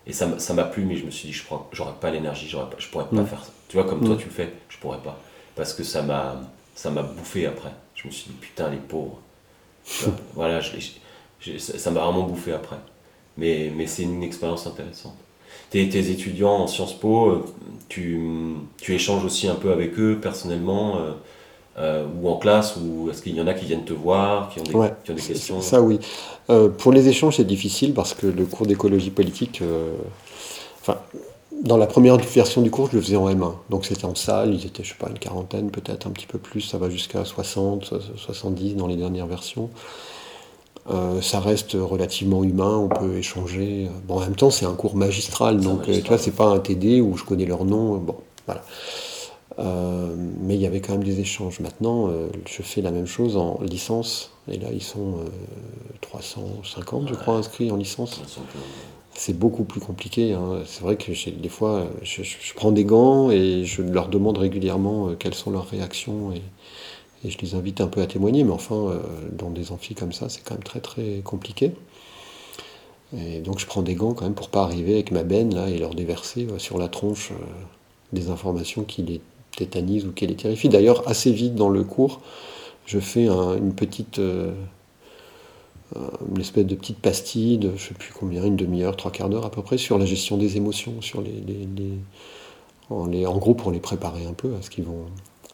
et 0.06 0.12
ça, 0.12 0.38
ça 0.38 0.54
m'a 0.54 0.64
plu, 0.64 0.84
mais 0.84 0.96
je 0.96 1.04
me 1.04 1.10
suis 1.10 1.28
dit, 1.28 1.34
je 1.34 1.42
j'aurais 1.72 1.92
pas 2.00 2.10
l'énergie, 2.10 2.48
je 2.48 2.88
pourrais 2.88 3.08
pas 3.08 3.24
faire 3.24 3.44
ça. 3.44 3.50
Tu 3.68 3.76
vois, 3.76 3.84
comme 3.84 4.04
toi 4.04 4.16
tu 4.16 4.24
le 4.24 4.30
fais, 4.30 4.52
je 4.68 4.78
pourrais 4.78 4.98
pas. 4.98 5.20
Parce 5.54 5.74
que 5.74 5.84
ça 5.84 6.02
m'a, 6.02 7.02
bouffé 7.02 7.46
après. 7.46 7.72
Je 7.94 8.06
me 8.06 8.12
suis 8.12 8.30
dit, 8.30 8.36
putain, 8.40 8.70
les 8.70 8.78
pauvres. 8.78 9.20
voilà, 10.34 10.60
je, 10.60 11.58
ça 11.58 11.90
m'a 11.90 12.00
vraiment 12.00 12.22
bouffé 12.22 12.52
après. 12.52 12.78
Mais, 13.36 13.70
mais 13.76 13.86
c'est 13.86 14.04
une 14.04 14.22
expérience 14.22 14.66
intéressante 14.66 15.16
tes, 15.70 16.10
étudiants 16.10 16.56
en 16.56 16.66
Sciences 16.66 16.98
Po, 16.98 17.28
euh, 17.28 17.44
tu, 17.88 18.20
tu, 18.78 18.94
échanges 18.94 19.24
aussi 19.24 19.48
un 19.48 19.54
peu 19.54 19.72
avec 19.72 19.98
eux 19.98 20.18
personnellement 20.20 20.98
euh, 21.78 22.02
euh, 22.02 22.06
ou 22.20 22.28
en 22.28 22.36
classe 22.36 22.76
ou 22.76 23.10
est-ce 23.10 23.22
qu'il 23.22 23.34
y 23.34 23.40
en 23.40 23.46
a 23.46 23.54
qui 23.54 23.66
viennent 23.66 23.84
te 23.84 23.92
voir, 23.92 24.50
qui 24.50 24.60
ont 24.60 24.64
des, 24.64 24.70
qui 25.04 25.10
ont 25.10 25.14
des 25.14 25.22
questions 25.22 25.60
Ça 25.60 25.80
oui. 25.80 25.98
pour 26.78 26.92
les 26.92 27.08
échanges 27.08 27.36
c'est 27.36 27.44
difficile 27.44 27.94
parce 27.94 28.14
que 28.14 28.26
le 28.26 28.44
cours 28.44 28.66
d'écologie 28.66 29.10
politique, 29.10 29.62
enfin 30.80 30.98
dans 31.62 31.76
la 31.76 31.86
première 31.86 32.16
version 32.16 32.62
du 32.62 32.70
cours 32.70 32.88
je 32.90 32.96
le 32.96 33.02
faisais 33.02 33.16
en 33.16 33.28
M1, 33.28 33.52
donc 33.70 33.84
c'était 33.84 34.04
en 34.04 34.14
salle, 34.14 34.54
ils 34.54 34.66
étaient 34.66 34.82
je 34.82 34.90
sais 34.90 34.98
pas 34.98 35.08
une 35.08 35.18
quarantaine 35.18 35.70
peut-être 35.70 36.06
un 36.06 36.10
petit 36.10 36.26
peu 36.26 36.38
plus, 36.38 36.60
ça 36.60 36.78
va 36.78 36.90
jusqu'à 36.90 37.24
60, 37.24 37.94
70 38.16 38.74
dans 38.76 38.86
les 38.86 38.96
dernières 38.96 39.26
versions. 39.26 39.70
Euh, 40.90 41.20
ça 41.20 41.40
reste 41.40 41.76
relativement 41.78 42.44
humain, 42.44 42.76
on 42.76 42.88
peut 42.88 43.18
échanger. 43.18 43.90
Bon, 44.06 44.16
en 44.16 44.20
même 44.20 44.36
temps, 44.36 44.50
c'est 44.50 44.64
un 44.64 44.72
cours 44.72 44.96
magistral, 44.96 45.60
donc 45.60 45.86
euh, 45.88 46.00
tu 46.00 46.08
vois, 46.08 46.16
c'est 46.16 46.30
pas 46.30 46.46
un 46.46 46.58
TD 46.58 47.02
où 47.02 47.16
je 47.16 47.24
connais 47.24 47.44
leur 47.44 47.66
nom. 47.66 47.96
Bon, 47.96 48.16
voilà. 48.46 48.64
Euh, 49.58 50.14
mais 50.40 50.54
il 50.54 50.60
y 50.60 50.66
avait 50.66 50.80
quand 50.80 50.92
même 50.92 51.04
des 51.04 51.20
échanges. 51.20 51.60
Maintenant, 51.60 52.08
euh, 52.08 52.28
je 52.46 52.62
fais 52.62 52.80
la 52.80 52.90
même 52.90 53.06
chose 53.06 53.36
en 53.36 53.60
licence. 53.62 54.30
Et 54.50 54.56
là, 54.56 54.68
ils 54.72 54.82
sont 54.82 55.16
350, 56.00 57.08
je 57.08 57.14
crois, 57.14 57.34
inscrits 57.34 57.70
en 57.70 57.76
licence. 57.76 58.20
C'est 59.14 59.36
beaucoup 59.36 59.64
plus 59.64 59.80
compliqué. 59.80 60.32
hein. 60.32 60.62
C'est 60.64 60.82
vrai 60.82 60.96
que 60.96 61.12
des 61.30 61.48
fois, 61.48 61.86
je, 62.02 62.22
prends 62.54 62.70
des 62.72 62.84
gants 62.84 63.30
et 63.30 63.64
je 63.64 63.82
leur 63.82 64.08
demande 64.08 64.38
régulièrement 64.38 65.08
euh, 65.08 65.14
quelles 65.18 65.34
sont 65.34 65.50
leurs 65.50 65.68
réactions. 65.68 66.32
Et, 66.32 66.42
et 67.24 67.30
je 67.30 67.38
les 67.38 67.54
invite 67.54 67.80
un 67.80 67.88
peu 67.88 68.00
à 68.00 68.06
témoigner. 68.06 68.44
Mais 68.44 68.52
enfin, 68.52 68.76
euh, 68.76 69.00
dans 69.32 69.50
des 69.50 69.72
amphis 69.72 69.94
comme 69.94 70.12
ça, 70.12 70.28
c'est 70.28 70.42
quand 70.42 70.54
même 70.54 70.62
très 70.62 70.80
très 70.80 71.20
compliqué. 71.24 71.72
Et 73.16 73.40
donc 73.40 73.58
je 73.58 73.66
prends 73.66 73.82
des 73.82 73.94
gants 73.94 74.12
quand 74.12 74.24
même 74.24 74.34
pour 74.34 74.50
pas 74.50 74.62
arriver 74.62 74.94
avec 74.94 75.12
ma 75.12 75.22
benne 75.22 75.54
là 75.54 75.68
et 75.70 75.78
leur 75.78 75.94
déverser 75.94 76.46
euh, 76.50 76.58
sur 76.58 76.78
la 76.78 76.88
tronche 76.88 77.30
euh, 77.32 77.36
des 78.12 78.28
informations 78.28 78.84
qui 78.84 79.02
les 79.02 79.20
tétanisent 79.58 80.06
ou 80.06 80.12
qui 80.12 80.26
les 80.26 80.36
terrifient. 80.36 80.68
D'ailleurs, 80.68 81.06
assez 81.08 81.30
vite 81.32 81.54
dans 81.54 81.68
le 81.68 81.84
cours, 81.84 82.20
je 82.86 82.98
fais 82.98 83.26
un- 83.28 83.56
une 83.56 83.74
petite, 83.74 84.18
euh, 84.18 84.52
euh, 85.96 86.00
une 86.34 86.40
espèce 86.40 86.66
de 86.66 86.74
petite 86.74 86.98
pastille 86.98 87.58
de 87.58 87.70
je 87.76 87.88
sais 87.88 87.94
plus 87.94 88.12
combien, 88.12 88.44
une 88.44 88.56
demi-heure, 88.56 88.96
trois 88.96 89.10
quarts 89.10 89.28
d'heure 89.28 89.44
à 89.46 89.50
peu 89.50 89.62
près, 89.62 89.78
sur 89.78 89.98
la 89.98 90.06
gestion 90.06 90.36
des 90.36 90.56
émotions, 90.56 91.00
sur 91.00 91.20
les, 91.20 91.32
en, 92.90 93.06
les- 93.06 93.26
gros 93.38 93.54
pour 93.54 93.70
les 93.70 93.80
préparer 93.80 94.24
un 94.26 94.32
peu 94.32 94.54
à 94.58 94.62
ce 94.62 94.70
qu'ils 94.70 94.84
vont, 94.84 95.06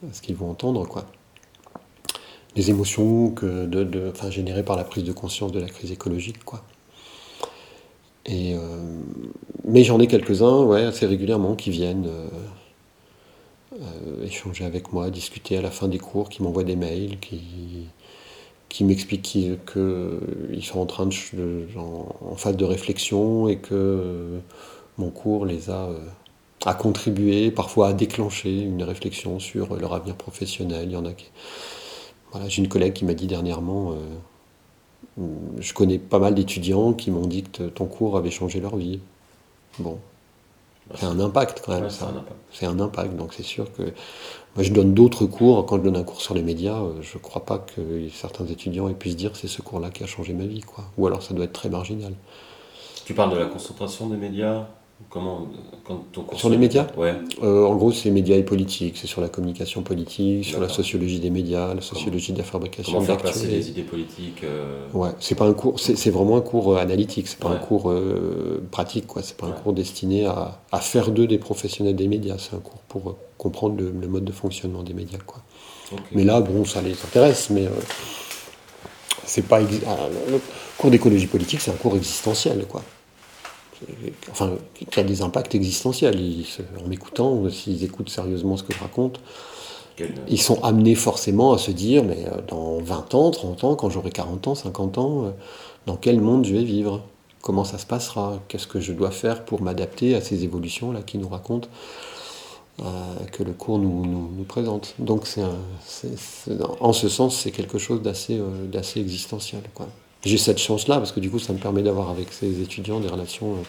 à 0.08 0.12
ce 0.12 0.20
qu'ils 0.22 0.36
vont 0.36 0.50
entendre 0.50 0.86
quoi. 0.86 1.06
Les 2.56 2.70
émotions 2.70 3.30
que 3.30 3.66
de- 3.84 4.10
enfin, 4.12 4.30
générées 4.30 4.62
par 4.62 4.76
la 4.76 4.84
prise 4.84 5.02
de 5.04 5.12
conscience 5.12 5.50
de 5.50 5.58
la 5.60 5.68
crise 5.68 5.90
écologique 5.90 6.44
quoi. 6.44 6.62
Et, 8.26 8.54
euh, 8.54 8.60
mais 9.64 9.82
j'en 9.84 9.98
ai 10.00 10.06
quelques-uns, 10.06 10.62
ouais, 10.64 10.84
assez 10.84 11.04
régulièrement, 11.06 11.56
qui 11.56 11.70
viennent 11.70 12.06
euh, 12.06 12.26
euh, 13.80 14.24
échanger 14.24 14.64
avec 14.64 14.92
moi, 14.92 15.10
discuter 15.10 15.56
à 15.56 15.62
la 15.62 15.70
fin 15.70 15.88
des 15.88 15.98
cours, 15.98 16.28
qui 16.28 16.42
m'envoient 16.42 16.64
des 16.64 16.76
mails, 16.76 17.18
qui, 17.20 17.40
qui 18.68 18.84
m'expliquent 18.84 19.22
qu'ils 19.22 20.64
sont 20.64 20.80
en 20.80 20.86
train 20.86 21.06
de, 21.06 21.66
en 21.76 22.36
phase 22.36 22.56
de 22.56 22.64
réflexion 22.64 23.48
et 23.48 23.56
que 23.58 23.74
euh, 23.74 24.38
mon 24.98 25.10
cours 25.10 25.46
les 25.46 25.70
a, 25.70 25.86
euh, 25.86 25.98
a 26.66 26.74
contribué, 26.74 27.50
parfois 27.50 27.88
à 27.88 27.92
déclencher 27.92 28.60
une 28.60 28.82
réflexion 28.82 29.38
sur 29.38 29.76
leur 29.76 29.94
avenir 29.94 30.16
professionnel. 30.16 30.86
Il 30.86 30.92
y 30.92 30.96
en 30.96 31.04
a 31.06 31.12
qui, 31.12 31.30
voilà, 32.32 32.48
j'ai 32.48 32.62
une 32.62 32.68
collègue 32.68 32.94
qui 32.94 33.04
m'a 33.04 33.14
dit 33.14 33.26
dernièrement. 33.28 33.92
euh, 33.92 33.96
je 35.60 35.72
connais 35.72 35.98
pas 35.98 36.18
mal 36.18 36.34
d'étudiants 36.34 36.92
qui 36.92 37.10
m'ont 37.10 37.26
dit 37.26 37.44
que 37.44 37.64
ton 37.64 37.86
cours 37.86 38.16
avait 38.16 38.30
changé 38.30 38.60
leur 38.60 38.76
vie. 38.76 39.00
Bon, 39.78 39.98
c'est 40.94 41.06
un 41.06 41.18
impact 41.20 41.62
quand 41.64 41.72
même, 41.72 41.84
Ouais, 41.84 41.90
c'est 41.90 42.00
ça. 42.00 42.06
un 42.06 42.16
impact. 42.16 42.36
C'est 42.52 42.66
un 42.66 42.78
impact, 42.80 43.16
donc 43.16 43.34
c'est 43.34 43.42
sûr 43.42 43.72
que 43.72 43.82
moi 43.82 44.62
je 44.62 44.72
donne 44.72 44.94
d'autres 44.94 45.26
cours. 45.26 45.64
Quand 45.66 45.76
je 45.78 45.82
donne 45.82 45.96
un 45.96 46.04
cours 46.04 46.20
sur 46.20 46.34
les 46.34 46.42
médias, 46.42 46.78
euh, 46.80 47.00
je 47.02 47.18
crois 47.18 47.44
pas 47.44 47.58
que 47.58 48.08
certains 48.10 48.46
étudiants 48.46 48.88
aient 48.88 48.94
pu 48.94 49.10
se 49.10 49.16
dire 49.16 49.36
c'est 49.36 49.48
ce 49.48 49.62
cours-là 49.62 49.90
qui 49.90 50.02
a 50.04 50.06
changé 50.06 50.32
ma 50.34 50.44
vie, 50.46 50.60
quoi. 50.60 50.84
Ou 50.98 51.06
alors 51.06 51.22
ça 51.22 51.34
doit 51.34 51.44
être 51.46 51.52
très 51.52 51.68
marginal. 51.70 52.14
Tu 53.04 53.14
parles 53.14 53.32
de 53.32 53.36
la 53.38 53.46
concentration 53.46 54.08
des 54.08 54.16
médias? 54.16 54.66
Comment 55.10 55.48
quand 55.84 56.36
Sur 56.36 56.48
les 56.50 56.56
médias 56.56 56.86
Ouais. 56.96 57.14
Euh, 57.42 57.66
en 57.66 57.74
gros, 57.74 57.92
c'est 57.92 58.10
médias 58.10 58.36
et 58.36 58.42
politique, 58.42 58.96
c'est 58.96 59.06
sur 59.06 59.20
la 59.20 59.28
communication 59.28 59.82
politique, 59.82 60.44
sur 60.44 60.60
la 60.60 60.68
sociologie 60.68 61.18
des 61.20 61.30
médias, 61.30 61.74
la 61.74 61.80
sociologie 61.80 62.32
de 62.32 62.38
la 62.38 62.44
fabrication 62.44 62.94
Comment 62.94 63.04
faire 63.04 63.18
passer 63.18 63.46
les 63.46 63.68
idées 63.70 63.82
politiques 63.82 64.42
euh, 64.44 64.86
Ouais, 64.92 65.10
c'est 65.20 65.34
pas 65.34 65.46
un 65.46 65.52
cours, 65.52 65.78
c'est 65.78 66.10
vraiment 66.10 66.36
un 66.36 66.40
cours 66.40 66.74
euh, 66.74 66.78
analytique, 66.78 67.28
c'est 67.28 67.38
pas 67.38 67.50
un 67.50 67.56
cours 67.56 67.90
euh, 67.90 68.62
pratique, 68.70 69.06
quoi. 69.06 69.22
C'est 69.22 69.36
pas 69.36 69.46
un 69.46 69.52
cours 69.52 69.72
destiné 69.72 70.26
à, 70.26 70.60
à 70.72 70.78
faire 70.80 71.10
d'eux 71.10 71.26
des 71.26 71.38
professionnels 71.38 71.96
des 71.96 72.08
médias. 72.08 72.36
C'est 72.38 72.54
un 72.54 72.60
cours 72.60 72.80
pour 72.88 73.16
comprendre 73.36 73.76
le, 73.76 73.90
le 73.90 74.08
mode 74.08 74.24
de 74.24 74.32
fonctionnement 74.32 74.82
des 74.82 74.94
médias, 74.94 75.18
quoi. 75.18 75.42
Mais 76.12 76.24
là, 76.24 76.40
bon, 76.40 76.64
ça 76.64 76.80
les 76.82 76.92
intéresse, 76.92 77.50
mais 77.50 77.68
c'est 79.26 79.46
pas. 79.46 79.60
ah, 79.86 79.96
le 80.30 80.40
cours 80.78 80.90
d'écologie 80.90 81.26
politique, 81.26 81.60
c'est 81.60 81.70
un 81.70 81.74
cours 81.74 81.96
existentiel, 81.96 82.64
quoi. 82.66 82.82
Enfin, 84.30 84.52
qui 84.74 85.00
a 85.00 85.02
des 85.04 85.22
impacts 85.22 85.54
existentiels. 85.54 86.20
Ils 86.20 86.46
en 86.82 86.88
m'écoutant, 86.88 87.48
s'ils 87.50 87.84
écoutent 87.84 88.08
sérieusement 88.10 88.56
ce 88.56 88.62
que 88.62 88.72
je 88.72 88.78
raconte, 88.80 89.20
Quel- 89.96 90.14
ils 90.28 90.40
sont 90.40 90.62
amenés 90.64 90.94
forcément 90.94 91.52
à 91.52 91.58
se 91.58 91.70
dire, 91.70 92.02
mais 92.04 92.26
euh, 92.26 92.40
dans 92.48 92.78
20 92.78 93.14
ans, 93.14 93.30
30 93.30 93.64
ans, 93.64 93.74
quand 93.76 93.90
j'aurai 93.90 94.10
40 94.10 94.48
ans, 94.48 94.54
50 94.54 94.98
ans, 94.98 95.26
euh, 95.26 95.30
dans 95.86 95.96
quel 95.96 96.20
monde 96.20 96.44
je 96.44 96.52
vais 96.54 96.64
vivre? 96.64 97.02
Comment 97.42 97.64
ça 97.64 97.78
se 97.78 97.86
passera? 97.86 98.40
Qu'est-ce 98.48 98.66
que 98.66 98.80
je 98.80 98.92
dois 98.92 99.10
faire 99.10 99.44
pour 99.44 99.60
m'adapter 99.62 100.14
à 100.14 100.20
ces 100.20 100.44
évolutions-là 100.44 101.02
qui 101.02 101.18
nous 101.18 101.28
racontent, 101.28 101.68
euh, 102.80 102.84
que 103.32 103.42
le 103.42 103.52
cours 103.52 103.78
nous, 103.78 104.04
nous- 104.06 104.30
nous 104.36 104.44
présente? 104.44 104.94
Donc, 104.98 105.26
c'est 105.26 105.42
en 106.80 106.92
ce 106.92 107.08
sens, 107.08 107.36
c'est 107.36 107.50
quelque 107.50 107.78
chose 107.78 108.02
d'assez 108.02 108.38
euh, 108.38 108.66
d'assez 108.66 109.00
existentiel. 109.00 109.62
quoi. 109.74 109.86
J'ai 110.24 110.38
cette 110.38 110.58
chance-là, 110.58 110.96
parce 110.98 111.12
que 111.12 111.20
du 111.20 111.30
coup, 111.30 111.38
ça 111.38 111.52
me 111.52 111.58
permet 111.58 111.82
d'avoir 111.82 112.10
avec 112.10 112.32
ces 112.32 112.60
étudiants 112.62 113.00
des 113.00 113.08
relations 113.08 113.52
euh, 113.54 113.62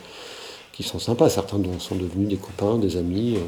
qui 0.74 0.84
sont 0.84 1.00
sympas. 1.00 1.30
Certains 1.30 1.60
sont 1.80 1.96
devenus 1.96 2.30
des 2.30 2.38
copains, 2.38 2.78
des 2.78 2.98
amis, 2.98 3.36
euh, 3.38 3.40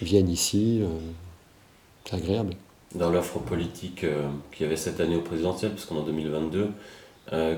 viennent 0.00 0.30
ici. 0.30 0.80
euh, 0.82 0.86
c'est 2.04 2.16
agréable. 2.16 2.54
Dans 2.94 3.10
l'offre 3.10 3.38
politique 3.38 4.04
qu'il 4.52 4.60
y 4.60 4.64
avait 4.64 4.76
cette 4.76 5.00
année 5.00 5.16
au 5.16 5.20
présidentiel, 5.22 5.72
puisqu'on 5.72 5.96
est 5.96 6.00
en 6.00 6.04
2022, 6.04 6.68
euh, 7.32 7.56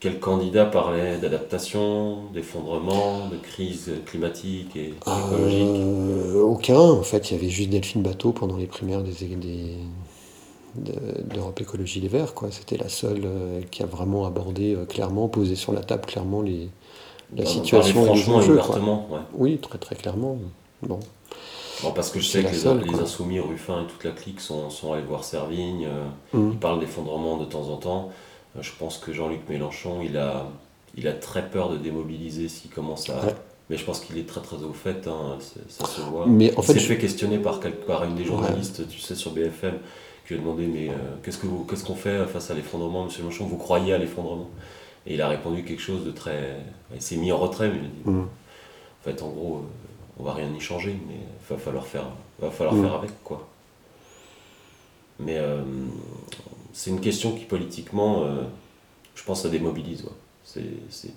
quel 0.00 0.20
candidat 0.20 0.66
parlait 0.66 1.16
d'adaptation, 1.18 2.24
d'effondrement, 2.34 3.28
de 3.28 3.36
crise 3.38 3.90
climatique 4.04 4.76
et 4.76 4.88
écologique? 4.88 5.66
Euh, 5.68 6.42
aucun. 6.42 6.78
En 6.78 7.02
fait, 7.02 7.30
il 7.30 7.36
y 7.36 7.38
avait 7.38 7.48
juste 7.48 7.70
Delphine 7.70 8.02
Bateau 8.02 8.32
pendant 8.32 8.56
les 8.58 8.66
primaires 8.66 9.02
des, 9.02 9.12
des- 9.12 9.36
de- 9.36 9.66
d'Europe 10.76 11.60
Écologie 11.60 12.00
Les 12.00 12.08
Verts. 12.08 12.34
Quoi. 12.34 12.48
C'était 12.50 12.76
la 12.76 12.88
seule 12.88 13.22
euh, 13.24 13.60
qui 13.70 13.82
a 13.82 13.86
vraiment 13.86 14.26
abordé 14.26 14.74
euh, 14.74 14.84
clairement, 14.84 15.28
posé 15.28 15.54
sur 15.56 15.72
la 15.72 15.80
table 15.82 16.06
clairement 16.06 16.42
les, 16.42 16.68
la 17.36 17.44
D'en 17.44 17.50
situation 17.50 18.06
et 18.12 18.16
les 18.16 18.28
enjeux. 18.30 18.56
ouais. 18.58 19.20
Oui, 19.34 19.58
très 19.58 19.78
très 19.78 19.94
clairement. 19.96 20.38
Bon. 20.82 21.00
Bon, 21.82 21.90
parce 21.92 22.10
que 22.10 22.20
je 22.20 22.26
sais 22.26 22.42
que 22.42 22.48
les, 22.48 22.54
seule, 22.54 22.80
les 22.80 22.92
quoi. 22.92 23.02
insoumis, 23.02 23.40
Ruffin 23.40 23.82
et 23.82 23.86
toute 23.86 24.04
la 24.04 24.12
clique 24.12 24.40
sont, 24.40 24.70
sont 24.70 24.92
allés 24.92 25.02
voir 25.02 25.24
Servigne. 25.24 25.86
euh, 25.86 26.04
Mm. 26.38 26.50
Ils 26.52 26.58
parlent 26.58 26.80
d'effondrement 26.80 27.36
de 27.36 27.44
temps 27.44 27.68
en 27.68 27.76
temps. 27.76 28.10
Euh, 28.56 28.62
Je 28.62 28.70
pense 28.78 28.98
que 28.98 29.12
Jean-Luc 29.12 29.48
Mélenchon, 29.48 30.00
il 30.02 30.16
a, 30.16 30.46
il 30.96 31.08
a 31.08 31.12
très 31.12 31.48
peur 31.50 31.70
de 31.70 31.76
démobiliser 31.76 32.48
s'il 32.48 32.70
commence 32.70 33.10
à. 33.10 33.14
Ouais. 33.26 33.34
Mais 33.70 33.76
je 33.78 33.84
pense 33.84 34.00
qu'il 34.00 34.18
est 34.18 34.28
très 34.28 34.40
très 34.42 34.56
au 34.62 34.72
fait, 34.74 35.06
hein, 35.08 35.38
ça 35.68 35.86
se 35.86 36.00
voit. 36.02 36.26
Mais 36.26 36.54
en 36.56 36.60
il 36.60 36.64
fait, 36.66 36.72
s'est 36.74 36.78
je- 36.80 36.86
fait 36.86 36.98
questionner 36.98 37.38
par 37.38 38.04
une 38.04 38.14
des 38.14 38.24
journalistes, 38.24 38.86
tu 38.88 39.00
sais, 39.00 39.14
sur 39.14 39.30
BFM, 39.32 39.78
qui 40.26 40.34
lui 40.34 40.40
a 40.40 40.42
demandé 40.42 40.66
Mais 40.66 40.88
euh, 40.88 40.94
qu'est-ce 41.22 41.38
que 41.38 41.46
vous- 41.46 41.64
qu'est-ce 41.64 41.84
qu'on 41.84 41.94
fait 41.96 42.24
face 42.26 42.50
à 42.50 42.54
l'effondrement, 42.54 43.04
monsieur 43.04 43.22
Mélenchon? 43.22 43.46
Vous 43.46 43.56
croyez 43.58 43.92
à 43.92 43.98
l'effondrement? 43.98 44.50
Et 45.06 45.14
il 45.14 45.22
a 45.22 45.28
répondu 45.28 45.64
quelque 45.64 45.82
chose 45.82 46.04
de 46.04 46.10
très. 46.10 46.56
Il 46.94 47.02
s'est 47.02 47.16
mis 47.16 47.30
en 47.32 47.36
retrait, 47.38 47.68
mais 47.68 47.76
il 47.78 47.84
a 47.84 47.88
dit 47.88 48.10
Mm. 48.10 48.20
En 48.20 49.04
fait, 49.04 49.22
en 49.22 49.28
gros, 49.28 49.56
euh, 49.56 50.18
on 50.18 50.22
va 50.22 50.32
rien 50.32 50.48
y 50.56 50.60
changer, 50.60 50.96
mais 51.06 51.14
il 51.16 51.46
va 51.54 51.58
falloir 51.60 51.86
faire, 51.86 52.06
va 52.38 52.50
falloir 52.50 52.74
Mm. 52.74 52.82
faire 52.82 52.94
avec, 52.94 53.10
quoi. 53.22 53.46
Mais 55.20 55.36
euh, 55.38 55.62
c'est 56.72 56.90
une 56.90 57.00
question 57.00 57.32
qui, 57.32 57.44
politiquement, 57.44 58.22
euh, 58.24 58.42
je 59.14 59.22
pense, 59.24 59.42
ça 59.42 59.48
démobilise. 59.50 60.02
ouais. 60.04 60.10
C'est, 60.42 60.62
c'est, 60.90 61.10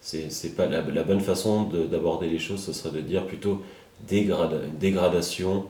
c'est, 0.00 0.30
c'est 0.30 0.50
pas 0.56 0.66
la, 0.66 0.80
la 0.82 1.02
bonne 1.02 1.20
façon 1.20 1.64
de- 1.64 1.84
d'aborder 1.84 2.28
les 2.28 2.38
choses, 2.38 2.62
ce 2.64 2.72
serait 2.72 2.94
de 2.96 3.00
dire 3.00 3.26
plutôt 3.26 3.60
dégrada- 4.08 4.60
dégradation 4.78 5.66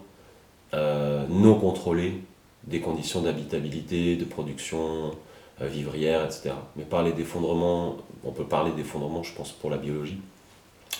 non 0.74 1.54
contrôlée 1.58 2.14
des 2.64 2.80
conditions 2.80 3.22
d'habitabilité, 3.22 4.16
de 4.16 4.24
production 4.24 5.12
euh, 5.60 5.66
vivrière, 5.68 6.24
etc. 6.24 6.52
Mais 6.76 6.84
parler 6.84 7.12
d'effondrement, 7.12 7.96
on 8.24 8.30
peut 8.32 8.44
parler 8.46 8.72
d'effondrement, 8.72 9.22
je 9.22 9.32
pense, 9.34 9.50
pour 9.52 9.70
la 9.70 9.76
biologie, 9.78 10.20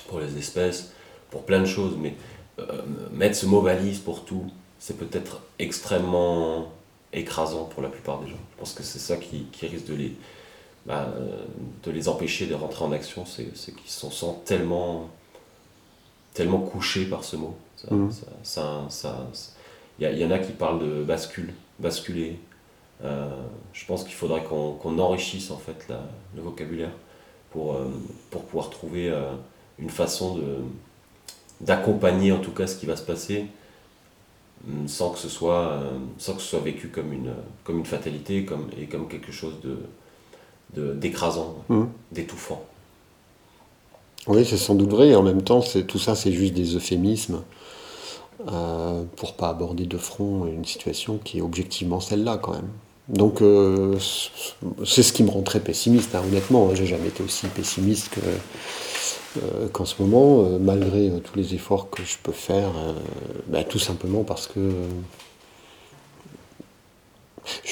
pour 0.09 0.21
les 0.21 0.37
espèces, 0.39 0.93
pour 1.31 1.45
plein 1.45 1.61
de 1.61 1.67
choses, 1.67 1.97
mais 1.99 2.15
euh, 2.59 2.83
mettre 3.13 3.37
ce 3.37 3.47
mot 3.47 3.61
valise 3.61 3.99
pour 4.01 4.25
tout, 4.25 4.45
c'est 4.79 4.97
peut-être 4.99 5.41
extrêmement 5.59 6.71
écrasant 7.13 7.65
pour 7.65 7.83
la 7.83 7.89
plupart 7.89 8.19
des 8.21 8.29
gens. 8.31 8.37
Je 8.55 8.59
pense 8.59 8.73
que 8.75 8.83
c'est 8.83 8.99
ça 8.99 9.17
qui, 9.17 9.45
qui 9.53 9.67
risque 9.67 9.87
de 9.87 9.95
les, 9.95 10.13
bah, 10.87 11.09
de 11.85 11.91
les 11.91 12.09
empêcher 12.09 12.47
de 12.47 12.55
rentrer 12.55 12.85
en 12.85 12.93
action, 12.93 13.25
c'est 13.27 13.45
qu'ils 13.53 13.91
se 13.91 14.11
sentent 14.11 14.45
tellement, 14.45 15.09
tellement 16.35 16.59
couchés 16.61 17.05
par 17.07 17.23
ce 17.25 17.37
mot. 17.37 17.55
Ça, 18.43 18.87
ça- 18.89 19.27
ça- 19.33 19.52
Il 20.01 20.19
y, 20.19 20.25
en 20.25 20.31
a 20.31 20.39
qui 20.39 20.53
parlent 20.53 20.81
de 20.81 21.05
bascule, 21.05 21.53
basculer. 21.79 22.39
Euh, 23.05 23.29
je 23.73 23.85
pense 23.87 24.05
qu'il 24.05 24.15
faudrait 24.15 24.43
qu'on 24.45 24.99
enrichisse 24.99 25.51
en 25.51 25.59
fait 25.59 25.87
la- 25.89 26.07
le 26.37 26.43
vocabulaire 26.43 26.91
pour, 27.51 27.75
euh, 27.75 27.85
pour 28.31 28.43
pouvoir 28.45 28.71
trouver 28.71 29.09
euh, 29.11 29.33
une 29.79 29.91
façon 29.91 30.37
de 30.37 30.57
d'accompagner 31.61 32.33
en 32.33 32.39
tout 32.39 32.51
cas 32.51 32.67
ce 32.67 32.77
qui 32.77 32.87
va 32.87 32.97
se 32.97 33.03
passer 33.05 33.47
hum, 34.69 34.89
sans 34.89 35.11
que 35.11 35.19
ce 35.19 35.29
soit 35.29 35.81
sans 36.19 36.35
que 36.35 36.41
ce 36.41 36.49
soit 36.49 36.61
vécu 36.61 36.89
comme 36.89 37.13
une 37.13 37.33
comme 37.65 37.79
une 37.79 37.87
fatalité 37.87 38.45
comme 38.45 38.69
et 38.81 38.87
comme 38.87 39.09
quelque 39.09 39.31
chose 39.33 39.55
de 39.63 39.79
de- 40.75 40.95
d'écrasant 40.95 41.57
Mm. 41.69 41.85
d'étouffant 42.13 42.65
Oui, 44.29 44.45
c'est 44.45 44.57
sans 44.57 44.75
doute 44.75 44.91
vrai. 44.91 45.09
Et 45.09 45.17
en 45.17 45.23
même 45.23 45.43
temps, 45.43 45.61
tout 45.89 45.99
ça, 45.99 46.15
c'est 46.15 46.33
juste 46.33 46.55
des 46.55 46.77
euphémismes 46.77 47.43
euh, 48.51 49.05
pour 49.17 49.35
pas 49.35 49.49
aborder 49.49 49.87
de 49.87 49.97
front 49.97 50.47
une 50.47 50.65
situation 50.65 51.19
qui 51.23 51.39
est 51.39 51.43
objectivement 51.43 52.01
celle-là 52.01 52.39
quand 52.39 52.53
même. 52.53 52.69
Donc 53.09 53.43
euh, 53.43 53.97
c'est 54.85 55.03
ce 55.03 55.13
qui 55.13 55.23
me 55.23 55.31
rend 55.31 55.43
très 55.43 55.61
pessimiste, 55.61 56.15
hein, 56.15 56.23
honnêtement. 56.27 56.69
Hein. 56.69 56.75
J'ai 56.75 56.87
jamais 56.87 57.09
été 57.09 57.23
aussi 57.23 57.47
pessimiste 57.49 58.17
euh, 59.39 59.69
qu'en 59.73 59.85
ce 59.85 60.01
moment, 60.03 60.45
malgré 60.61 61.11
tous 61.21 61.37
les 61.37 61.55
efforts 61.55 61.91
que 61.91 62.03
je 62.03 62.17
peux 62.23 62.33
faire, 62.33 62.73
bah, 63.49 63.65
tout 63.65 63.79
simplement 63.79 64.25
parce 64.25 64.47
que 64.47 64.61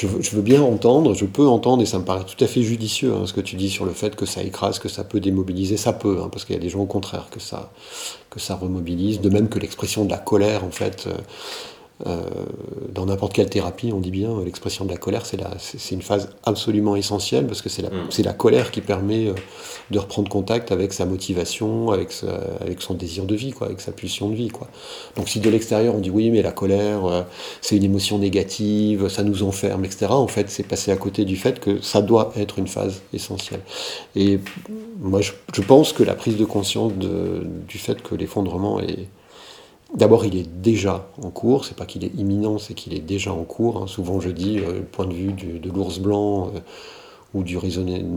je 0.01 0.37
veux, 0.37 0.43
bien 0.43 0.63
entendre, 0.63 1.15
je 1.15 1.25
peux 1.25 1.47
entendre, 1.47 1.83
et 1.83 1.87
ça 1.87 1.99
me 1.99 2.05
paraît 2.05 2.25
tout 2.25 2.43
à 2.43 2.47
fait 2.47 2.63
judicieux, 2.63 3.13
hein, 3.13 3.27
ce 3.27 3.33
que 3.33 3.41
tu 3.41 3.57
dis 3.57 3.69
sur 3.69 3.85
le 3.85 3.93
fait 3.93 4.17
que 4.17 4.27
ça 4.27 4.43
écrase, 4.43 4.79
que 4.79 4.89
ça 4.89 5.05
peut 5.05 5.21
démobiliser, 5.21 5.77
ça 5.77 5.93
peut, 5.93 6.21
hein, 6.23 6.29
parce 6.31 6.45
qu'il 6.45 6.55
y 6.55 6.59
a 6.59 6.63
des 6.63 6.69
gens 6.69 6.81
au 6.81 6.87
contraire 6.87 7.29
que 7.31 7.41
ça, 7.41 7.71
que 8.31 8.41
ça 8.41 8.55
remobilise, 8.57 9.21
de 9.21 9.29
même 9.29 9.49
que 9.49 9.59
l'expression 9.59 10.05
de 10.05 10.11
la 10.11 10.19
colère, 10.19 10.65
en 10.65 10.71
fait, 10.71 11.05
euh, 11.07 11.15
euh, 12.07 12.23
dans 12.93 13.07
n'importe 13.07 13.35
quelle 13.35 13.51
thérapie, 13.51 13.93
on 13.93 14.01
dit 14.01 14.11
bien, 14.11 14.43
l'expression 14.43 14.85
de 14.85 14.91
la 14.91 14.97
colère, 14.97 15.27
c'est, 15.27 15.95
une 15.95 16.03
phase 16.03 16.31
absolument 16.45 16.97
essentielle, 16.97 17.47
parce 17.47 17.61
que 17.61 17.69
c'est 17.69 17.83
la, 17.83 17.91
mm. 17.91 18.09
la 18.25 18.33
colère 18.33 18.71
qui 18.71 18.81
permet 18.81 19.29
euh, 19.29 19.35
de 19.91 19.99
reprendre 19.99 20.29
contact 20.29 20.73
avec 20.73 20.93
sa 20.93 21.05
motivation, 21.05 21.91
avec, 21.91 22.13
avec 22.61 22.81
son 22.81 22.95
désir 22.95 23.25
de 23.25 23.35
vie, 23.35 23.53
quoi, 23.53 23.67
avec 23.67 23.81
sa 23.81 23.93
pulsion 23.93 24.31
de 24.31 24.35
vie. 24.35 24.49
Quoi. 24.49 24.69
Donc 25.17 25.29
si 25.29 25.41
de 25.41 25.51
l'extérieur 25.51 25.95
on 25.95 25.99
dit 25.99 26.11
oui, 26.11 26.31
mais 26.31 26.43
la 26.43 26.53
colère, 26.53 27.05
euh, 27.05 27.23
c'est 27.61 27.77
une 27.77 27.85
émotion 27.85 28.19
négative, 28.19 29.09
ça 29.09 29.23
nous 29.23 29.43
enferme, 29.43 29.85
etc., 29.85 30.07
en 30.11 30.29
fait, 30.29 30.49
c'est 30.49 30.63
passé 30.63 30.91
à 30.93 30.97
côté 30.97 31.25
du 31.25 31.37
fait 31.37 31.61
que 31.61 31.81
ça 31.83 32.01
doit 32.01 32.33
être 32.37 32.59
une 32.59 32.69
phase 32.69 33.03
essentielle. 33.13 33.61
Et 34.17 34.39
moi, 35.01 35.21
je, 35.21 35.33
je 35.53 35.63
pense 35.63 35.93
que 35.93 36.03
la 36.03 36.15
prise 36.15 36.37
de 36.37 36.45
conscience 36.45 36.95
de, 36.95 37.47
du 37.69 37.79
fait 37.79 38.01
que 38.03 38.15
l'effondrement 38.15 38.81
est 38.81 39.09
D'abord, 39.95 40.25
il 40.25 40.37
est 40.37 40.49
déjà 40.49 41.11
en 41.21 41.31
cours, 41.31 41.65
c'est 41.65 41.77
pas 41.77 41.85
qu'il 41.87 42.05
est 42.05 42.15
imminent, 42.17 42.59
c'est 42.59 42.75
qu'il 42.75 42.95
est 42.95 43.01
déjà 43.01 43.33
en 43.33 43.43
cours. 43.43 43.83
Hein. 43.83 43.87
Souvent, 43.89 44.21
je 44.21 44.31
dis, 44.31 44.61
euh, 44.61 44.83
point 44.83 45.07
de 45.07 45.15
vue 45.15 45.33
de 45.33 45.69
l'ours 45.69 45.99
blanc 45.99 46.53
euh, 46.55 46.61
ou 47.35 47.43
du, 47.43 47.59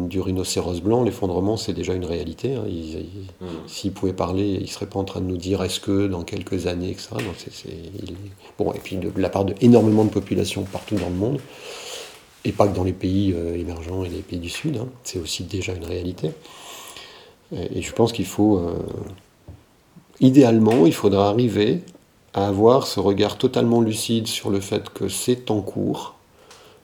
du, 0.07 0.19
rhinocéros 0.19 0.82
blanc, 0.82 1.03
l'effondrement, 1.03 1.57
c'est 1.57 1.74
déjà 1.74 1.93
une 1.93 2.05
réalité. 2.05 2.55
Hein. 2.55 2.65
Mmh. 3.41 3.45
S'il 3.67 3.91
pouvait 3.91 4.13
parler, 4.13 4.59
il 4.61 4.69
serait 4.69 4.86
pas 4.86 4.99
en 4.99 5.03
train 5.03 5.21
de 5.21 5.26
nous 5.26 5.38
dire 5.38 5.63
est-ce 5.63 5.80
que 5.80 6.07
dans 6.07 6.24
quelques 6.24 6.67
années, 6.67 6.91
etc. 6.91 7.09
Bon, 8.59 8.71
et 8.74 8.80
puis 8.80 8.97
de, 8.97 9.11
la 9.17 9.30
part 9.30 9.45
de 9.45 9.55
énormément 9.61 10.03
de 10.03 10.09
populations 10.09 10.63
partout 10.63 10.95
dans 10.95 11.09
le 11.09 11.15
monde, 11.15 11.39
et 12.45 12.51
pas 12.51 12.67
que 12.67 12.76
dans 12.76 12.84
les 12.84 12.93
pays 12.93 13.34
euh, 13.34 13.57
émergents 13.57 14.03
et 14.03 14.09
les 14.09 14.19
pays 14.19 14.39
du 14.39 14.49
Sud, 14.49 14.78
hein. 14.78 14.88
c'est 15.03 15.19
aussi 15.19 15.43
déjà 15.43 15.74
une 15.74 15.86
réalité. 15.86 16.32
Et, 17.55 17.80
et 17.80 17.82
je 17.82 17.93
pense 17.93 18.13
qu'il 18.13 18.26
faut 18.26 18.61
idéalement, 20.24 20.86
il 20.86 20.93
faudra 20.93 21.30
arriver 21.30 21.82
à 22.34 22.47
avoir 22.47 22.88
ce 22.88 22.99
regard 22.99 23.38
totalement 23.38 23.82
lucide 23.82 24.28
sur 24.28 24.49
le 24.49 24.59
fait 24.59 24.89
que 24.89 25.07
c'est 25.07 25.51
en 25.51 25.61
cours, 25.61 26.15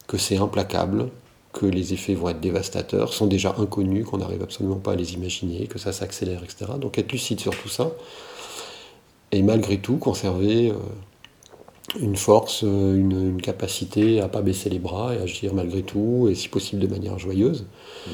que 0.07 0.17
c'est 0.17 0.37
implacable, 0.37 1.09
que 1.53 1.65
les 1.65 1.93
effets 1.93 2.13
vont 2.13 2.29
être 2.29 2.39
dévastateurs, 2.39 3.13
sont 3.13 3.25
déjà 3.25 3.55
inconnus, 3.57 4.05
qu'on 4.05 4.17
n'arrive 4.17 4.43
absolument 4.43 4.75
pas 4.75 4.91
à 4.91 4.95
les 4.95 5.13
imaginer, 5.13 5.65
que 5.65 5.79
ça 5.79 5.91
s'accélère, 5.91 6.43
etc. 6.43 6.73
Donc 6.79 6.99
être 6.99 7.11
lucide 7.11 7.39
sur 7.39 7.55
tout 7.59 7.69
ça, 7.69 7.91
et 9.31 9.41
malgré 9.41 9.77
tout 9.77 9.97
conserver 9.97 10.69
euh, 10.69 10.75
une 11.99 12.15
force, 12.17 12.63
euh, 12.63 12.95
une, 12.95 13.41
capacité 13.41 14.21
à 14.21 14.27
pas 14.27 14.41
baisser 14.41 14.69
les 14.69 14.79
bras 14.79 15.15
et 15.15 15.17
agir 15.17 15.53
malgré 15.53 15.81
tout, 15.81 16.27
et 16.29 16.35
si 16.35 16.49
possible 16.49 16.81
de 16.81 16.87
manière 16.87 17.17
joyeuse. 17.17 17.65
Mmh. 18.05 18.11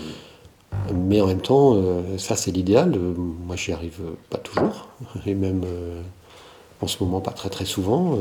Mais 0.93 1.21
en 1.21 1.27
même 1.27 1.41
temps, 1.41 1.75
euh, 1.75 2.17
ça 2.17 2.35
c'est 2.35 2.51
l'idéal. 2.51 2.93
Euh, 2.95 3.13
moi 3.17 3.55
j'y 3.55 3.71
arrive 3.71 4.01
pas 4.29 4.37
toujours, 4.37 4.89
et 5.25 5.35
même 5.35 5.63
euh, 5.65 6.01
en 6.81 6.87
ce 6.87 7.03
moment 7.03 7.21
pas 7.21 7.31
très 7.31 7.49
très 7.49 7.65
souvent. 7.65 8.17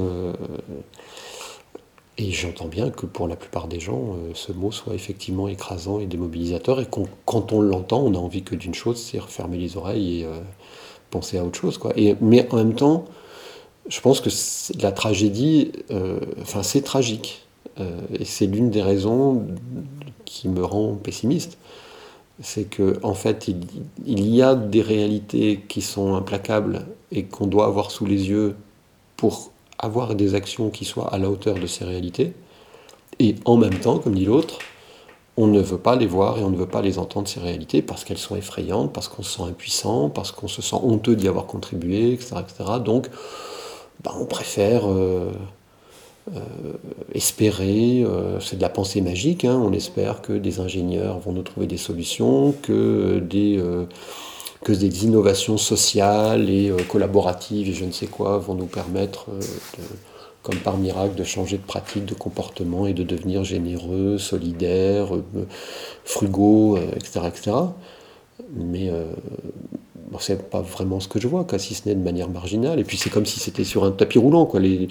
Et 2.17 2.31
j'entends 2.31 2.69
bien 2.69 2.91
que 2.91 3.07
pour 3.07 3.27
la 3.27 3.35
plupart 3.35 3.67
des 3.67 3.81
gens, 3.81 4.17
ce 4.35 4.53
mot 4.53 4.71
soit 4.71 4.95
effectivement 4.95 5.49
écrasant 5.49 5.99
et 5.99 6.07
démobilisateur, 6.07 6.81
et 6.81 6.87
quand 7.25 7.53
on 7.53 7.61
l'entend, 7.61 8.03
on 8.03 8.15
a 8.15 8.19
envie 8.19 8.45
que 8.45 8.55
d'une 8.55 8.75
chose, 8.75 9.03
c'est 9.03 9.19
refermer 9.19 9.59
les 9.59 9.77
oreilles 9.77 10.21
et 10.21 10.27
penser 11.11 11.39
à 11.39 11.45
autre 11.45 11.59
chose. 11.59 11.81
Et, 11.97 12.15
mais 12.21 12.47
en 12.53 12.57
même 12.57 12.75
temps, 12.75 13.07
je 13.89 14.01
pense 14.01 14.21
que 14.21 14.31
la 14.81 14.93
tragédie, 14.93 15.73
enfin 16.41 16.63
c'est 16.63 16.83
tragique, 16.83 17.45
et 17.81 18.25
c'est 18.25 18.47
l'une 18.47 18.71
des 18.71 18.83
raisons 18.83 19.45
qui 20.25 20.49
me 20.49 20.65
rend 20.65 20.95
pessimiste 20.95 21.59
c'est 22.41 22.65
que 22.65 22.99
en 23.03 23.15
fait 23.15 23.49
il, 23.49 24.29
y 24.35 24.43
a 24.43 24.55
des 24.55 24.83
réalités 24.83 25.63
qui 25.69 25.83
sont 25.83 26.15
implacables 26.15 26.87
et 27.13 27.25
qu'on 27.25 27.47
doit 27.47 27.67
avoir 27.67 27.91
sous 27.91 28.07
les 28.07 28.29
yeux 28.29 28.57
pour 29.17 29.53
avoir 29.79 30.15
des 30.15 30.35
actions 30.35 30.71
qui 30.71 30.85
soient 30.85 31.13
à 31.13 31.19
la 31.19 31.31
hauteur 31.31 31.55
de 31.55 31.67
ces 31.67 31.85
réalités. 31.85 32.33
Et 33.19 33.37
en 33.45 33.57
même 33.57 33.79
temps 33.79 33.99
comme 33.99 34.15
dit 34.15 34.25
l'autre 34.25 34.59
on 35.37 35.49
ne 35.49 35.61
veut 35.61 35.79
pas 35.79 35.97
les 35.97 36.07
voir 36.07 36.39
et 36.39 36.45
on 36.45 36.51
ne 36.51 36.57
veut 36.57 36.69
pas 36.69 36.83
les 36.83 36.99
entendre 36.99 37.27
ces 37.27 37.41
réalités 37.41 37.83
parce 37.83 38.05
qu'elles 38.05 38.19
sont 38.19 38.37
effrayantes 38.37 38.93
parce 38.93 39.09
qu'on 39.09 39.23
se 39.23 39.39
sent 39.39 39.43
impuissant 39.43 40.09
parce 40.09 40.33
qu'on 40.33 40.49
se 40.49 40.63
sent 40.63 40.77
honteux 40.83 41.17
d'y 41.17 41.29
avoir 41.29 41.47
contribué 41.47 42.13
etc 42.13 42.37
etc 42.41 42.71
donc 42.85 43.09
ben, 44.03 44.13
on 44.19 44.27
préfère 44.27 44.89
euh, 44.89 45.33
euh, 46.33 46.41
espérer, 47.13 48.03
euh, 48.03 48.41
c'est 48.41 48.57
de 48.57 48.63
la 48.63 48.71
pensée 48.71 49.03
magique, 49.03 49.45
hein. 49.45 49.61
on 49.63 49.75
espère 49.75 50.23
que 50.23 50.33
des 50.33 50.59
ingénieurs 50.59 51.19
vont 51.19 51.33
nous 51.33 51.43
trouver 51.43 51.67
des 51.67 51.77
solutions, 51.77 52.53
que 52.63 53.19
des, 53.19 53.59
euh, 53.59 53.85
que 54.63 54.73
des 54.73 55.05
innovations 55.05 55.59
sociales 55.59 56.49
et 56.49 56.73
collaboratives 56.89 57.69
et 57.69 57.75
je 57.75 57.85
ne 57.85 57.93
sais 57.93 58.07
quoi 58.07 58.39
vont 58.39 58.55
nous 58.55 58.65
permettre, 58.65 59.27
comme 60.43 60.57
par 60.57 60.79
miracle, 60.79 61.15
de 61.15 61.25
changer 61.25 61.59
de 61.59 61.63
pratique, 61.63 62.07
de 62.07 62.15
comportement 62.15 62.87
et 62.87 62.95
de 62.95 63.03
devenir 63.03 63.45
généreux, 63.45 64.17
solidaires, 64.17 65.11
frugaux, 66.07 66.79
etc., 66.79 67.21
etc. 67.29 67.53
Mais 68.57 68.91
bon, 70.15 70.21
c'est 70.21 70.49
pas 70.49 70.63
vraiment 70.63 71.01
ce 71.01 71.09
que 71.09 71.21
je 71.21 71.27
vois, 71.27 71.45
si 71.59 71.75
ce 71.75 71.89
n'est 71.89 71.95
de 71.95 72.03
manière 72.03 72.31
marginale. 72.31 72.79
Et 72.79 72.85
puis 72.85 72.97
c'est 72.97 73.11
comme 73.11 73.27
si 73.27 73.41
c'était 73.41 73.65
sur 73.65 73.85
un 73.85 73.91
tapis 73.91 74.19
roulant. 74.19 74.47
Quoi. 74.47 74.61
Euh, 74.61 74.87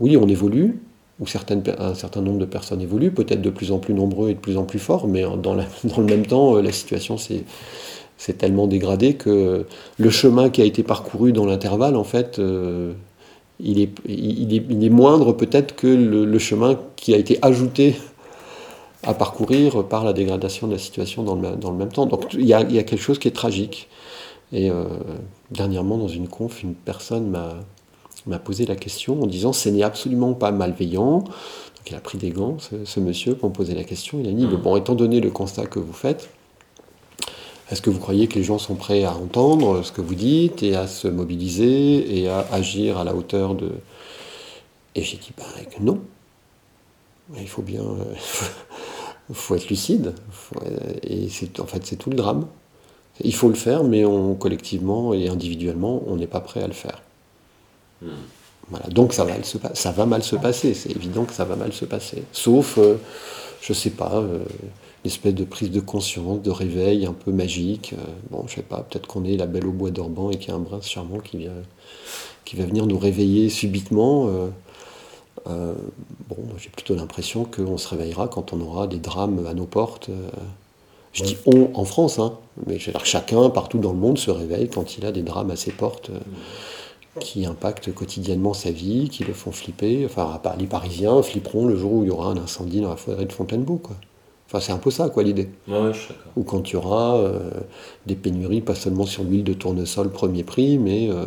oui, 0.00 0.16
on 0.16 0.26
évolue, 0.26 0.80
ou 1.20 1.24
un 1.24 1.94
certain 1.94 2.20
nombre 2.22 2.38
de 2.38 2.46
personnes 2.46 2.80
évoluent, 2.80 3.12
peut-être 3.12 3.42
de 3.42 3.50
plus 3.50 3.70
en 3.70 3.78
plus 3.78 3.94
nombreux 3.94 4.30
et 4.30 4.34
de 4.34 4.38
plus 4.38 4.56
en 4.56 4.64
plus 4.64 4.78
forts, 4.78 5.06
mais 5.06 5.22
dans, 5.42 5.54
le 5.54 6.04
même 6.04 6.26
temps, 6.26 6.56
euh, 6.56 6.62
la 6.62 6.72
situation 6.72 7.18
s'est 7.18 7.44
tellement 8.38 8.66
dégradée 8.66 9.14
que 9.14 9.66
le 9.98 10.10
chemin 10.10 10.48
qui 10.48 10.62
a 10.62 10.64
été 10.64 10.82
parcouru 10.82 11.32
dans 11.32 11.44
l'intervalle, 11.44 11.96
en 11.96 12.04
fait, 12.04 12.38
euh, 12.38 12.94
il, 13.60 13.80
est, 13.80 14.88
moindre 14.88 15.32
peut-être 15.32 15.76
que 15.76 15.86
le, 15.86 16.38
chemin 16.38 16.78
qui 16.96 17.14
a 17.14 17.16
été 17.16 17.38
ajouté 17.42 17.96
à 19.04 19.14
parcourir 19.14 19.84
par 19.86 20.04
la 20.04 20.12
dégradation 20.12 20.66
de 20.66 20.72
la 20.72 20.78
situation 20.78 21.22
dans 21.22 21.34
le, 21.34 21.76
même 21.76 21.92
temps. 21.92 22.06
Donc 22.06 22.34
il 22.34 22.46
y, 22.46 22.54
a, 22.54 22.64
quelque 22.64 22.96
chose 22.96 23.18
qui 23.18 23.28
est 23.28 23.32
tragique. 23.32 23.88
Et 24.52 24.70
dernièrement, 25.50 25.96
dans 25.96 26.08
une 26.08 26.28
conf, 26.28 26.62
une 26.62 26.74
personne 26.74 27.30
m'a 27.30 27.56
m'a 28.26 28.38
posé 28.38 28.66
la 28.66 28.76
question 28.76 29.22
en 29.22 29.26
disant 29.26 29.52
ce 29.52 29.68
n'est 29.68 29.82
absolument 29.82 30.34
pas 30.34 30.52
malveillant. 30.52 31.18
Donc 31.20 31.90
il 31.90 31.94
a 31.94 32.00
pris 32.00 32.18
des 32.18 32.30
gants, 32.30 32.56
ce, 32.60 33.00
monsieur, 33.00 33.34
pour 33.34 33.48
me 33.48 33.54
poser 33.54 33.74
la 33.74 33.84
question. 33.84 34.20
Il 34.20 34.28
a 34.28 34.32
dit, 34.32 34.46
mm. 34.46 34.56
bon, 34.56 34.76
étant 34.76 34.94
donné 34.94 35.20
le 35.20 35.30
constat 35.30 35.66
que 35.66 35.78
vous 35.78 35.92
faites, 35.92 36.28
est-ce 37.70 37.82
que 37.82 37.90
vous 37.90 37.98
croyez 37.98 38.28
que 38.28 38.34
les 38.34 38.44
gens 38.44 38.58
sont 38.58 38.74
prêts 38.74 39.04
à 39.04 39.14
entendre 39.16 39.82
ce 39.82 39.92
que 39.92 40.00
vous 40.00 40.14
dites 40.14 40.62
et 40.62 40.76
à 40.76 40.86
se 40.86 41.08
mobiliser 41.08 42.18
et 42.18 42.28
à 42.28 42.46
agir 42.52 42.98
à 42.98 43.04
la 43.04 43.14
hauteur 43.14 43.54
de... 43.54 43.70
Et 44.94 45.02
j'ai 45.02 45.16
dit, 45.16 45.32
bah, 45.36 45.44
non. 45.80 46.00
Il 47.38 47.48
faut 47.48 47.62
bien... 47.62 47.82
Il 49.28 49.34
faut 49.34 49.54
être 49.54 49.68
lucide. 49.68 50.14
Et 51.02 51.28
c'est, 51.30 51.60
en 51.60 51.66
fait, 51.66 51.84
c'est 51.86 51.96
tout 51.96 52.10
le 52.10 52.16
drame. 52.16 52.46
Il 53.24 53.34
faut 53.34 53.48
le 53.48 53.54
faire, 53.54 53.84
mais 53.84 54.04
on, 54.04 54.34
collectivement 54.34 55.14
et 55.14 55.28
individuellement, 55.28 56.02
on 56.06 56.16
n'est 56.16 56.26
pas 56.26 56.40
prêt 56.40 56.62
à 56.62 56.66
le 56.66 56.72
faire. 56.72 57.02
Voilà, 58.70 58.86
donc 58.88 59.12
ça 59.12 59.24
va, 59.24 59.42
se, 59.42 59.58
ça 59.74 59.92
va 59.92 60.06
mal 60.06 60.22
se 60.22 60.36
passer, 60.36 60.74
c'est 60.74 60.90
évident 60.90 61.24
que 61.24 61.34
ça 61.34 61.44
va 61.44 61.56
mal 61.56 61.72
se 61.72 61.84
passer. 61.84 62.22
Sauf, 62.32 62.78
euh, 62.78 62.96
je 63.60 63.72
sais 63.72 63.90
pas, 63.90 64.14
euh, 64.14 64.38
une 65.04 65.10
espèce 65.10 65.34
de 65.34 65.44
prise 65.44 65.70
de 65.70 65.80
conscience, 65.80 66.40
de 66.40 66.50
réveil 66.50 67.06
un 67.06 67.12
peu 67.12 67.32
magique. 67.32 67.92
Euh, 67.92 68.02
bon, 68.30 68.44
je 68.46 68.54
sais 68.54 68.62
pas, 68.62 68.78
peut-être 68.78 69.06
qu'on 69.06 69.24
est 69.24 69.36
la 69.36 69.46
belle 69.46 69.66
au 69.66 69.72
bois 69.72 69.90
dormant 69.90 70.30
et 70.30 70.36
qu'il 70.36 70.48
y 70.48 70.52
a 70.52 70.54
un 70.54 70.60
prince 70.60 70.88
charmant 70.88 71.18
qui, 71.18 71.38
vient, 71.38 71.52
qui 72.44 72.56
va 72.56 72.64
venir 72.64 72.86
nous 72.86 72.98
réveiller 72.98 73.48
subitement. 73.50 74.30
bon, 75.44 76.38
j'ai 76.56 76.70
plutôt 76.70 76.94
l'impression 76.94 77.44
qu'on 77.44 77.76
se 77.76 77.88
réveillera 77.88 78.28
quand 78.28 78.52
on 78.52 78.60
aura 78.60 78.86
des 78.86 78.98
drames 78.98 79.44
à 79.46 79.54
nos 79.54 79.66
portes. 79.66 80.08
Je 81.12 81.24
dis 81.24 81.36
on 81.46 81.70
en 81.74 81.84
France, 81.84 82.18
hein, 82.18 82.38
mais 82.66 82.78
chacun 82.78 83.50
partout 83.50 83.78
dans 83.78 83.92
le 83.92 83.98
monde 83.98 84.18
se 84.18 84.30
réveille 84.30 84.68
quand 84.68 84.96
il 84.96 85.06
a 85.06 85.12
des 85.12 85.22
drames 85.22 85.50
à 85.50 85.56
ses 85.56 85.72
portes 85.72 86.10
qui 87.20 87.44
impactent 87.44 87.92
quotidiennement 87.94 88.54
sa 88.54 88.70
vie, 88.70 89.08
qui 89.10 89.24
le 89.24 89.34
font 89.34 89.52
flipper. 89.52 90.04
Enfin, 90.06 90.40
les 90.58 90.66
Parisiens 90.66 91.22
flipperont 91.22 91.66
le 91.66 91.76
jour 91.76 91.92
où 91.92 92.02
il 92.04 92.08
y 92.08 92.10
aura 92.10 92.28
un 92.28 92.36
incendie 92.36 92.80
dans 92.80 92.90
la 92.90 92.96
forêt 92.96 93.26
de 93.26 93.32
Fontainebleau. 93.32 93.76
Quoi. 93.76 93.96
Enfin, 94.48 94.60
c'est 94.60 94.72
un 94.72 94.78
peu 94.78 94.90
ça, 94.90 95.08
quoi, 95.08 95.22
l'idée. 95.22 95.48
Ouais. 95.68 95.92
Ou 96.36 96.42
quand 96.42 96.60
tu 96.60 96.76
auras 96.76 97.16
euh, 97.16 97.50
des 98.06 98.14
pénuries, 98.14 98.60
pas 98.60 98.74
seulement 98.74 99.06
sur 99.06 99.24
l'huile 99.24 99.44
de 99.44 99.54
tournesol 99.54 100.10
premier 100.10 100.42
prix, 100.42 100.78
mais 100.78 101.08
euh, 101.10 101.24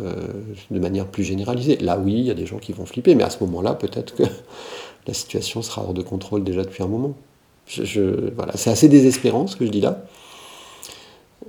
de 0.70 0.78
manière 0.78 1.06
plus 1.06 1.24
généralisée. 1.24 1.76
Là, 1.78 1.98
oui, 1.98 2.14
il 2.14 2.24
y 2.24 2.30
a 2.30 2.34
des 2.34 2.46
gens 2.46 2.58
qui 2.58 2.72
vont 2.72 2.86
flipper, 2.86 3.14
mais 3.14 3.24
à 3.24 3.30
ce 3.30 3.42
moment-là, 3.44 3.74
peut-être 3.74 4.14
que 4.14 4.24
la 5.06 5.14
situation 5.14 5.62
sera 5.62 5.82
hors 5.82 5.94
de 5.94 6.02
contrôle 6.02 6.44
déjà 6.44 6.62
depuis 6.62 6.82
un 6.82 6.88
moment. 6.88 7.14
Je, 7.66 7.84
je- 7.84 8.30
voilà, 8.34 8.56
c'est 8.56 8.70
assez 8.70 8.88
désespérant 8.88 9.46
ce 9.46 9.56
que 9.56 9.66
je 9.66 9.70
dis 9.70 9.80
là. 9.80 10.04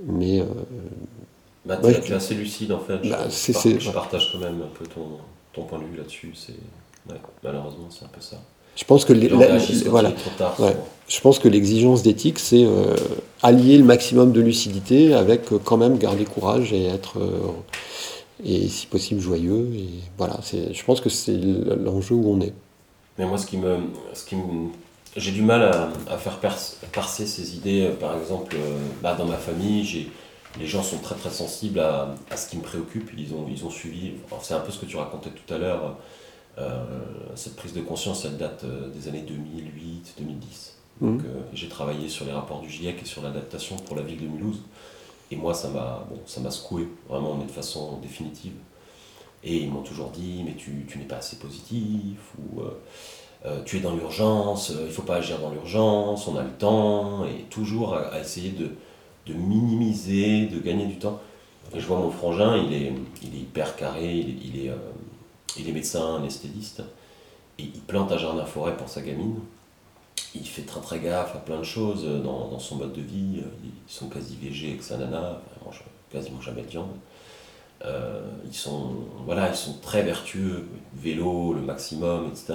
Mais 0.06 0.40
euh, 0.40 0.44
Bah, 1.64 1.78
Ouais, 1.82 2.00
t'es 2.00 2.12
assez 2.14 2.34
lucide 2.34 2.72
en 2.72 2.78
fait. 2.80 2.98
Je, 3.02 3.10
Bah, 3.10 3.18
je 3.28 3.84
par- 3.84 3.94
partage 3.94 4.30
quand 4.32 4.38
même 4.38 4.62
un 4.62 4.78
peu 4.78 4.86
ton, 4.86 5.18
ton 5.52 5.62
point 5.64 5.78
de 5.78 5.84
vue 5.84 5.96
là-dessus. 5.96 6.32
C'est 6.34 6.52
ouais, 7.12 7.20
malheureusement 7.42 7.88
c'est 7.90 8.04
un 8.04 8.08
peu 8.08 8.20
ça. 8.20 8.36
je 8.76 8.84
pense 8.84 9.04
que 9.04 9.12
Les 9.12 9.28
la- 9.28 9.58
voilà, 9.86 10.12
tard. 10.36 10.56
Je 11.08 11.20
pense 11.20 11.38
que 11.38 11.48
l'exigence 11.48 12.02
d'éthique, 12.02 12.38
c'est 12.38 12.64
euh, 12.64 12.94
allier 13.42 13.78
le 13.78 13.84
maximum 13.84 14.32
de 14.32 14.40
lucidité 14.40 15.14
avec 15.14 15.52
euh, 15.52 15.58
quand 15.62 15.76
même 15.78 15.98
garder 15.98 16.24
courage 16.24 16.72
et 16.72 16.84
être 16.86 17.18
euh, 17.18 17.40
et 18.44 18.68
si 18.68 18.86
possible 18.86 19.20
joyeux. 19.20 19.68
Et 19.74 19.88
voilà, 20.16 20.38
c'est, 20.42 20.72
je 20.74 20.84
pense 20.84 21.00
que 21.00 21.08
c'est 21.08 21.36
l'enjeu 21.36 22.14
où 22.14 22.30
on 22.30 22.40
est. 22.40 22.52
Mais 23.18 23.26
moi, 23.26 23.36
ce 23.38 23.46
qui 23.46 23.56
me, 23.56 23.76
ce 24.14 24.24
qui 24.24 24.36
me- 24.36 24.68
j'ai 25.18 25.32
du 25.32 25.42
mal 25.42 25.62
à, 25.62 25.90
à 26.08 26.18
faire 26.18 26.38
passer 26.92 27.26
ces 27.26 27.56
idées. 27.56 27.82
euh, 27.86 27.94
Par 27.96 28.16
exemple, 28.18 28.56
euh, 28.56 28.78
bah, 29.02 29.14
dans 29.14 29.26
ma 29.26 29.36
famille, 29.36 29.84
j'ai, 29.84 30.10
les 30.58 30.66
gens 30.66 30.82
sont 30.82 30.98
très 30.98 31.14
très 31.14 31.30
sensibles 31.30 31.80
à, 31.80 32.14
à 32.30 32.36
ce 32.36 32.48
qui 32.50 32.56
me 32.56 32.62
préoccupe. 32.62 33.10
Ils 33.16 33.34
ont, 33.34 33.46
ils 33.50 33.64
ont 33.64 33.70
suivi. 33.70 34.12
c'est 34.42 34.54
un 34.54 34.60
peu 34.60 34.72
ce 34.72 34.78
que 34.78 34.86
tu 34.86 34.96
racontais 34.96 35.30
tout 35.30 35.54
à 35.54 35.58
l'heure. 35.58 35.96
euh, 36.58 36.84
cette 37.36 37.56
prise 37.56 37.72
de 37.74 37.80
conscience, 37.82 38.24
elle 38.24 38.36
date 38.36 38.64
des 38.94 39.08
années 39.08 39.22
2008, 39.22 40.14
2010. 40.18 40.74
Donc, 41.00 41.22
Mhm. 41.22 41.26
euh, 41.26 41.40
j'ai 41.54 41.68
travaillé 41.68 42.08
sur 42.08 42.24
les 42.26 42.32
rapports 42.32 42.60
du 42.60 42.68
GIEC 42.70 43.02
et 43.02 43.06
sur 43.06 43.22
l'adaptation 43.22 43.76
pour 43.76 43.96
la 43.96 44.02
ville 44.02 44.20
de 44.20 44.26
Mulhouse. 44.26 44.60
Et 45.30 45.36
moi, 45.36 45.54
ça 45.54 45.68
m'a, 45.68 46.06
bon, 46.10 46.20
ça 46.26 46.40
m'a 46.40 46.50
secoué, 46.50 46.88
vraiment, 47.08 47.34
mais 47.36 47.46
de 47.46 47.50
façon 47.52 47.98
définitive. 48.02 48.52
Et 49.44 49.56
ils 49.58 49.70
m'ont 49.70 49.82
toujours 49.82 50.10
dit, 50.10 50.42
mais 50.44 50.54
tu, 50.54 50.84
tu 50.88 50.98
n'es 50.98 51.04
pas 51.04 51.16
assez 51.16 51.36
positif, 51.36 52.18
ou 52.38 52.60
euh, 52.60 52.70
euh, 53.46 53.62
tu 53.64 53.76
es 53.76 53.80
dans 53.80 53.94
l'urgence, 53.94 54.70
euh, 54.70 54.80
il 54.80 54.86
ne 54.86 54.92
faut 54.92 55.02
pas 55.02 55.16
agir 55.16 55.38
dans 55.38 55.50
l'urgence, 55.50 56.26
on 56.26 56.36
a 56.36 56.42
le 56.42 56.50
temps, 56.50 57.24
et 57.24 57.44
toujours 57.44 57.94
à, 57.94 58.18
essayer 58.18 58.50
de, 58.50 58.70
de 59.26 59.34
minimiser, 59.34 60.46
de 60.46 60.58
gagner 60.58 60.86
du 60.86 60.98
temps. 60.98 61.20
Et 61.74 61.80
je 61.80 61.86
vois 61.86 61.98
mon 61.98 62.10
frangin, 62.10 62.56
il 62.56 62.72
est, 62.72 62.92
il 63.22 63.34
est 63.34 63.40
hyper 63.40 63.76
carré, 63.76 64.12
il 64.16 64.30
est, 64.30 64.38
il 64.44 64.66
est, 64.66 64.70
euh, 64.70 64.76
il 65.56 65.68
est 65.68 65.72
médecin 65.72 66.16
anesthésiste, 66.16 66.82
et 67.58 67.62
il 67.62 67.80
plante 67.80 68.10
un 68.10 68.18
jardin-forêt 68.18 68.76
pour 68.76 68.88
sa 68.88 69.02
gamine. 69.02 69.38
Il 70.34 70.46
fait 70.46 70.62
très 70.62 70.80
très 70.80 70.98
gaffe 70.98 71.36
à 71.36 71.38
plein 71.38 71.58
de 71.58 71.64
choses 71.64 72.04
dans, 72.04 72.48
dans 72.48 72.58
son 72.58 72.76
mode 72.76 72.92
de 72.92 73.00
vie. 73.00 73.40
Ils 73.64 73.92
sont 73.92 74.08
quasi 74.08 74.36
végés 74.36 74.70
avec 74.70 74.82
sa 74.82 74.96
nana, 74.98 75.40
ils 75.56 75.64
mangent 75.64 75.84
quasiment 76.10 76.40
jamais 76.40 76.62
de 76.62 76.68
viande. 76.68 76.90
Ils, 78.44 78.54
sont, 78.54 78.96
voilà, 79.24 79.48
ils 79.48 79.56
sont 79.56 79.78
très 79.80 80.02
vertueux, 80.02 80.68
vélo 80.94 81.54
le 81.54 81.62
maximum, 81.62 82.28
etc. 82.28 82.54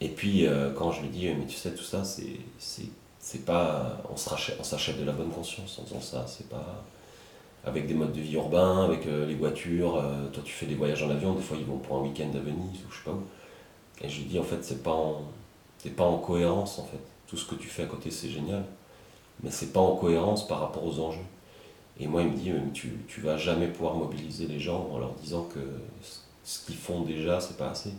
Et 0.00 0.08
puis 0.08 0.46
euh, 0.46 0.72
quand 0.72 0.92
je 0.92 1.02
lui 1.02 1.08
dis, 1.08 1.28
mais 1.28 1.46
tu 1.46 1.56
sais, 1.56 1.72
tout 1.74 1.82
ça, 1.84 2.04
c'est, 2.04 2.36
c'est, 2.58 2.86
c'est 3.18 3.44
pas. 3.44 3.98
On 4.12 4.16
se 4.16 4.28
rachète- 4.30 4.56
on 4.60 4.64
s'achète 4.64 4.98
de 4.98 5.04
la 5.04 5.12
bonne 5.12 5.30
conscience 5.30 5.78
en 5.78 5.84
faisant 5.86 6.00
ça. 6.00 6.26
C'est 6.28 6.48
pas. 6.48 6.84
Avec 7.64 7.86
des 7.86 7.94
modes 7.94 8.12
de 8.12 8.20
vie 8.20 8.34
urbains, 8.34 8.84
avec 8.84 9.06
euh, 9.06 9.26
les 9.26 9.34
voitures. 9.34 9.96
euh, 9.96 10.28
toi, 10.32 10.42
tu 10.44 10.52
fais 10.52 10.66
des 10.66 10.74
voyages 10.76 11.02
en 11.02 11.10
avion, 11.10 11.34
des 11.34 11.42
fois, 11.42 11.56
ils 11.58 11.66
vont 11.66 11.78
pour 11.78 11.96
un 11.98 12.00
week-end 12.02 12.30
à 12.34 12.38
Venise 12.40 12.80
ou 12.88 12.90
je 12.92 12.96
sais 12.98 13.04
pas 13.04 13.12
où. 13.12 13.22
Et 14.04 14.08
je 14.08 14.18
lui 14.20 14.26
dis, 14.26 14.38
en 14.38 14.44
fait, 14.44 14.64
c'est 14.64 14.82
pas 14.82 14.92
en, 14.92 15.22
t'es 15.82 15.90
pas 15.90 16.04
en 16.04 16.18
cohérence, 16.18 16.78
en 16.78 16.84
fait. 16.84 17.00
Tout 17.28 17.36
ce 17.36 17.46
que 17.46 17.54
tu 17.56 17.68
fais 17.68 17.84
à 17.84 17.86
côté, 17.86 18.10
c'est 18.10 18.30
génial. 18.30 18.64
Mais 19.42 19.50
c'est 19.50 19.72
pas 19.72 19.80
en 19.80 19.96
cohérence 19.96 20.46
par 20.48 20.60
rapport 20.60 20.84
aux 20.84 21.00
enjeux. 21.00 21.20
Et 22.00 22.06
moi, 22.08 22.22
il 22.22 22.28
me 22.30 22.36
dit, 22.36 22.52
tu, 22.74 22.98
tu 23.08 23.20
vas 23.22 23.36
jamais 23.38 23.68
pouvoir 23.68 23.94
mobiliser 23.96 24.46
les 24.46 24.60
gens 24.60 24.88
en 24.92 24.98
leur 24.98 25.12
disant 25.14 25.44
que 25.44 25.60
ce 26.44 26.64
qu'ils 26.66 26.76
font 26.76 27.02
déjà, 27.02 27.40
c'est 27.40 27.56
pas 27.58 27.70
assez. 27.70 27.92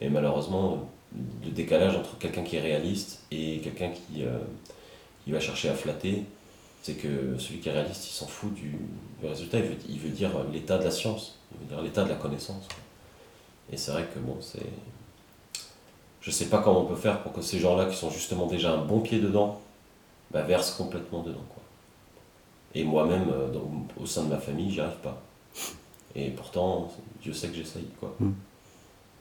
Et 0.00 0.08
malheureusement, 0.08 0.88
le 1.44 1.50
décalage 1.50 1.96
entre 1.96 2.16
quelqu'un 2.18 2.42
qui 2.42 2.56
est 2.56 2.60
réaliste 2.60 3.20
et 3.30 3.58
quelqu'un 3.58 3.90
qui, 3.90 4.24
euh, 4.24 4.38
qui 5.24 5.32
va 5.32 5.40
chercher 5.40 5.68
à 5.68 5.74
flatter, 5.74 6.24
c'est 6.82 6.94
que 6.94 7.36
celui 7.38 7.58
qui 7.58 7.68
est 7.68 7.72
réaliste, 7.72 8.06
il 8.08 8.12
s'en 8.12 8.26
fout 8.26 8.52
du, 8.54 8.74
résultat. 9.22 9.58
Il 9.58 9.64
veut, 9.64 9.76
il 9.88 9.98
veut 9.98 10.10
dire 10.10 10.30
l'état 10.52 10.78
de 10.78 10.84
la 10.84 10.90
science, 10.90 11.38
il 11.52 11.60
veut 11.60 11.74
dire 11.74 11.82
l'état 11.82 12.04
de 12.04 12.08
la 12.08 12.14
connaissance. 12.14 12.66
Et 13.72 13.76
c'est 13.76 13.92
vrai 13.92 14.08
que 14.12 14.18
bon, 14.18 14.36
c'est. 14.40 14.66
Je 16.22 16.30
sais 16.30 16.46
pas 16.46 16.58
comment 16.58 16.82
on 16.82 16.86
peut 16.86 16.96
faire 16.96 17.22
pour 17.22 17.32
que 17.32 17.40
ces 17.40 17.58
gens-là 17.58 17.86
qui 17.86 17.96
sont 17.96 18.10
justement 18.10 18.46
déjà 18.46 18.72
un 18.72 18.84
bon 18.84 19.00
pied 19.00 19.20
dedans, 19.20 19.60
bah, 20.30 20.42
versent 20.42 20.72
complètement 20.72 21.22
dedans. 21.22 21.44
Quoi. 21.48 21.62
Et 22.74 22.84
moi-même, 22.84 23.28
euh, 23.30 23.52
au 23.98 24.06
sein 24.06 24.24
de 24.24 24.28
ma 24.28 24.38
famille, 24.38 24.70
j'y 24.70 24.80
arrive 24.80 24.98
pas. 24.98 25.20
Et 26.14 26.28
pourtant, 26.30 26.92
Dieu 27.22 27.32
sait 27.32 27.48
que 27.48 27.54
j'essaye. 27.54 27.86
Quoi. 27.98 28.14
Mm. 28.20 28.32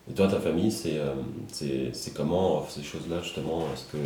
Et 0.10 0.14
toi, 0.14 0.28
ta 0.28 0.40
famille, 0.40 0.72
c'est 0.72 0.98
euh, 0.98 1.14
c'est 1.94 2.14
comment 2.14 2.58
euh, 2.58 2.62
ces 2.70 2.84
choses-là, 2.84 3.22
justement 3.22 3.62
Est-ce 3.74 3.86
que. 3.92 3.98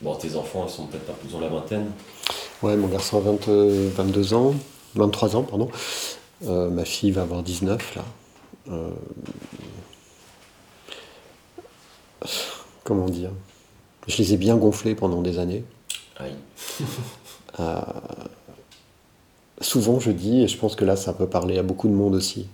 Bon, 0.00 0.14
tes 0.14 0.36
enfants, 0.36 0.64
ils 0.68 0.72
sont 0.72 0.86
peut-être 0.86 1.10
un 1.10 1.14
peu 1.14 1.28
dans 1.28 1.40
la 1.40 1.48
vingtaine? 1.48 1.90
Ouais, 2.62 2.76
mon 2.76 2.86
garçon 2.88 3.18
a 3.18 3.20
20, 3.20 3.48
euh, 3.48 3.90
22 3.94 4.34
ans, 4.34 4.54
23 4.94 5.36
ans, 5.36 5.42
pardon. 5.42 5.68
Euh, 6.46 6.70
ma 6.70 6.84
fille 6.84 7.10
va 7.10 7.22
avoir 7.22 7.42
19 7.42 7.96
là. 7.96 8.04
Euh, 8.70 8.90
Comment 12.84 13.06
dire? 13.06 13.30
Je 14.06 14.16
les 14.18 14.34
ai 14.34 14.36
bien 14.36 14.56
gonflés 14.56 14.94
pendant 14.94 15.20
des 15.20 15.38
années. 15.38 15.64
Aïe. 16.16 16.34
Souvent, 19.60 19.98
je 19.98 20.12
dis, 20.12 20.42
et 20.42 20.48
je 20.48 20.56
pense 20.56 20.76
que 20.76 20.84
là, 20.84 20.96
ça 20.96 21.12
peut 21.12 21.26
parler 21.26 21.58
à 21.58 21.62
beaucoup 21.62 21.88
de 21.88 21.92
monde 21.92 22.14
aussi. 22.14 22.46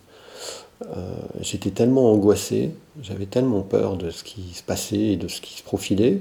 Euh, 0.97 1.15
J'étais 1.41 1.71
tellement 1.71 2.13
angoissé, 2.13 2.71
j'avais 3.03 3.27
tellement 3.27 3.63
peur 3.63 3.97
de 3.97 4.11
ce 4.11 4.25
qui 4.25 4.55
se 4.55 4.63
passait 4.63 4.99
et 5.13 5.17
de 5.17 5.29
ce 5.29 5.41
qui 5.41 5.55
se 5.55 5.63
profilait. 5.63 6.21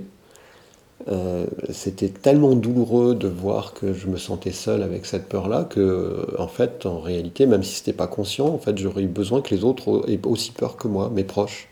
Euh, 1.10 1.46
C'était 1.72 2.10
tellement 2.10 2.56
douloureux 2.56 3.16
de 3.16 3.28
voir 3.28 3.74
que 3.74 3.94
je 3.94 4.08
me 4.08 4.18
sentais 4.18 4.52
seul 4.52 4.84
avec 4.84 5.06
cette 5.06 5.28
peur-là 5.28 5.66
que, 5.66 6.28
en 6.40 6.48
fait, 6.48 6.86
en 6.86 7.00
réalité, 7.00 7.46
même 7.46 7.64
si 7.64 7.76
c'était 7.76 7.94
pas 7.94 8.08
conscient, 8.08 8.48
en 8.48 8.58
fait, 8.60 8.78
j'aurais 8.78 9.04
eu 9.04 9.08
besoin 9.08 9.42
que 9.42 9.54
les 9.54 9.64
autres 9.64 10.04
aient 10.10 10.20
aussi 10.26 10.52
peur 10.52 10.78
que 10.78 10.88
moi, 10.88 11.10
mes 11.14 11.24
proches. 11.26 11.70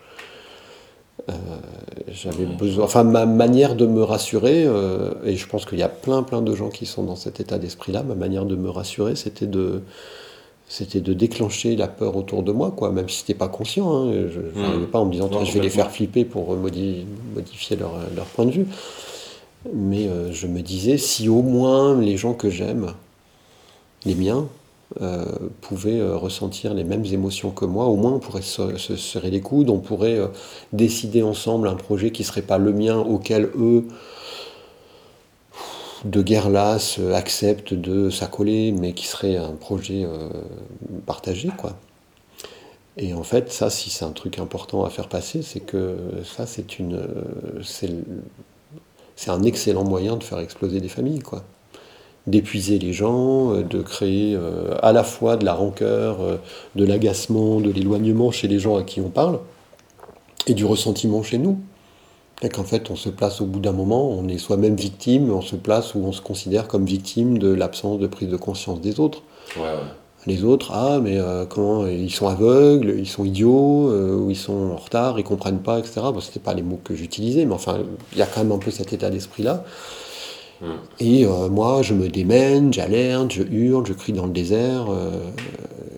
Euh, 1.30 1.34
J'avais 2.12 2.46
besoin, 2.46 2.86
enfin, 2.86 3.04
ma 3.04 3.26
manière 3.26 3.76
de 3.76 3.86
me 3.86 4.04
rassurer, 4.04 4.64
euh, 4.66 5.14
et 5.24 5.36
je 5.36 5.48
pense 5.48 5.66
qu'il 5.66 5.80
y 5.80 5.84
a 5.84 5.90
plein, 5.90 6.24
plein 6.24 6.42
de 6.42 6.56
gens 6.56 6.70
qui 6.70 6.86
sont 6.86 7.04
dans 7.04 7.16
cet 7.16 7.40
état 7.40 7.58
d'esprit-là. 7.60 8.04
Ma 8.04 8.16
manière 8.16 8.46
de 8.46 8.56
me 8.56 8.70
rassurer, 8.70 9.16
c'était 9.16 9.48
de, 9.48 9.84
c'était 10.74 11.02
de 11.02 11.14
déclencher 11.14 11.76
la 11.76 11.90
peur 11.90 12.16
autour 12.16 12.44
de 12.44 12.54
moi, 12.54 12.72
quoi, 12.72 12.92
même 12.94 13.10
si 13.10 13.18
c'était 13.20 13.34
pas 13.34 13.50
conscient. 13.50 13.92
Hein, 13.94 14.14
je 14.34 14.40
n'arrivais 14.62 14.86
pas 14.86 15.00
en 15.00 15.06
me 15.06 15.12
disant, 15.12 15.28
Non, 15.30 15.44
je 15.44 15.52
vais 15.54 15.60
les 15.60 15.70
faire 15.70 15.92
flipper 15.92 16.24
pour 16.24 16.56
modi- 16.56 17.06
modifier 17.36 17.76
leur, 17.76 17.92
leur 18.16 18.26
point 18.28 18.46
de 18.46 18.52
vue. 18.52 18.66
Mais 19.74 20.08
euh, 20.08 20.32
je 20.32 20.48
me 20.48 20.62
disais, 20.62 20.98
si 20.98 21.28
au 21.28 21.42
moins 21.42 22.00
les 22.00 22.16
gens 22.16 22.34
que 22.34 22.50
j'aime, 22.50 22.94
les 24.06 24.16
miens, 24.16 24.48
euh, 25.02 25.26
pouvaient 25.60 26.00
euh, 26.00 26.16
ressentir 26.16 26.74
les 26.74 26.84
mêmes 26.86 27.06
émotions 27.06 27.52
que 27.52 27.66
moi, 27.66 27.86
au 27.86 27.96
moins 27.98 28.14
on 28.14 28.20
pourrait 28.20 28.42
se, 28.42 28.78
se 28.78 28.96
serrer 28.96 29.30
les 29.30 29.42
coudes, 29.42 29.70
on 29.70 29.80
pourrait 29.80 30.20
décider 30.74 31.22
ensemble 31.22 31.68
un 31.68 31.76
projet 31.76 32.12
qui 32.12 32.24
serait 32.24 32.42
pas 32.42 32.58
le 32.58 32.72
mien, 32.74 32.98
auquel 32.98 33.50
eux, 33.58 33.86
de 36.06 36.22
guerre 36.22 36.50
lasse, 36.50 36.98
euh, 37.00 37.14
acceptent 37.14 37.74
de 37.74 38.10
s'accoler, 38.10 38.72
mais 38.72 38.94
qui 38.94 39.08
serait 39.08 39.38
un 39.38 39.54
projet 39.54 40.04
euh, 40.04 40.30
partagé, 41.06 41.50
quoi. 41.58 41.78
Et 42.98 43.14
en 43.14 43.24
fait, 43.24 43.52
ça, 43.52 43.70
si 43.70 43.90
c'est 43.90 44.04
un 44.04 44.12
truc 44.12 44.38
important 44.40 44.84
à 44.84 44.90
faire 44.90 45.08
passer, 45.08 45.42
c'est 45.42 45.62
que 45.62 45.96
ça, 46.26 46.46
c'est 46.46 46.78
une, 46.78 46.96
euh, 46.96 47.62
c'est 49.16 49.32
un 49.32 49.44
excellent 49.44 49.84
moyen 49.86 50.18
de 50.18 50.24
faire 50.24 50.40
exploser 50.40 50.82
des 50.82 50.90
familles, 50.90 51.20
quoi. 51.20 51.44
D'épuiser 52.28 52.80
les 52.80 52.94
gens, 52.94 53.54
de 53.62 53.82
créer 53.82 54.38
à 54.84 54.92
la 54.92 55.04
fois 55.04 55.38
de 55.38 55.46
la 55.46 55.54
rancœur, 55.54 56.20
de 56.76 56.86
l'agacement, 56.86 57.60
de 57.60 57.72
l'éloignement 57.72 58.30
chez 58.30 58.48
les 58.48 58.60
gens 58.60 58.78
à 58.78 58.84
qui 58.84 59.02
on 59.02 59.10
parle, 59.10 59.40
et 60.46 60.54
du 60.54 60.64
ressentiment 60.64 61.24
chez 61.24 61.40
nous. 61.40 61.60
Et 62.44 62.50
qu'en 62.50 62.64
fait, 62.64 62.90
on 62.90 62.96
se 62.96 63.10
place 63.10 63.40
au 63.40 63.46
bout 63.46 63.60
d'un 63.60 63.72
moment, 63.72 64.10
on 64.10 64.28
est 64.28 64.40
soi-même 64.40 64.76
victime, 64.76 65.32
on 65.32 65.42
se 65.42 65.56
place 65.56 65.94
où 65.94 66.00
on 66.00 66.12
se 66.12 66.22
considère 66.22 66.68
comme 66.68 66.86
victime 66.86 67.38
de 67.38 67.54
l'absence 67.54 68.00
de 68.00 68.08
prise 68.08 68.30
de 68.30 68.38
conscience 68.38 68.82
des 68.82 69.00
autres. 69.00 69.22
Ouais, 69.58 69.64
ouais. 69.64 69.92
Les 70.28 70.44
autres, 70.44 70.72
ah, 70.72 71.00
mais 71.02 71.18
euh, 71.18 71.46
comment 71.46 71.88
ils 71.88 72.12
sont 72.12 72.28
aveugles, 72.28 72.96
ils 73.00 73.08
sont 73.08 73.26
idiots, 73.26 73.90
euh, 73.90 74.16
ou 74.16 74.30
ils 74.30 74.38
sont 74.38 74.72
en 74.72 74.76
retard, 74.76 75.20
ils 75.20 75.24
comprennent 75.24 75.62
pas, 75.62 75.80
etc. 75.80 76.02
Bon, 76.14 76.20
c'était 76.20 76.40
pas 76.40 76.54
les 76.54 76.62
mots 76.62 76.80
que 76.84 76.96
j'utilisais, 76.96 77.46
mais 77.46 77.56
enfin, 77.56 77.80
il 78.12 78.20
y 78.20 78.22
a 78.22 78.28
quand 78.28 78.44
même 78.44 78.52
un 78.52 78.60
peu 78.60 78.70
cet 78.70 78.94
état 78.94 79.10
d'esprit-là. 79.10 79.64
Mm. 80.62 80.66
Et 81.00 81.26
euh, 81.26 81.50
moi, 81.50 81.82
je 81.82 81.96
me 81.96 82.08
démène, 82.08 82.72
j'alerte, 82.72 83.32
je 83.32 83.42
hurle, 83.42 83.88
je 83.88 83.94
crie 83.94 84.14
dans 84.14 84.28
le 84.28 84.32
désert, 84.32 84.88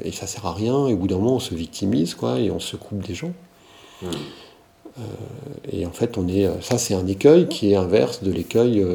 et 0.06 0.14
ça 0.14 0.26
sert 0.26 0.46
à 0.46 0.54
rien. 0.54 0.88
Et 0.88 0.94
au 0.94 0.98
bout 0.98 1.08
d'un 1.08 1.18
moment, 1.18 1.36
on 1.36 1.40
se 1.40 1.54
victimise, 1.54 2.16
quoi, 2.16 2.40
et 2.40 2.50
on 2.50 2.60
se 2.60 2.78
coupe 2.78 3.06
des 3.06 3.16
gens. 3.16 3.34
Mm. 4.02 4.08
Et 5.72 5.86
en 5.86 5.92
fait, 5.92 6.18
on 6.18 6.28
est, 6.28 6.48
ça 6.62 6.78
c'est 6.78 6.94
un 6.94 7.08
écueil 7.08 7.48
qui 7.48 7.72
est 7.72 7.76
inverse 7.76 8.24
de 8.24 8.32
l'écueil 8.32 8.86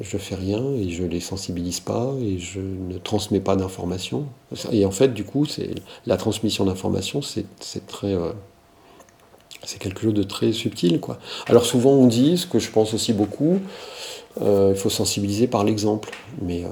je 0.00 0.16
fais 0.16 0.34
rien 0.34 0.64
et 0.74 0.90
je 0.90 1.04
les 1.04 1.20
sensibilise 1.20 1.80
pas 1.80 2.14
et 2.20 2.38
je 2.38 2.60
ne 2.60 2.98
transmets 2.98 3.40
pas 3.40 3.56
d'informations. 3.56 4.26
Et 4.72 4.84
en 4.84 4.90
fait, 4.90 5.12
du 5.12 5.24
coup, 5.24 5.44
c'est 5.44 5.74
la 6.06 6.16
transmission 6.16 6.64
d'informations, 6.64 7.20
c'est 7.22 7.46
très 7.86 8.16
c'est 9.64 9.78
quelque 9.78 10.00
chose 10.00 10.14
de 10.14 10.22
très 10.22 10.52
subtil 10.52 11.00
quoi. 11.00 11.18
Alors 11.46 11.66
souvent 11.66 11.92
on 11.92 12.06
dit 12.06 12.38
ce 12.38 12.46
que 12.46 12.58
je 12.58 12.70
pense 12.70 12.94
aussi 12.94 13.12
beaucoup, 13.12 13.58
euh, 14.27 14.27
il 14.40 14.76
faut 14.76 14.90
sensibiliser 14.90 15.46
par 15.46 15.64
l'exemple. 15.64 16.10
Mais 16.42 16.64
euh, 16.64 16.68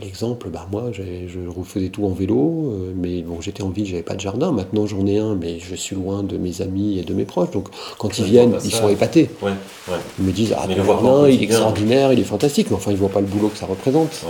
l'exemple, 0.00 0.48
bah 0.48 0.66
moi, 0.70 0.90
je 0.92 1.38
refaisais 1.48 1.88
tout 1.88 2.04
en 2.06 2.10
vélo, 2.10 2.72
euh, 2.72 2.92
mais 2.94 3.22
bon, 3.22 3.40
j'étais 3.40 3.62
en 3.62 3.68
ville, 3.68 3.86
j'avais 3.86 4.02
pas 4.02 4.14
de 4.14 4.20
jardin. 4.20 4.52
Maintenant, 4.52 4.86
j'en 4.86 5.06
ai 5.06 5.18
un, 5.18 5.34
mais 5.34 5.58
je 5.58 5.74
suis 5.74 5.96
loin 5.96 6.22
de 6.22 6.38
mes 6.38 6.62
amis 6.62 6.98
et 6.98 7.02
de 7.02 7.12
mes 7.12 7.24
proches. 7.24 7.50
Donc, 7.50 7.68
quand 7.98 8.18
ils 8.18 8.24
viennent, 8.24 8.56
ils 8.64 8.72
sont 8.72 8.88
épatés. 8.88 9.28
Ils 10.18 10.24
me 10.24 10.32
disent 10.32 10.54
Ah, 10.56 10.66
ton 10.66 10.84
jardin, 10.84 11.28
il 11.28 11.40
est 11.40 11.44
extraordinaire, 11.44 12.12
il 12.12 12.20
est 12.20 12.24
fantastique. 12.24 12.68
Mais 12.70 12.76
enfin, 12.76 12.90
ils 12.90 12.96
voient 12.96 13.10
pas 13.10 13.20
le 13.20 13.26
boulot 13.26 13.48
que 13.48 13.58
ça 13.58 13.66
représente. 13.66 14.24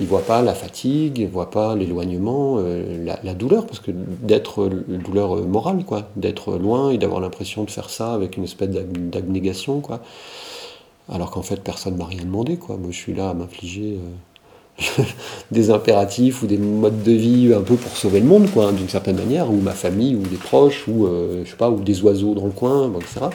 Ils 0.00 0.06
voient 0.06 0.24
pas 0.24 0.42
la 0.42 0.54
fatigue, 0.54 1.18
ils 1.18 1.28
voient 1.28 1.50
pas 1.50 1.76
l'éloignement, 1.76 2.58
la, 3.22 3.34
douleur, 3.34 3.66
parce 3.66 3.80
que 3.80 3.90
d'être 3.92 4.68
douleur 4.88 5.36
morale, 5.46 5.84
quoi, 5.84 6.08
d'être 6.16 6.56
loin 6.56 6.90
et 6.90 6.98
d'avoir 6.98 7.20
l'impression 7.20 7.64
de 7.64 7.70
faire 7.70 7.90
ça 7.90 8.12
avec 8.12 8.36
une 8.36 8.44
espèce 8.44 8.70
d'abnégation, 8.70 9.80
quoi 9.80 10.00
alors 11.08 11.30
qu'en 11.30 11.42
fait 11.42 11.60
personne 11.62 11.96
m'a 11.96 12.06
rien 12.06 12.22
demandé 12.22 12.56
quoi. 12.56 12.76
Moi 12.76 12.90
je 12.90 12.96
suis 12.96 13.14
là 13.14 13.30
à 13.30 13.34
m'infliger 13.34 13.98
euh, 14.78 15.02
des 15.50 15.70
impératifs 15.70 16.42
ou 16.42 16.46
des 16.46 16.58
modes 16.58 17.02
de 17.02 17.12
vie 17.12 17.52
un 17.54 17.62
peu 17.62 17.76
pour 17.76 17.96
sauver 17.96 18.20
le 18.20 18.26
monde 18.26 18.50
quoi, 18.50 18.72
d'une 18.72 18.88
certaine 18.88 19.16
manière, 19.16 19.50
ou 19.50 19.56
ma 19.56 19.72
famille, 19.72 20.16
ou 20.16 20.22
des 20.22 20.36
proches, 20.36 20.88
ou 20.88 21.06
euh, 21.06 21.44
je 21.44 21.50
sais 21.50 21.56
pas, 21.56 21.70
ou 21.70 21.80
des 21.80 22.02
oiseaux 22.02 22.34
dans 22.34 22.46
le 22.46 22.52
coin, 22.52 22.90
etc. 22.96 23.26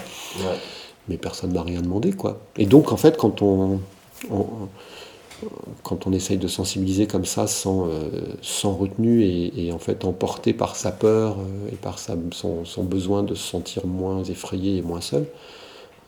Mais 1.07 1.17
personne 1.17 1.53
m'a 1.53 1.63
rien 1.63 1.81
demandé 1.81 2.11
quoi. 2.11 2.39
Et 2.57 2.65
donc 2.65 2.91
en 2.91 2.97
fait 2.97 3.17
quand 3.17 3.41
on, 3.41 3.79
quand 5.83 6.07
on 6.07 6.11
essaye 6.11 6.37
de 6.37 6.47
sensibiliser 6.47 7.07
comme 7.07 7.25
ça 7.25 7.47
sans, 7.47 7.87
euh, 7.87 8.09
sans 8.41 8.73
retenue 8.73 9.23
et, 9.23 9.71
en 9.71 9.79
fait 9.79 10.03
emporté 10.05 10.53
par 10.53 10.75
sa 10.75 10.91
peur 10.91 11.37
et 11.71 11.75
par 11.75 11.99
son, 11.99 12.65
son, 12.65 12.83
besoin 12.83 13.23
de 13.23 13.35
se 13.35 13.47
sentir 13.47 13.85
moins 13.85 14.23
effrayé 14.23 14.77
et 14.77 14.81
moins 14.81 15.01
seul, 15.01 15.25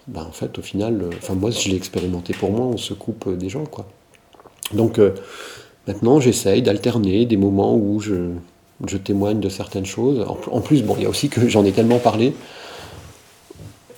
ben, 0.08 0.24
en 0.24 0.32
fait, 0.32 0.58
au 0.58 0.62
final, 0.62 1.02
euh, 1.02 1.10
enfin 1.18 1.36
moi, 1.36 1.52
je 1.52 1.70
l'ai 1.70 1.76
expérimenté 1.76 2.34
pour 2.34 2.52
moi, 2.52 2.66
on 2.66 2.78
se 2.78 2.93
coupe 2.93 3.28
euh, 3.28 3.36
des 3.36 3.49
gens, 3.49 3.66
quoi. 3.66 3.86
Donc 4.74 4.99
euh, 4.99 5.14
maintenant, 5.88 6.20
j'essaye 6.20 6.62
d'alterner 6.62 7.26
des 7.26 7.38
moments 7.38 7.76
où 7.76 7.99
je, 7.99 8.32
je, 8.88 8.97
témoigne 8.97 9.39
de 9.39 9.49
certaines 9.49 9.86
choses. 9.86 10.26
En, 10.28 10.62
plus, 10.62 10.84
bon, 10.84 10.95
il 10.97 11.04
y 11.04 11.06
a 11.06 11.10
aussi 11.10 11.30
que 11.30 11.47
j'en 11.47 11.66
ai 11.66 11.72
tellement 11.72 11.99
parlé 11.99 12.34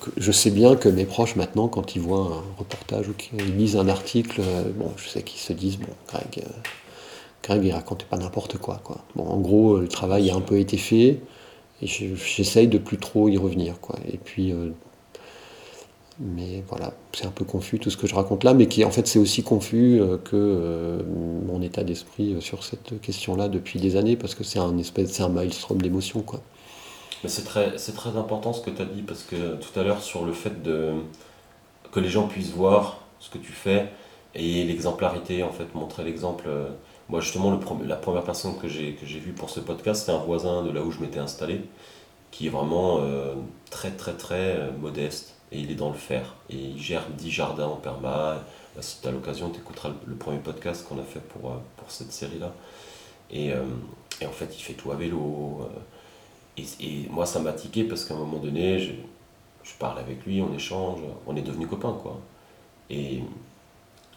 que 0.01 0.11
je 0.17 0.33
sais 0.33 0.49
bien 0.49 0.75
que 0.75 0.89
mes 0.89 1.05
proches 1.05 1.37
maintenant, 1.37 1.69
quand 1.69 1.95
ils 1.95 2.01
voient 2.01 2.33
un 2.33 2.59
reportage 2.59 3.07
ou 3.07 3.13
qu'ils 3.13 3.55
lisent 3.55 3.77
un 3.77 3.87
article, 3.87 4.41
bon, 4.75 4.91
je 4.97 5.07
sais 5.07 5.21
qu'ils 5.21 5.39
se 5.39 5.53
disent, 5.53 5.77
bon, 5.77 5.93
Greg, 6.09 6.43
Greg, 7.41 7.63
il 7.63 7.71
racontait 7.71 8.05
pas 8.09 8.17
n'importe 8.17 8.57
quoi, 8.57 8.81
quoi. 8.83 8.97
Bon, 9.15 9.25
en 9.25 9.39
gros, 9.39 9.77
le 9.77 9.87
travail 9.87 10.29
a 10.29 10.35
un 10.35 10.41
peu 10.41 10.59
été 10.59 10.75
fait 10.75 11.21
et 11.81 11.87
j'essaye 11.87 12.67
de 12.67 12.77
plus 12.77 12.97
trop 12.97 13.29
y 13.29 13.37
revenir, 13.37 13.79
quoi. 13.79 13.97
Et 14.11 14.17
puis 14.17 14.53
mais 16.19 16.63
voilà, 16.67 16.93
c'est 17.13 17.25
un 17.25 17.31
peu 17.31 17.43
confus 17.43 17.79
tout 17.79 17.89
ce 17.89 17.97
que 17.97 18.07
je 18.07 18.13
raconte 18.13 18.43
là, 18.43 18.53
mais 18.53 18.67
qui 18.67 18.85
en 18.85 18.91
fait 18.91 19.07
c'est 19.07 19.19
aussi 19.19 19.43
confus 19.43 19.99
euh, 19.99 20.17
que 20.17 20.35
euh, 20.35 21.01
mon 21.47 21.61
état 21.61 21.83
d'esprit 21.83 22.33
euh, 22.33 22.41
sur 22.41 22.63
cette 22.63 23.01
question-là 23.01 23.49
depuis 23.49 23.79
des 23.79 23.95
années, 23.95 24.15
parce 24.15 24.35
que 24.35 24.43
c'est 24.43 24.59
un 24.59 24.77
espèce, 24.77 25.11
c'est 25.11 25.23
un 25.23 25.29
maelstrom 25.29 25.81
d'émotions 25.81 26.21
quoi. 26.21 26.39
Mais 27.23 27.29
c'est 27.29 27.43
très, 27.43 27.77
c'est 27.77 27.95
très 27.95 28.15
important 28.17 28.53
ce 28.53 28.61
que 28.61 28.69
tu 28.69 28.81
as 28.81 28.85
dit, 28.85 29.01
parce 29.01 29.23
que 29.23 29.55
tout 29.55 29.79
à 29.79 29.83
l'heure 29.83 30.01
sur 30.01 30.25
le 30.25 30.33
fait 30.33 30.61
de 30.61 30.91
que 31.91 31.99
les 31.99 32.09
gens 32.09 32.27
puissent 32.27 32.51
voir 32.51 32.99
ce 33.19 33.29
que 33.29 33.37
tu 33.37 33.51
fais 33.51 33.89
et 34.35 34.63
l'exemplarité 34.65 35.43
en 35.43 35.51
fait, 35.51 35.73
montrer 35.75 36.03
l'exemple. 36.03 36.45
Moi 37.09 37.21
justement, 37.21 37.51
le, 37.51 37.87
la 37.87 37.95
première 37.95 38.23
personne 38.23 38.57
que 38.57 38.67
j'ai 38.67 38.93
que 38.93 39.05
j'ai 39.05 39.19
vue 39.19 39.33
pour 39.33 39.49
ce 39.49 39.59
podcast, 39.59 40.01
c'était 40.01 40.17
un 40.17 40.23
voisin 40.23 40.63
de 40.63 40.71
là 40.71 40.81
où 40.81 40.91
je 40.91 40.99
m'étais 40.99 41.19
installé, 41.19 41.61
qui 42.31 42.47
est 42.47 42.49
vraiment 42.49 42.99
très 43.69 43.91
très 43.91 44.13
très 44.13 44.71
modeste 44.81 45.32
et 45.53 45.59
il 45.59 45.71
est 45.71 45.75
dans 45.75 45.89
le 45.89 45.95
fer. 45.95 46.35
Et 46.49 46.55
il 46.55 46.81
gère 46.81 47.07
10 47.09 47.31
jardins 47.31 47.67
en 47.67 47.75
perma. 47.75 48.43
Bah, 48.75 48.81
si 48.81 48.99
tu 49.01 49.07
as 49.07 49.11
l'occasion, 49.11 49.49
tu 49.51 49.59
écouteras 49.59 49.91
le, 50.05 50.15
premier 50.15 50.39
podcast 50.39 50.85
qu'on 50.87 50.99
a 50.99 51.03
fait 51.03 51.21
pour, 51.21 51.51
euh, 51.51 51.55
pour 51.77 51.91
cette 51.91 52.11
série-là. 52.11 52.53
Et, 53.31 53.53
euh, 53.53 53.63
et, 54.19 54.25
en 54.25 54.31
fait, 54.31 54.53
il 54.57 54.61
fait 54.61 54.73
tout 54.73 54.91
à 54.91 54.95
vélo. 54.95 55.61
Euh, 55.61 56.61
et, 56.61 56.65
et 56.85 57.09
moi, 57.09 57.25
ça 57.25 57.39
m'a 57.39 57.53
tiqué 57.53 57.83
parce 57.83 58.03
qu'à 58.05 58.15
un 58.15 58.17
moment 58.17 58.39
donné, 58.39 58.79
je, 58.79 58.91
je, 59.63 59.73
parle 59.77 59.99
avec 59.99 60.25
lui, 60.25 60.41
on 60.41 60.53
échange, 60.53 60.99
on 61.27 61.35
est 61.35 61.41
devenus 61.41 61.69
copains, 61.69 61.97
quoi. 62.01 62.19
Et, 62.89 63.17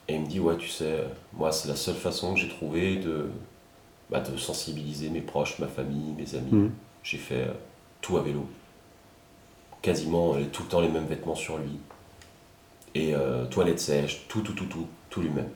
et 0.09 0.15
il 0.15 0.21
me 0.23 0.27
dit, 0.27 0.41
ouais, 0.41 0.57
tu 0.57 0.69
sais, 0.69 1.05
moi, 1.35 1.53
c'est 1.53 1.69
la 1.69 1.77
seule 1.77 1.95
façon 1.95 2.33
que 2.35 2.41
j'ai 2.41 2.49
trouvé 2.49 2.97
de, 2.97 3.29
bah, 4.11 4.21
de 4.21 4.37
sensibiliser 4.39 5.11
mes 5.11 5.21
proches, 5.21 5.59
ma 5.59 5.69
famille, 5.69 6.15
mes 6.17 6.35
amis. 6.35 6.53
Mmh. 6.53 6.71
J'ai 7.03 7.19
fait 7.19 7.47
tout 8.01 8.17
à 8.17 8.23
vélo 8.23 8.47
quasiment 9.83 10.35
euh, 10.35 10.45
tout 10.53 10.63
le 10.63 10.69
temps 10.69 10.81
les 10.81 10.89
mêmes 10.89 11.07
vêtements 11.07 11.35
sur 11.35 11.59
lui. 11.59 11.79
Et 12.95 13.15
euh, 13.15 13.45
toilette 13.47 13.81
sèche, 13.81 14.27
tout, 14.29 14.41
tout, 14.41 14.55
tout, 14.55 14.67
tout, 14.67 14.87
tout 15.11 15.21
lui-même. 15.21 15.51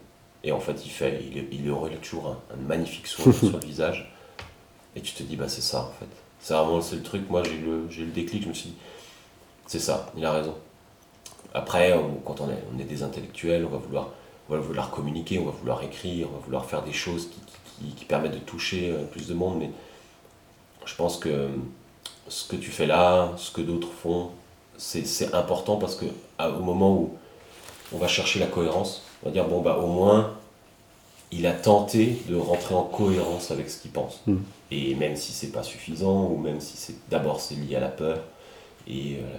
Et 0.45 0.53
en 0.53 0.61
fait, 0.61 0.85
il 0.85 0.91
fait, 0.91 1.23
il, 1.23 1.47
il 1.53 1.71
aurait 1.71 1.95
toujours 1.97 2.29
un, 2.29 2.57
magnifique 2.57 3.07
sourire 3.07 3.35
sur 3.39 3.53
le 3.53 3.67
visage. 3.67 4.13
Et 4.97 5.01
tu 5.01 5.13
te 5.15 5.23
dis, 5.23 5.37
bah 5.37 5.49
c'est 5.49 5.61
ça 5.61 5.83
en 5.83 5.93
fait. 5.99 6.09
C'est 6.41 6.55
vraiment 6.55 6.79
le 6.79 7.03
truc. 7.03 7.29
Moi, 7.31 7.43
j'ai 7.45 7.55
eu 7.55 7.65
le, 7.65 7.87
j'ai 7.91 8.05
le 8.05 8.13
déclic, 8.13 8.43
je 8.45 8.49
me 8.49 8.55
suis 8.55 8.71
dit, 8.71 8.77
c'est 9.67 9.79
ça, 9.79 10.11
il 10.17 10.25
a 10.25 10.33
raison. 10.33 10.57
Après, 11.53 11.95
quand 12.25 12.41
on 12.41 12.51
est, 12.51 12.63
on 12.75 12.79
est 12.79 12.85
des 12.85 13.03
intellectuels, 13.03 13.65
on 13.65 13.69
va, 13.69 13.79
vouloir, 13.79 14.11
on 14.49 14.55
va 14.55 14.61
vouloir 14.61 14.91
communiquer, 14.91 15.39
on 15.39 15.45
va 15.45 15.51
vouloir 15.51 15.83
écrire, 15.83 16.29
on 16.31 16.37
va 16.37 16.45
vouloir 16.45 16.65
faire 16.65 16.83
des 16.83 16.93
choses 16.93 17.29
qui, 17.29 17.41
qui, 17.85 17.95
qui 17.95 18.05
permettent 18.05 18.35
de 18.35 18.39
toucher 18.39 18.91
euh, 18.91 19.05
plus 19.05 19.29
de 19.29 19.35
monde. 19.35 19.59
Mais 19.59 19.71
je 20.85 20.95
pense 20.95 21.19
que 21.19 21.49
ce 22.29 22.47
que 22.49 22.57
tu 22.57 22.71
fais 22.71 22.87
là, 22.87 23.33
ce 23.37 23.51
que 23.51 23.61
d'autres 23.61 23.93
font, 23.93 24.31
c'est 24.77 25.35
important 25.35 25.77
parce 25.77 25.95
que 25.95 26.07
au 26.39 26.63
moment 26.63 26.93
où 26.93 27.11
on 27.93 27.99
va 27.99 28.09
chercher 28.09 28.39
la 28.39 28.47
cohérence, 28.47 29.03
on 29.23 29.27
va 29.27 29.33
dire 29.33 29.47
bon 29.47 29.61
bah 29.61 29.79
au 29.79 29.87
moins 29.87 30.33
il 31.33 31.47
a 31.47 31.53
tenté 31.53 32.19
de 32.29 32.37
rentrer 32.37 32.75
en 32.75 32.83
cohérence 32.83 33.51
avec 33.51 33.71
ce 33.71 33.81
qu'il 33.81 33.91
pense. 33.91 34.21
Mm. 34.27 34.37
Et 34.71 34.95
même 34.95 35.17
si 35.17 35.33
c'est 35.33 35.53
pas 35.53 35.63
suffisant, 35.63 36.27
ou 36.27 36.37
même 36.37 36.61
si 36.61 36.77
c'est 36.77 36.95
d'abord 37.09 37.41
c'est 37.41 37.55
lié 37.55 37.77
à 37.77 37.81
la 37.81 37.89
peur, 37.89 38.19
et 38.89 39.17
euh, 39.17 39.37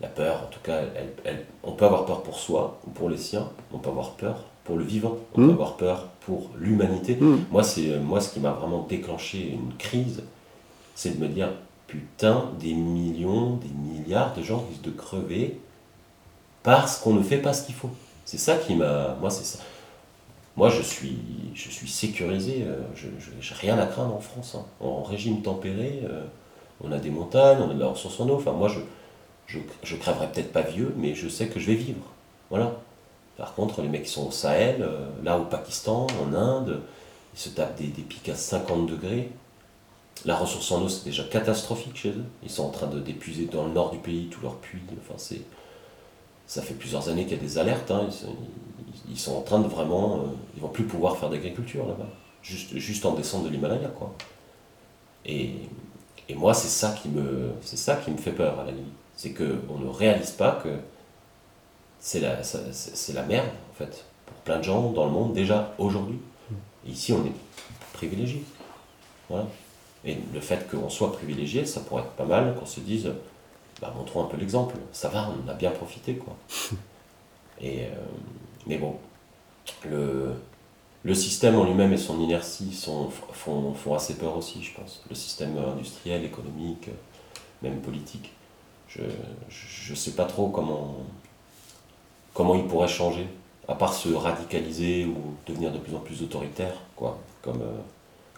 la 0.00 0.08
peur, 0.08 0.42
en 0.44 0.50
tout 0.50 0.60
cas, 0.62 0.80
elle, 1.24 1.46
on 1.62 1.72
peut 1.72 1.84
avoir 1.84 2.04
peur 2.04 2.22
pour 2.22 2.38
soi 2.38 2.78
ou 2.86 2.90
pour 2.90 3.08
les 3.08 3.16
siens, 3.16 3.48
on 3.72 3.78
peut 3.78 3.90
avoir 3.90 4.12
peur 4.12 4.44
pour 4.64 4.76
le 4.76 4.84
vivant, 4.84 5.16
on 5.34 5.36
peut 5.36 5.46
mm. 5.46 5.50
avoir 5.50 5.76
peur 5.76 6.08
pour 6.20 6.50
l'humanité. 6.58 7.16
Mm. 7.16 7.44
Moi, 7.50 7.62
c'est 7.62 7.98
moi 7.98 8.20
ce 8.20 8.32
qui 8.32 8.40
m'a 8.40 8.52
vraiment 8.52 8.86
déclenché 8.88 9.50
une 9.50 9.74
crise, 9.78 10.22
c'est 10.94 11.18
de 11.18 11.22
me 11.24 11.28
dire 11.28 11.48
putain, 11.90 12.50
des 12.60 12.72
millions, 12.72 13.56
des 13.56 13.68
milliards 13.68 14.32
de 14.34 14.42
gens 14.42 14.64
risquent 14.68 14.84
de 14.84 14.92
crever 14.92 15.58
parce 16.62 16.98
qu'on 16.98 17.14
ne 17.14 17.22
fait 17.22 17.38
pas 17.38 17.52
ce 17.52 17.66
qu'il 17.66 17.74
faut. 17.74 17.90
C'est 18.24 18.38
ça 18.38 18.56
qui 18.56 18.76
m'a. 18.76 19.16
Moi, 19.20 19.28
c'est 19.30 19.44
ça. 19.44 19.58
Moi, 20.56 20.68
je 20.68 20.82
suis, 20.82 21.18
je 21.54 21.68
suis 21.68 21.88
sécurisé. 21.88 22.64
Euh, 22.64 22.76
je 22.94 23.08
n'ai 23.08 23.58
rien 23.60 23.76
à 23.78 23.86
craindre 23.86 24.14
en 24.14 24.20
France. 24.20 24.54
Hein. 24.56 24.64
En 24.80 25.02
régime 25.02 25.42
tempéré, 25.42 26.02
euh, 26.04 26.22
on 26.82 26.92
a 26.92 26.98
des 26.98 27.10
montagnes, 27.10 27.58
on 27.60 27.70
a 27.70 27.74
de 27.74 27.80
la 27.80 27.88
ressource 27.88 28.20
en 28.20 28.28
eau. 28.28 28.36
Enfin, 28.36 28.52
moi, 28.52 28.68
je, 28.68 28.78
je, 29.46 29.58
je 29.82 29.96
crèverai 29.96 30.28
peut-être 30.28 30.52
pas 30.52 30.62
vieux, 30.62 30.94
mais 30.96 31.14
je 31.14 31.28
sais 31.28 31.48
que 31.48 31.58
je 31.58 31.66
vais 31.66 31.74
vivre. 31.74 32.04
Voilà. 32.50 32.72
Par 33.36 33.54
contre, 33.54 33.82
les 33.82 33.88
mecs 33.88 34.04
qui 34.04 34.10
sont 34.10 34.28
au 34.28 34.30
Sahel, 34.30 34.82
euh, 34.82 35.08
là 35.24 35.38
au 35.38 35.44
Pakistan, 35.44 36.06
en 36.22 36.34
Inde, 36.34 36.82
ils 37.34 37.40
se 37.40 37.48
tapent 37.48 37.76
des, 37.78 37.88
des 37.88 38.02
pics 38.02 38.28
à 38.28 38.36
50 38.36 38.86
degrés. 38.86 39.32
La 40.26 40.36
ressource 40.36 40.70
en 40.72 40.82
eau, 40.82 40.88
c'est 40.88 41.04
déjà 41.04 41.24
catastrophique 41.24 41.96
chez 41.96 42.10
eux. 42.10 42.24
Ils 42.42 42.50
sont 42.50 42.64
en 42.64 42.70
train 42.70 42.86
de 42.86 43.00
d'épuiser 43.00 43.46
dans 43.46 43.64
le 43.64 43.72
nord 43.72 43.90
du 43.90 43.98
pays 43.98 44.26
tous 44.26 44.42
leurs 44.42 44.56
puits. 44.56 44.82
Enfin, 44.98 45.14
c'est, 45.16 45.40
ça 46.46 46.60
fait 46.62 46.74
plusieurs 46.74 47.08
années 47.08 47.24
qu'il 47.24 47.36
y 47.36 47.40
a 47.40 47.42
des 47.42 47.58
alertes. 47.58 47.90
Hein. 47.90 48.08
Ils, 49.08 49.18
sont 49.18 49.36
en 49.36 49.40
train 49.40 49.60
de 49.60 49.68
vraiment. 49.68 50.16
Euh, 50.16 50.26
ils 50.56 50.60
vont 50.60 50.68
plus 50.68 50.84
pouvoir 50.84 51.16
faire 51.16 51.30
d'agriculture 51.30 51.86
là-bas. 51.86 52.08
Juste, 52.42 52.76
juste 52.76 53.06
en 53.06 53.14
descente 53.14 53.44
de 53.44 53.48
l'Himalaya, 53.48 53.88
quoi. 53.88 54.14
Et, 55.24 55.52
et 56.28 56.34
moi, 56.34 56.54
c'est 56.54 56.68
ça, 56.68 56.92
qui 56.92 57.08
me, 57.08 57.52
c'est 57.62 57.76
ça 57.76 57.96
qui 57.96 58.10
me 58.10 58.16
fait 58.16 58.32
peur, 58.32 58.58
à 58.60 58.64
la 58.64 58.72
limite. 58.72 58.92
C'est 59.16 59.32
qu'on 59.32 59.78
ne 59.78 59.88
réalise 59.88 60.30
pas 60.32 60.52
que 60.62 60.68
c'est 61.98 62.20
la, 62.20 62.42
c'est 62.42 63.12
la 63.12 63.22
merde, 63.22 63.48
en 63.70 63.74
fait, 63.74 64.04
pour 64.26 64.36
plein 64.38 64.58
de 64.58 64.64
gens 64.64 64.90
dans 64.92 65.04
le 65.06 65.12
monde, 65.12 65.34
déjà, 65.34 65.74
aujourd'hui. 65.78 66.18
ici, 66.86 67.12
on 67.12 67.24
est 67.24 67.32
privilégiés. 67.92 68.44
Voilà. 69.28 69.46
Et 70.04 70.16
le 70.32 70.40
fait 70.40 70.68
qu'on 70.70 70.88
soit 70.88 71.12
privilégié, 71.12 71.66
ça 71.66 71.80
pourrait 71.80 72.02
être 72.02 72.12
pas 72.12 72.24
mal 72.24 72.54
qu'on 72.58 72.66
se 72.66 72.80
dise, 72.80 73.12
bah, 73.80 73.92
montrons 73.96 74.24
un 74.24 74.26
peu 74.28 74.36
l'exemple. 74.36 74.76
Ça 74.92 75.08
va, 75.08 75.30
on 75.44 75.48
a 75.48 75.54
bien 75.54 75.70
profité, 75.70 76.14
quoi. 76.14 76.36
Et, 77.60 77.82
euh, 77.82 77.88
mais 78.66 78.78
bon, 78.78 78.96
le, 79.86 80.32
le 81.02 81.14
système 81.14 81.56
en 81.56 81.64
lui-même 81.64 81.92
et 81.92 81.96
son 81.96 82.20
inertie 82.20 82.72
sont, 82.72 83.10
font, 83.10 83.74
font, 83.74 83.94
assez 83.94 84.16
peur 84.16 84.36
aussi, 84.36 84.62
je 84.62 84.74
pense. 84.74 85.02
Le 85.08 85.14
système 85.14 85.56
industriel, 85.58 86.24
économique, 86.24 86.88
même 87.62 87.80
politique. 87.80 88.32
Je 88.88 89.02
ne 89.90 89.94
sais 89.94 90.12
pas 90.12 90.24
trop 90.24 90.48
comment, 90.48 90.96
comment 92.34 92.54
il 92.54 92.66
pourrait 92.66 92.88
changer, 92.88 93.26
à 93.68 93.74
part 93.74 93.94
se 93.94 94.08
radicaliser 94.08 95.04
ou 95.04 95.34
devenir 95.46 95.70
de 95.70 95.78
plus 95.78 95.94
en 95.94 96.00
plus 96.00 96.22
autoritaire, 96.22 96.74
quoi. 96.96 97.18
Comme, 97.42 97.62
euh, 97.62 97.80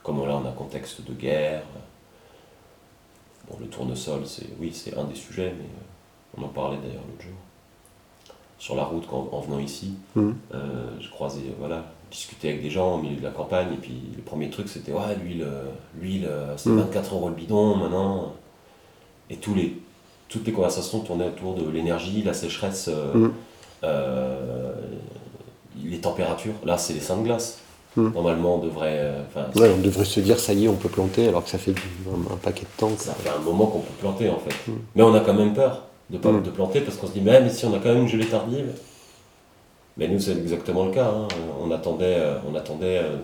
comme 0.02 0.26
là 0.26 0.36
on 0.42 0.46
a 0.46 0.50
un 0.50 0.52
contexte 0.52 1.04
de 1.06 1.12
guerre. 1.12 1.62
Bon, 3.48 3.56
le 3.60 3.66
tournesol, 3.66 4.22
c'est 4.26 4.48
oui, 4.60 4.72
c'est 4.72 4.96
un 4.96 5.04
des 5.04 5.14
sujets, 5.14 5.52
mais 5.56 5.64
euh, 5.64 6.38
on 6.38 6.44
en 6.44 6.48
parlait 6.48 6.78
d'ailleurs 6.78 7.02
l'autre 7.08 7.22
jour. 7.22 7.36
Sur 8.58 8.76
la 8.76 8.84
route, 8.84 9.08
en 9.10 9.40
venant 9.40 9.58
ici, 9.58 9.94
mmh. 10.14 10.30
euh, 10.54 10.90
je 11.00 11.10
croisais, 11.10 11.52
voilà, 11.58 11.84
discuter 12.12 12.50
avec 12.50 12.62
des 12.62 12.70
gens 12.70 12.94
au 12.94 13.02
milieu 13.02 13.16
de 13.16 13.22
la 13.24 13.32
campagne, 13.32 13.72
et 13.72 13.76
puis 13.76 14.00
le 14.16 14.22
premier 14.22 14.50
truc 14.50 14.68
c'était 14.68 14.92
Ouais, 14.92 15.16
l'huile, 15.20 15.44
l'huile 16.00 16.30
c'est 16.56 16.70
24 16.70 17.10
mm. 17.10 17.14
euros 17.16 17.28
le 17.28 17.34
bidon 17.34 17.74
maintenant. 17.74 18.34
Et 19.30 19.36
tous 19.36 19.54
les, 19.54 19.80
toutes 20.32 20.46
les 20.46 20.52
conversations 20.52 21.00
tournaient 21.00 21.28
autour 21.28 21.54
de 21.54 21.68
l'énergie, 21.70 22.22
la 22.22 22.34
sécheresse, 22.34 22.88
euh, 22.88 23.14
mm. 23.14 23.32
euh, 23.84 24.74
les 25.84 25.98
températures. 25.98 26.54
Là, 26.64 26.78
c'est 26.78 26.94
les 26.94 27.00
seins 27.00 27.18
de 27.18 27.22
glace. 27.22 27.61
Mm. 27.96 28.08
Normalement, 28.12 28.56
on 28.56 28.58
devrait. 28.58 28.98
Euh, 28.98 29.22
on 29.56 29.80
devrait 29.80 30.04
se 30.04 30.20
dire 30.20 30.38
ça 30.38 30.54
y 30.54 30.64
est, 30.64 30.68
on 30.68 30.76
peut 30.76 30.88
planter, 30.88 31.28
alors 31.28 31.44
que 31.44 31.50
ça 31.50 31.58
fait 31.58 31.74
un, 32.10 32.36
paquet 32.36 32.62
de 32.62 32.80
temps. 32.80 32.92
Ça 32.96 33.14
fait 33.14 33.28
un 33.28 33.38
moment 33.38 33.66
qu'on 33.66 33.80
peut 33.80 33.92
planter 34.00 34.30
en 34.30 34.38
fait. 34.38 34.54
Mais 34.94 35.02
on 35.02 35.14
a 35.14 35.20
quand 35.20 35.34
même 35.34 35.52
peur 35.52 35.82
de, 36.10 36.18
pas, 36.18 36.32
de 36.32 36.50
planter 36.50 36.80
parce 36.80 36.96
qu'on 36.96 37.06
se 37.06 37.12
dit 37.12 37.20
Mais 37.20 37.48
si 37.50 37.66
on 37.66 37.74
a 37.74 37.78
quand 37.78 37.90
même 37.90 38.02
une 38.02 38.08
gelée 38.08 38.26
tardive. 38.26 38.72
Mais 39.98 40.08
nous, 40.08 40.18
c'est 40.18 40.32
exactement 40.32 40.86
le 40.86 40.90
cas. 40.92 41.08
Hein. 41.08 41.28
On 41.60 41.70
attendait, 41.70 42.16
euh, 42.16 42.38
on 42.50 42.54
attendait 42.54 43.02
euh, 43.02 43.18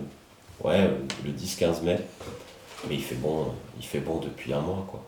ouais, 0.63 0.87
le 1.25 1.31
10-15 1.31 1.81
mai. 1.81 1.99
Mais 2.87 2.95
il 2.95 3.01
fait, 3.01 3.15
bon, 3.15 3.47
il 3.79 3.85
fait 3.85 3.99
bon 3.99 4.19
depuis 4.19 4.53
un 4.53 4.61
mois. 4.61 4.85
Quoi. 4.87 5.03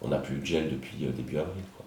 On 0.00 0.08
n'a 0.08 0.16
plus 0.16 0.36
de 0.36 0.46
gel 0.46 0.70
depuis 0.70 0.96
début 0.96 1.36
avril. 1.36 1.62
Quoi. 1.76 1.84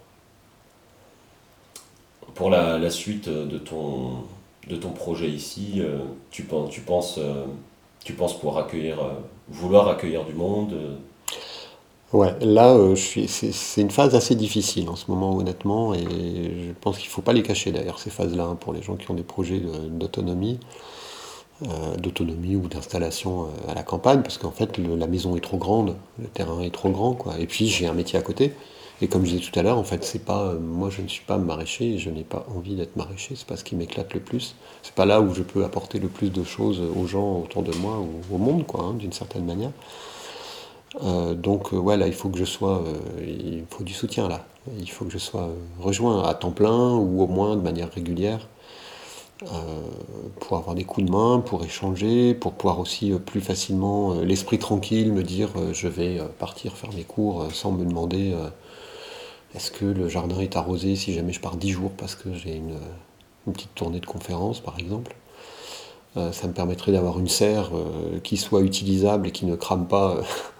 Pour 2.36 2.52
la, 2.52 2.78
la, 2.78 2.92
suite 2.92 3.28
de 3.28 3.58
ton, 3.58 4.24
de 4.68 4.76
ton 4.76 4.92
projet 4.92 5.30
ici, 5.30 5.82
tu 6.32 6.44
penses, 6.44 6.70
tu 6.72 6.82
penses, 6.82 7.20
tu 8.04 8.14
penses 8.14 8.40
pour 8.40 8.58
accueillir, 8.58 8.98
vouloir 9.50 9.88
accueillir 9.90 10.26
du 10.26 10.34
monde 10.34 10.76
Ouais, 12.14 12.34
là, 12.40 12.74
euh, 12.76 12.96
c'est 12.96 13.82
une 13.82 13.92
phase 13.92 14.16
assez 14.16 14.36
difficile 14.36 14.88
en 14.90 14.96
ce 14.96 15.12
moment, 15.12 15.36
honnêtement, 15.36 15.94
et 15.94 16.00
je 16.00 16.72
pense 16.80 16.98
qu'il 16.98 17.08
ne 17.08 17.12
faut 17.12 17.22
pas 17.22 17.34
les 17.34 17.44
cacher 17.44 17.72
d'ailleurs, 17.74 18.00
ces 18.00 18.10
phases-là, 18.10 18.46
hein, 18.46 18.56
pour 18.56 18.72
les 18.74 18.82
gens 18.82 18.96
qui 18.96 19.10
ont 19.12 19.16
des 19.16 19.24
projets 19.24 19.60
d'autonomie, 19.90 20.60
euh, 21.64 21.96
d'autonomie 21.98 22.56
ou 22.56 22.68
d'installation 22.70 23.44
euh, 23.44 23.72
à 23.72 23.74
la 23.74 23.84
campagne, 23.84 24.22
parce 24.22 24.38
qu'en 24.38 24.52
fait, 24.52 24.78
la 24.78 25.08
maison 25.08 25.36
est 25.36 25.42
trop 25.42 25.58
grande, 25.58 25.96
le 26.20 26.28
terrain 26.28 26.62
est 26.62 26.74
trop 26.74 26.90
grand. 26.90 27.18
Et 27.38 27.48
puis, 27.48 27.68
j'ai 27.68 27.88
un 27.88 27.94
métier 27.94 28.18
à 28.18 28.22
côté, 28.22 28.54
et 29.02 29.08
comme 29.08 29.26
je 29.26 29.36
disais 29.36 29.52
tout 29.52 29.60
à 29.60 29.64
l'heure, 29.64 29.78
en 29.78 29.84
fait, 29.84 30.04
c'est 30.04 30.24
pas, 30.24 30.54
moi, 30.54 30.90
je 30.90 31.02
ne 31.02 31.08
suis 31.08 31.24
pas 31.26 31.38
maraîcher, 31.38 31.96
et 31.96 31.98
je 31.98 32.10
n'ai 32.10 32.24
pas 32.24 32.46
envie 32.56 32.76
d'être 32.76 32.96
maraîcher, 32.96 33.36
c'est 33.36 33.48
pas 33.48 33.58
ce 33.58 33.64
qui 33.64 33.76
m'éclate 33.76 34.14
le 34.14 34.20
plus. 34.20 34.56
C'est 34.84 34.96
pas 34.96 35.06
là 35.06 35.22
où 35.22 35.34
je 35.34 35.44
peux 35.44 35.66
apporter 35.66 36.00
le 36.00 36.08
plus 36.08 36.32
de 36.32 36.44
choses 36.44 36.82
aux 36.82 37.08
gens 37.08 37.40
autour 37.40 37.64
de 37.64 37.76
moi 37.78 38.00
ou 38.00 38.36
au 38.36 38.38
monde, 38.38 38.66
quoi, 38.66 38.84
hein, 38.84 38.94
d'une 38.94 39.14
certaine 39.14 39.46
manière. 39.46 39.72
Euh, 41.04 41.34
donc 41.34 41.74
euh, 41.74 42.08
il 42.08 42.14
faut 42.14 42.30
que 42.30 42.38
je 42.38 42.46
sois, 42.46 42.84
euh, 42.86 43.26
il 43.26 43.66
faut 43.70 43.84
du 43.84 43.94
soutien 43.94 44.28
là. 44.28 44.46
Il 44.80 44.90
faut 44.90 45.06
que 45.06 45.12
je 45.12 45.18
sois 45.18 45.50
rejoint 45.80 46.24
à 46.24 46.34
temps 46.34 46.52
plein 46.52 46.96
ou 46.96 47.22
au 47.22 47.28
moins 47.28 47.56
de 47.56 47.62
manière 47.62 47.92
régulière 47.92 48.48
pour 50.40 50.58
avoir 50.58 50.76
des 50.76 50.86
coups 50.86 51.06
de 51.06 51.12
main, 51.12 51.40
pour 51.46 51.64
échanger, 51.64 52.34
pour 52.34 52.54
pouvoir 52.54 52.80
aussi 52.80 53.12
plus 53.26 53.42
facilement, 53.42 54.14
l'esprit 54.22 54.58
tranquille, 54.58 55.12
me 55.12 55.24
dire 55.24 55.50
je 55.74 55.88
vais 55.88 56.20
partir 56.40 56.78
faire 56.78 56.92
mes 56.94 57.04
cours 57.04 57.48
sans 57.52 57.72
me 57.72 57.84
demander 57.86 58.34
est-ce 59.56 59.72
que 59.72 59.86
le 59.86 60.10
jardin 60.10 60.40
est 60.40 60.56
arrosé 60.56 60.96
si 60.96 61.14
jamais 61.14 61.34
je 61.34 61.40
pars 61.40 61.56
dix 61.56 61.72
jours 61.72 61.92
parce 61.98 62.16
que 62.16 62.34
j'ai 62.34 62.56
une, 62.56 62.78
petite 63.54 63.76
tournée 63.76 64.00
de 64.00 64.06
conférences 64.06 64.60
par 64.60 64.80
exemple. 64.80 65.16
ça 66.16 66.48
me 66.48 66.54
permettrait 66.54 66.92
d'avoir 66.92 67.20
une 67.20 67.28
serre 67.28 67.70
qui 68.24 68.38
soit 68.38 68.62
utilisable 68.62 69.28
et 69.28 69.32
qui 69.32 69.46
ne 69.46 69.56
crame 69.56 69.88
pas 69.88 70.18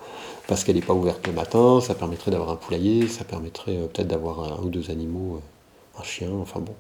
parce 0.48 0.64
qu'elle 0.64 0.76
n'est 0.76 0.82
pas 0.82 0.94
ouverte 0.94 1.26
le 1.28 1.34
matin, 1.34 1.82
ça 1.82 1.96
permettrait 1.96 2.32
d'avoir 2.32 2.52
un 2.52 2.56
poulailler, 2.56 3.08
ça 3.08 3.24
permettrait 3.24 3.78
euh, 3.78 3.88
peut-être 3.88 4.08
d'avoir 4.08 4.60
un, 4.60 4.64
ou 4.64 4.70
deux 4.70 4.92
animaux, 4.92 5.36
euh, 5.36 6.00
un 6.02 6.04
chien, 6.04 6.30
enfin 6.42 6.60
bon. 6.60 6.76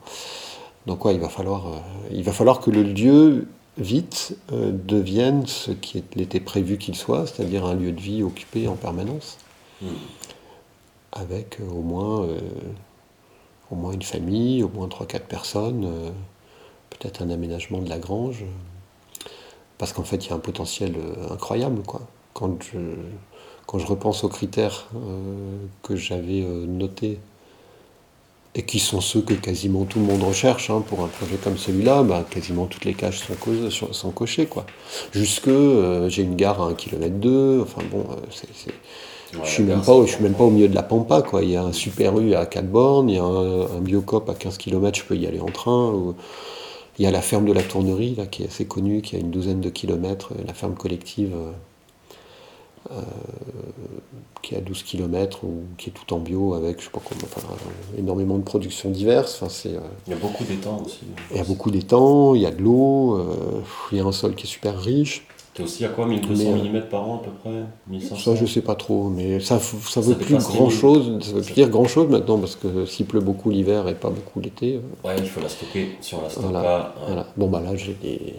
Donc 0.85 1.03
ouais, 1.05 1.15
il 1.15 1.19
va 1.19 1.29
falloir, 1.29 1.67
euh, 1.67 1.77
il 2.11 2.23
va 2.23 2.31
falloir 2.31 2.59
que 2.59 2.69
le 2.69 2.83
lieu 2.83 3.47
vite 3.77 4.37
devienne 4.49 5.45
ce 5.47 5.71
qui 5.71 5.97
était 5.97 6.39
prévu 6.39 6.77
qu'il 6.77 6.95
soit, 6.95 7.27
c'est-à-dire 7.27 7.65
un 7.65 7.73
lieu 7.73 7.91
de 7.91 7.99
vie 7.99 8.23
occupé 8.23 8.69
en 8.69 8.75
permanence, 8.75 9.37
hmm. 9.81 9.87
Avec 11.15 11.59
au 11.59 11.81
moins, 11.81 12.27
au 13.71 13.75
moins 13.75 13.93
une 13.93 14.03
famille, 14.03 14.61
au 14.63 14.69
moins 14.69 14.87
3-4 14.87 15.21
personnes, 15.21 16.13
peut-être 16.89 17.21
un 17.21 17.29
aménagement 17.29 17.79
de 17.79 17.89
la 17.89 17.97
grange, 17.97 18.43
parce 19.77 19.93
qu'en 19.93 20.03
fait 20.03 20.25
il 20.25 20.29
y 20.29 20.33
a 20.33 20.35
un 20.35 20.39
potentiel 20.39 20.95
incroyable 21.31 21.81
quoi. 21.83 22.01
Quand 22.33 22.61
je, 22.61 22.79
quand 23.65 23.79
je 23.79 23.87
repense 23.87 24.23
aux 24.23 24.29
critères 24.29 24.87
euh, 24.95 25.57
que 25.83 25.95
j'avais 25.95 26.41
euh, 26.43 26.65
notés, 26.65 27.19
et 28.57 28.63
qui 28.63 28.79
sont 28.79 29.01
ceux 29.01 29.21
que 29.21 29.33
quasiment 29.33 29.83
tout 29.83 29.99
le 29.99 30.05
monde 30.05 30.23
recherche 30.23 30.69
hein, 30.69 30.81
pour 30.87 31.01
un 31.01 31.07
projet 31.07 31.35
comme 31.35 31.57
celui-là, 31.57 32.03
bah, 32.03 32.25
quasiment 32.29 32.67
toutes 32.67 32.85
les 32.85 32.93
caches 32.93 33.19
sont, 33.69 33.91
sont 33.91 34.11
cochées. 34.11 34.45
Quoi. 34.45 34.65
Jusque 35.11 35.49
euh, 35.49 36.07
j'ai 36.07 36.23
une 36.23 36.37
gare 36.37 36.61
à 36.61 36.67
1 36.67 36.73
km 36.75 37.15
2, 37.15 37.61
enfin 37.61 37.81
bon, 37.91 38.05
c'est, 38.31 38.73
je 39.35 39.41
ne 39.41 39.45
suis, 39.45 39.63
même 39.63 39.81
pas, 39.81 40.07
suis 40.07 40.23
même 40.23 40.33
pas 40.33 40.43
au 40.43 40.49
milieu 40.49 40.67
de 40.67 40.75
la 40.75 40.83
Pampa. 40.83 41.21
Quoi. 41.21 41.43
Il 41.43 41.51
y 41.51 41.55
a 41.55 41.63
un 41.63 41.73
super 41.73 42.17
U 42.19 42.33
à 42.33 42.45
4 42.45 42.67
bornes, 42.67 43.09
il 43.09 43.15
y 43.15 43.19
a 43.19 43.23
un, 43.23 43.81
biocop 43.81 44.29
à 44.29 44.33
15 44.33 44.57
km, 44.57 44.97
je 44.97 45.03
peux 45.03 45.15
y 45.15 45.27
aller 45.27 45.39
en 45.39 45.47
train. 45.47 45.93
il 46.97 47.03
y 47.03 47.07
a 47.07 47.11
la 47.11 47.21
ferme 47.21 47.45
de 47.45 47.53
la 47.53 47.63
Tournerie, 47.63 48.15
là, 48.15 48.25
qui 48.25 48.43
est 48.43 48.47
assez 48.47 48.65
connue, 48.65 49.01
qui 49.01 49.15
a 49.15 49.19
une 49.19 49.31
douzaine 49.31 49.61
de 49.61 49.69
kilomètres, 49.69 50.33
la 50.45 50.53
ferme 50.53 50.75
collective 50.75 51.35
euh, 52.91 53.01
qui 54.43 54.53
est 54.53 54.59
à 54.59 54.61
12 54.61 54.83
km 54.83 55.43
ou 55.43 55.63
qui 55.75 55.89
est 55.89 55.91
tout 55.91 56.13
en 56.13 56.19
bio 56.19 56.53
avec 56.53 56.79
je 56.79 56.85
sais 56.85 56.91
pas 56.91 57.01
comment, 57.03 57.27
énormément 57.97 58.37
de 58.37 58.43
productions 58.43 58.91
diverses. 58.91 59.41
Enfin, 59.41 59.49
c'est, 59.49 59.73
euh, 59.73 59.79
il 60.05 60.13
y 60.13 60.15
a 60.15 60.19
beaucoup 60.19 60.43
d'étangs 60.43 60.83
aussi. 60.85 60.99
Il 61.31 61.37
y 61.37 61.39
a 61.39 61.43
beaucoup 61.43 61.71
d'étangs, 61.71 62.35
il 62.35 62.41
y 62.41 62.45
a 62.45 62.51
de 62.51 62.61
l'eau, 62.61 63.17
euh, 63.17 63.61
il 63.91 63.97
y 63.97 64.01
a 64.01 64.05
un 64.05 64.11
sol 64.11 64.35
qui 64.35 64.45
est 64.45 64.49
super 64.49 64.79
riche. 64.79 65.25
Tu 65.55 65.61
es 65.61 65.65
aussi 65.65 65.85
à 65.85 65.87
quoi 65.87 66.05
1200 66.05 66.51
mm 66.57 66.81
par 66.89 67.09
an 67.09 67.15
à 67.15 67.23
peu 67.23 67.31
près? 67.31 67.63
1500 67.87 68.17
Ça 68.17 68.35
je 68.35 68.45
sais 68.45 68.61
pas 68.61 68.75
trop, 68.75 69.07
mais 69.07 69.39
ça 69.39 69.57
ça 69.59 70.01
veut 70.01 70.15
plus 70.15 70.35
grand 70.35 70.69
chose, 70.69 71.23
ça 71.23 71.31
veut 71.31 71.41
plus 71.41 71.53
dire 71.53 71.69
grand 71.69 71.87
chose 71.87 72.09
maintenant 72.09 72.37
parce 72.37 72.57
que 72.57 72.85
s'il 72.85 73.05
pleut 73.05 73.21
beaucoup 73.21 73.49
l'hiver 73.49 73.87
et 73.87 73.95
pas 73.95 74.09
beaucoup 74.09 74.41
l'été. 74.41 74.81
Ouais, 75.05 75.15
il 75.17 75.25
faut 75.25 75.39
la 75.39 75.47
stocker 75.47 75.95
si 76.01 76.13
on 76.13 76.21
la 76.21 76.29
stocke 76.29 76.51
pas. 76.51 76.93
Voilà. 77.07 77.27
Bon 77.37 77.47
bah 77.47 77.61
là 77.61 77.73
j'ai 77.77 77.93
des 77.93 78.35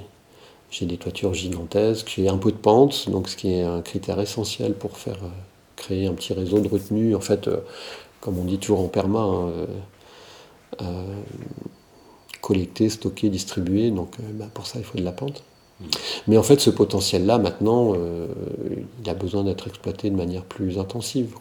j'ai 0.70 0.84
des 0.84 0.98
toitures 0.98 1.32
gigantesques, 1.32 2.12
j'ai 2.14 2.28
un 2.28 2.36
peu 2.36 2.52
de 2.52 2.56
pente, 2.56 3.08
donc 3.08 3.28
ce 3.30 3.36
qui 3.36 3.54
est 3.54 3.62
un 3.62 3.80
critère 3.80 4.20
essentiel 4.20 4.74
pour 4.74 4.98
faire 4.98 5.18
euh, 5.22 5.28
créer 5.76 6.06
un 6.06 6.12
petit 6.12 6.34
réseau 6.34 6.58
de 6.58 6.68
retenue. 6.68 7.14
En 7.14 7.20
fait, 7.20 7.48
euh, 7.48 7.58
comme 8.20 8.38
on 8.38 8.44
dit 8.44 8.58
toujours 8.58 8.80
en 8.80 8.88
perma, 8.88 9.20
hein, 9.20 9.52
euh, 10.82 11.02
collecter, 12.42 12.90
stocker, 12.90 13.30
distribuer. 13.30 13.90
Donc 13.90 14.16
bah, 14.34 14.48
pour 14.52 14.66
ça, 14.66 14.78
il 14.78 14.84
faut 14.84 14.98
de 14.98 15.04
la 15.04 15.12
pente. 15.12 15.42
Mais 16.26 16.38
en 16.38 16.42
fait, 16.42 16.60
ce 16.60 16.70
potentiel-là, 16.70 17.38
maintenant, 17.38 17.94
il 17.94 19.10
a 19.10 19.14
besoin 19.14 19.44
d'être 19.44 19.66
exploité 19.66 20.10
de 20.10 20.16
manière 20.16 20.44
plus 20.44 20.78
intensive. 20.78 21.34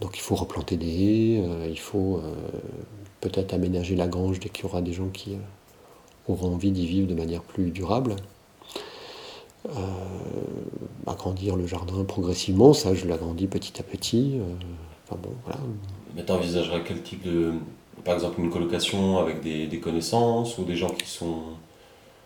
Donc 0.00 0.16
il 0.16 0.20
faut 0.20 0.36
replanter 0.36 0.76
des 0.76 0.86
haies, 0.86 1.68
il 1.68 1.78
faut 1.78 2.20
peut-être 3.20 3.52
aménager 3.52 3.96
la 3.96 4.06
grange 4.06 4.38
dès 4.38 4.48
qu'il 4.48 4.64
y 4.64 4.68
aura 4.68 4.80
des 4.80 4.92
gens 4.92 5.08
qui 5.08 5.36
auront 6.28 6.54
envie 6.54 6.70
d'y 6.70 6.86
vivre 6.86 7.08
de 7.08 7.14
manière 7.14 7.42
plus 7.42 7.70
durable. 7.70 8.16
Euh, 9.68 9.80
agrandir 11.06 11.56
le 11.56 11.66
jardin 11.66 12.04
progressivement, 12.04 12.72
ça 12.72 12.94
je 12.94 13.06
l'agrandis 13.06 13.46
petit 13.46 13.80
à 13.80 13.82
petit. 13.82 14.34
Euh, 14.36 14.44
enfin 15.04 15.18
bon, 15.20 15.32
voilà. 15.44 15.58
Mais 16.14 16.24
tu 16.24 16.30
envisagerais 16.30 16.82
quel 16.86 17.02
type 17.02 17.24
de. 17.24 17.52
Par 18.04 18.14
exemple, 18.14 18.40
une 18.40 18.50
colocation 18.50 19.18
avec 19.18 19.40
des 19.40 19.80
connaissances 19.80 20.58
ou 20.58 20.64
des 20.64 20.76
gens 20.76 20.90
qui 20.90 21.08
sont 21.08 21.42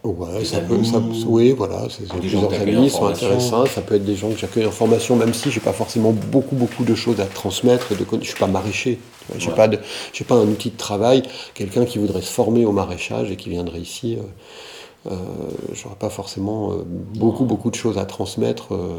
Ouais, 0.03 0.44
ça 0.46 0.61
peut, 0.61 0.82
ça, 0.82 0.98
oui, 1.26 1.53
voilà, 1.53 1.86
c'est 1.90 2.09
plusieurs 2.09 2.51
amis 2.55 2.88
sont 2.88 3.05
intéressants. 3.07 3.66
Ça 3.66 3.82
peut 3.82 3.96
être 3.96 4.05
des 4.05 4.16
gens 4.16 4.30
que 4.30 4.38
j'accueille 4.38 4.64
en 4.64 4.70
formation, 4.70 5.14
même 5.14 5.34
si 5.34 5.51
j'ai 5.51 5.61
pas 5.61 5.74
forcément 5.74 6.12
beaucoup, 6.12 6.57
beaucoup 6.57 6.84
de 6.84 6.94
choses 6.94 7.20
à 7.20 7.26
transmettre. 7.26 7.94
De, 7.94 8.07
je 8.22 8.26
suis 8.26 8.38
pas 8.38 8.46
maraîcher. 8.46 8.98
J'ai 9.36 9.51
n'ai 9.51 9.55
pas 9.55 9.68
de, 9.68 9.78
j'ai 10.14 10.24
pas 10.24 10.36
un 10.36 10.48
outil 10.48 10.70
de 10.70 10.76
travail. 10.78 11.22
Quelqu'un 11.53 11.84
qui 11.84 11.98
voudrait 11.98 12.22
se 12.22 12.32
former 12.32 12.64
au 12.64 12.72
maraîchage 12.72 13.30
et 13.30 13.36
qui 13.36 13.51
viendrait 13.51 13.80
ici, 13.80 14.16
euh, 14.16 15.12
euh, 15.12 15.16
j'aurais 15.74 15.96
pas 15.96 16.11
forcément 16.11 16.72
euh, 16.72 16.82
beaucoup, 16.86 17.44
beaucoup 17.44 17.70
de 17.70 17.76
choses 17.76 17.98
à 17.98 18.07
transmettre 18.07 18.74
euh, 18.74 18.98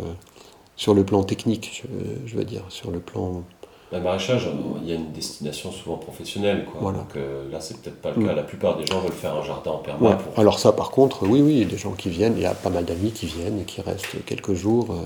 sur 0.76 0.94
le 0.94 1.04
plan 1.04 1.24
technique, 1.24 1.84
je, 1.84 2.30
je 2.30 2.36
veux 2.38 2.46
dire, 2.46 2.64
sur 2.70 2.92
le 2.92 3.00
plan 3.00 3.44
le 3.92 4.00
maraîchage, 4.00 4.48
il 4.82 4.90
y 4.90 4.94
a 4.94 4.96
une 4.96 5.12
destination 5.12 5.72
souvent 5.72 5.98
professionnelle. 5.98 6.66
Quoi. 6.66 6.94
Donc 6.94 7.16
euh, 7.16 7.50
là, 7.52 7.60
c'est 7.60 7.78
peut-être 7.82 8.02
pas 8.02 8.12
le 8.16 8.26
cas. 8.26 8.34
Mm. 8.34 8.36
La 8.36 8.44
plupart 8.44 8.78
des 8.78 8.86
gens 8.86 9.00
veulent 9.02 9.12
faire 9.12 9.36
un 9.36 9.44
jardin 9.44 9.72
en 9.72 9.78
permanence. 9.78 10.22
Alors 10.38 10.60
ça, 10.60 10.72
par 10.72 10.92
contre, 10.92 11.28
oui, 11.28 11.42
oui, 11.42 11.54
il 11.54 11.60
y 11.60 11.64
a 11.64 11.66
des 11.66 11.78
gens 11.78 11.92
qui 11.92 12.10
viennent, 12.10 12.36
il 12.38 12.44
y 12.44 12.46
a 12.46 12.54
pas 12.54 12.70
mal 12.70 12.86
d'amis 12.86 13.12
qui 13.12 13.26
viennent 13.26 13.60
et 13.60 13.64
qui 13.64 13.82
restent 13.82 14.24
quelques 14.26 14.54
jours. 14.54 14.92
Euh, 14.92 15.04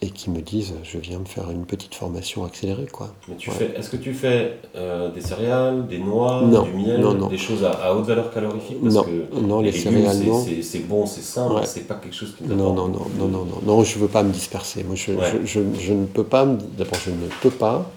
et 0.00 0.10
qui 0.10 0.30
me 0.30 0.40
disent 0.40 0.74
je 0.84 0.98
viens 0.98 1.18
me 1.18 1.24
faire 1.24 1.50
une 1.50 1.66
petite 1.66 1.94
formation 1.94 2.44
accélérée 2.44 2.86
quoi. 2.86 3.12
Mais 3.28 3.36
tu 3.36 3.50
fais, 3.50 3.72
est-ce 3.76 3.90
que 3.90 3.96
tu 3.96 4.14
fais 4.14 4.58
euh, 4.76 5.10
des 5.10 5.20
céréales, 5.20 5.88
des 5.88 5.98
noix, 5.98 6.42
du 6.42 6.72
miel, 6.76 7.04
des 7.28 7.38
choses 7.38 7.64
à, 7.64 7.94
haute 7.94 8.06
valeur 8.06 8.32
calorifique? 8.32 8.80
Parce 8.80 8.94
non, 8.94 9.02
que 9.02 9.40
non, 9.40 9.60
les, 9.60 9.72
céréales 9.72 10.18
non. 10.24 10.44
C'est 10.62 10.86
bon, 10.86 11.04
c'est 11.06 11.22
sain, 11.22 11.48
c'est 11.64 11.88
pas 11.88 11.96
quelque 11.96 12.14
chose 12.14 12.34
qui 12.36 12.44
non, 12.44 12.72
non, 12.72 12.74
non, 12.74 12.88
non, 12.88 13.28
non, 13.28 13.44
non, 13.44 13.60
non, 13.64 13.82
je 13.82 13.98
veux 13.98 14.08
pas 14.08 14.22
me 14.22 14.32
disperser. 14.32 14.84
Moi, 14.84 14.94
je, 14.94 15.12
je, 15.44 15.60
je, 15.78 15.92
ne 15.92 16.06
peux 16.06 16.24
pas, 16.24 16.46
d'abord, 16.46 16.98
je 17.04 17.10
ne 17.10 17.28
peux 17.42 17.50
pas 17.50 17.90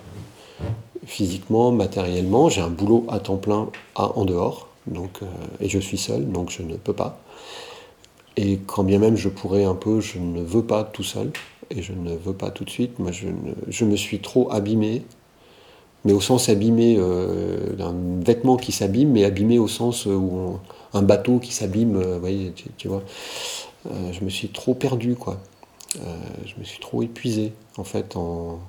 physiquement, 1.06 1.72
matériellement. 1.72 2.50
J'ai 2.50 2.62
un 2.62 2.70
boulot 2.70 3.06
à 3.10 3.20
temps 3.20 3.38
plein 3.38 3.70
à, 3.96 4.18
en 4.18 4.26
dehors, 4.26 4.70
donc 4.88 5.20
euh, 5.22 5.26
et 5.60 5.70
je 5.70 5.78
suis 5.78 5.98
seul, 5.98 6.32
donc 6.32 6.50
je 6.50 6.64
ne 6.64 6.76
peux 6.76 6.94
pas. 6.94 7.20
Et 8.38 8.60
quand 8.66 8.84
bien 8.84 8.98
même 8.98 9.18
je 9.18 9.30
pourrais 9.30 9.66
un 9.66 9.76
peu, 9.76 10.00
je 10.00 10.18
ne 10.18 10.42
veux 10.42 10.64
pas 10.64 10.84
tout 10.84 11.04
seul 11.04 11.32
et 11.76 11.82
je 11.82 11.94
ne 11.94 12.16
veux 12.16 12.34
pas 12.34 12.52
tout 12.52 12.64
de 12.64 12.70
suite. 12.70 13.00
Moi, 13.00 13.12
je, 13.12 13.86
me 13.86 13.96
suis 13.96 14.20
trop 14.20 14.52
abîmé, 14.52 15.04
mais 16.06 16.14
au 16.14 16.22
sens 16.22 16.50
abîmé 16.50 16.96
euh, 16.98 17.74
d'un 17.76 17.96
vêtement 18.24 18.58
qui 18.58 18.72
s'abîme, 18.72 19.12
mais 19.12 19.24
abîmé 19.24 19.60
au 19.60 19.68
sens 19.68 20.06
où 20.06 20.58
un 20.94 21.02
bateau 21.02 21.40
qui 21.40 21.54
s'abîme, 21.54 21.96
euh, 21.96 22.20
voyez, 22.20 22.54
tu, 22.78 22.88
vois. 22.88 23.04
Euh, 23.90 24.12
je 24.12 24.24
me 24.24 24.30
suis 24.30 24.50
trop 24.50 24.74
perdu, 24.74 25.16
quoi. 25.16 25.40
je 25.96 26.60
me 26.60 26.64
suis 26.64 26.80
trop 26.80 27.02
épuisé, 27.02 27.54
en 27.78 27.84
fait, 27.84 28.16
en, 28.16 28.60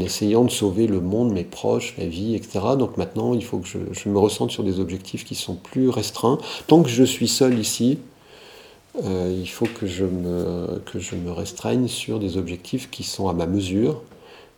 essayant 0.00 0.44
de 0.44 0.50
sauver 0.50 0.88
le 0.88 1.00
monde, 1.00 1.32
mes 1.32 1.44
proches, 1.44 1.94
la 1.96 2.06
vie, 2.06 2.34
etc. 2.34 2.58
Donc 2.76 2.96
maintenant, 2.96 3.34
il 3.34 3.44
faut 3.44 3.58
que 3.58 3.68
je 3.68 4.08
me 4.08 4.18
ressente 4.18 4.50
sur 4.50 4.64
des 4.64 4.80
objectifs 4.80 5.24
qui 5.24 5.36
sont 5.36 5.54
plus 5.54 5.88
restreints. 5.88 6.38
Tant 6.66 6.82
que 6.82 6.88
je 6.88 7.04
suis 7.04 7.28
seul 7.28 7.56
ici, 7.58 7.98
euh, 9.04 9.34
il 9.38 9.48
faut 9.48 9.66
que 9.66 9.86
je, 9.86 10.04
me, 10.04 10.80
que 10.86 10.98
je 10.98 11.16
me 11.16 11.30
restreigne 11.30 11.88
sur 11.88 12.18
des 12.18 12.36
objectifs 12.36 12.90
qui 12.90 13.02
sont 13.02 13.28
à 13.28 13.34
ma 13.34 13.46
mesure 13.46 14.02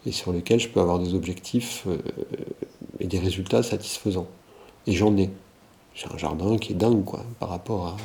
et 0.07 0.13
sur 0.13 0.33
lesquels 0.33 0.61
je 0.61 0.69
peux 0.69 0.81
avoir 0.81 0.99
des 0.99 1.15
objectifs 1.15 1.85
euh, 1.87 1.99
et 3.01 3.07
des 3.07 3.19
résultats 3.19 3.63
satisfaisants. 3.63 4.29
Et 4.87 4.93
j'en 4.93 5.17
ai. 5.17 5.31
J'ai 5.95 6.07
un 6.13 6.19
jardin 6.19 6.57
qui 6.59 6.73
est 6.73 6.77
dingue 6.77 7.05
quoi, 7.05 7.25
par 7.41 7.49
rapport 7.49 7.97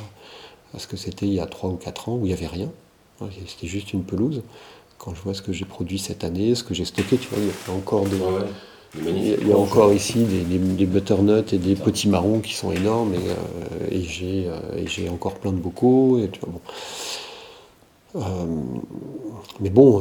à, 0.74 0.78
ce 0.78 0.88
que 0.88 0.96
c'était 0.96 1.26
il 1.26 1.34
y 1.34 1.40
a 1.40 1.46
3 1.46 1.70
ou 1.70 1.76
4 1.76 2.08
ans 2.08 2.16
où 2.16 2.26
il 2.26 2.28
n'y 2.28 2.32
avait 2.32 2.48
rien. 2.48 2.70
C'était 3.46 3.68
juste 3.68 3.92
une 3.92 4.02
pelouse. 4.02 4.42
Quand 4.98 5.14
je 5.14 5.22
vois 5.22 5.34
ce 5.34 5.42
que 5.42 5.52
j'ai 5.52 5.64
produit 5.64 6.00
cette 6.00 6.24
année, 6.24 6.56
ce 6.56 6.64
que 6.64 6.74
j'ai 6.74 6.84
stocké, 6.84 7.16
tu 7.16 7.28
vois, 7.28 7.38
il 7.38 7.46
y 7.46 7.50
a 7.70 7.76
encore 7.76 8.04
des, 8.06 8.18
il 9.02 9.48
y 9.48 9.52
a 9.52 9.56
encore 9.56 9.92
ici 9.92 10.24
des, 10.24 10.86
butternuts 10.86 11.52
et 11.52 11.58
des 11.58 11.74
petits 11.74 12.08
marrons 12.08 12.40
qui 12.40 12.54
sont 12.54 12.72
énormes 12.72 13.14
et, 13.14 13.18
euh, 13.18 13.98
euh, 14.22 14.82
j'ai 14.86 15.08
encore 15.08 15.34
plein 15.34 15.52
de 15.52 15.58
bocaux. 15.58 16.20
Euh, 18.16 18.20
mais 19.60 19.70
bon, 19.70 20.00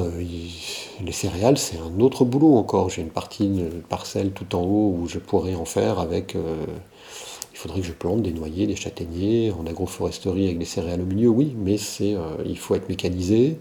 les 1.04 1.12
céréales, 1.12 1.58
c'est 1.58 1.78
un 1.78 2.00
autre 2.00 2.26
boulot 2.26 2.56
encore. 2.56 2.90
J'ai 2.90 3.02
une 3.02 3.10
partie 3.10 3.48
de 3.48 3.70
parcelle 3.90 4.32
tout 4.32 4.56
en 4.56 4.62
haut 4.62 4.96
où 5.00 5.08
je 5.08 5.18
pourrais 5.18 5.56
en 5.56 5.66
faire 5.66 6.00
avec. 6.00 6.36
il 6.36 7.58
faudrait 7.58 7.82
que 7.82 7.88
je 7.88 7.94
plante 7.94 8.22
des 8.22 8.32
noyers, 8.32 8.68
des 8.68 8.76
châtaigniers 8.76 9.52
en 9.52 9.66
agroforesterie 9.66 10.46
avec 10.46 10.60
des 10.60 10.66
céréales 10.66 11.02
au 11.02 11.06
milieu, 11.06 11.30
oui, 11.30 11.56
mais 11.58 11.78
c'est, 11.78 12.16
il 12.46 12.58
faut 12.60 12.76
être 12.76 12.90
mécanisé. 12.90 13.58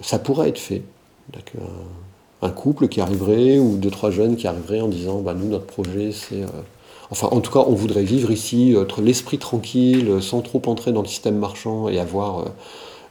ça 0.00 0.18
pourrait 0.18 0.48
être 0.48 0.58
fait. 0.58 0.82
Un 2.42 2.50
couple 2.50 2.88
qui 2.88 3.00
arriverait 3.00 3.58
ou 3.58 3.76
deux, 3.76 3.90
trois 3.90 4.10
jeunes 4.10 4.36
qui 4.36 4.46
arriveraient 4.46 4.80
en 4.80 4.88
disant 4.88 5.20
bah, 5.20 5.34
Nous, 5.34 5.48
notre 5.48 5.66
projet, 5.66 6.12
c'est. 6.12 6.42
Euh, 6.42 6.46
enfin, 7.10 7.28
en 7.30 7.40
tout 7.40 7.52
cas, 7.52 7.64
on 7.66 7.74
voudrait 7.74 8.04
vivre 8.04 8.30
ici, 8.30 8.74
être 8.80 9.00
l'esprit 9.00 9.38
tranquille, 9.38 10.22
sans 10.22 10.40
trop 10.40 10.62
entrer 10.66 10.92
dans 10.92 11.02
le 11.02 11.08
système 11.08 11.38
marchand 11.38 11.88
et 11.88 11.98
avoir 11.98 12.40
euh, 12.40 12.44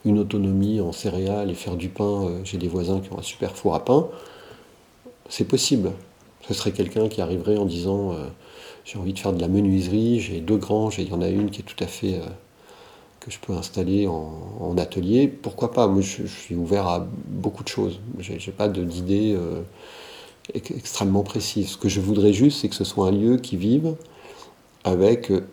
une 0.05 0.19
autonomie 0.19 0.79
en 0.79 0.91
céréales 0.91 1.49
et 1.51 1.55
faire 1.55 1.75
du 1.75 1.89
pain. 1.89 2.25
Euh, 2.25 2.39
j'ai 2.43 2.57
des 2.57 2.67
voisins 2.67 2.99
qui 3.01 3.11
ont 3.11 3.19
un 3.19 3.23
super 3.23 3.55
four 3.55 3.75
à 3.75 3.83
pain. 3.83 4.07
C'est 5.29 5.47
possible. 5.47 5.91
Ce 6.47 6.53
serait 6.53 6.71
quelqu'un 6.71 7.09
qui 7.09 7.19
arriverait 7.19 7.57
en 7.57 7.65
disant 7.65 8.15
J'ai 8.85 8.97
envie 8.97 9.11
de 9.11 9.19
faire 9.19 9.33
de 9.33 9.41
la 9.41 9.49
menuiserie, 9.49 10.21
j'ai 10.21 10.39
deux 10.39 10.55
granges 10.55 10.97
et 10.99 11.01
il 11.01 11.09
y 11.09 11.13
en 11.13 11.21
a 11.21 11.27
une 11.27 11.49
qui 11.49 11.59
est 11.59 11.65
tout 11.65 11.83
à 11.83 11.87
fait 11.87 12.21
que 13.27 13.33
je 13.33 13.39
peux 13.39 13.53
installer 13.53 14.07
en, 14.07 14.77
atelier, 14.77 15.27
pourquoi 15.27 15.73
pas? 15.73 15.87
Moi, 15.87 16.01
je, 16.01 16.25
suis 16.25 16.55
ouvert 16.55 16.87
à 16.87 17.05
beaucoup 17.27 17.63
de 17.63 17.67
choses. 17.67 17.99
Je 18.19 18.33
n'ai 18.33 18.53
pas 18.55 18.69
d'idée 18.69 19.35
euh, 19.35 19.61
extrêmement 20.53 21.23
précise. 21.23 21.71
Ce 21.71 21.77
que 21.77 21.89
je 21.89 21.99
voudrais 21.99 22.31
juste, 22.31 22.61
c'est 22.61 22.69
que 22.69 22.75
ce 22.75 22.85
soit 22.85 23.07
un 23.07 23.11
lieu 23.11 23.37
qui 23.37 23.57
vive 23.57 23.95
avec 24.85 25.29
euh, 25.31 25.45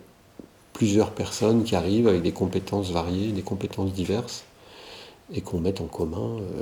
plusieurs 0.71 1.11
personnes 1.11 1.63
qui 1.63 1.75
arrivent 1.75 2.07
avec 2.07 2.21
des 2.21 2.31
compétences 2.31 2.91
variées, 2.91 3.33
des 3.33 3.41
compétences 3.41 3.91
diverses, 3.91 4.45
et 5.33 5.41
qu'on 5.41 5.59
mette 5.59 5.81
en 5.81 5.87
commun 5.87 6.37
euh, 6.39 6.61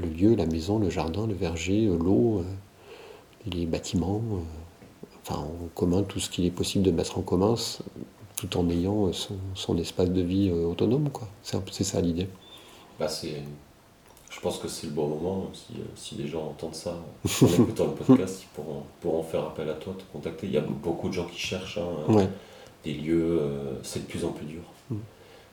le 0.00 0.08
lieu, 0.08 0.34
la 0.34 0.46
maison, 0.46 0.78
le 0.78 0.88
jardin, 0.88 1.26
le 1.26 1.34
verger, 1.34 1.86
l'eau, 1.86 2.42
les 3.52 3.66
bâtiments, 3.66 4.22
enfin 5.22 5.40
en 5.40 5.68
commun 5.74 6.04
tout 6.04 6.20
ce 6.20 6.30
qu'il 6.30 6.46
est 6.46 6.50
possible 6.50 6.84
de 6.84 6.90
mettre 6.90 7.18
en 7.18 7.22
commun 7.22 7.56
tout 8.36 8.56
en 8.58 8.68
ayant 8.68 9.06
euh, 9.06 9.12
son, 9.54 9.78
espace 9.78 10.10
de 10.10 10.22
vie 10.22 10.50
euh, 10.50 10.66
autonome. 10.66 11.10
Quoi. 11.10 11.28
C'est, 11.42 11.84
ça 11.84 12.00
l'idée. 12.00 12.28
Bah 12.98 13.08
c'est, 13.08 13.42
je 14.30 14.40
pense 14.40 14.58
que 14.58 14.68
c'est 14.68 14.88
le 14.88 14.92
bon 14.92 15.08
moment. 15.08 15.50
Si, 15.52 15.74
euh, 15.74 15.84
si 15.94 16.14
les 16.16 16.26
gens 16.26 16.48
entendent 16.48 16.74
ça 16.74 16.96
en 17.24 17.46
écoutant 17.46 17.86
le 17.86 17.92
podcast, 17.92 18.42
ils 18.42 18.54
pourront, 18.54 18.82
pourront, 19.00 19.22
faire 19.22 19.44
appel 19.44 19.68
à 19.68 19.74
toi, 19.74 19.94
te 19.96 20.04
contacter. 20.12 20.46
Il 20.46 20.52
y 20.52 20.58
a 20.58 20.62
beaucoup 20.62 21.08
de 21.08 21.14
gens 21.14 21.26
qui 21.26 21.38
cherchent 21.38 21.78
hein, 21.78 22.28
des 22.84 22.94
lieux. 22.94 23.40
c'est 23.82 24.00
de 24.00 24.06
plus 24.06 24.24
en 24.24 24.30
plus 24.30 24.46
dur. 24.46 24.62
Mm. 24.90 24.96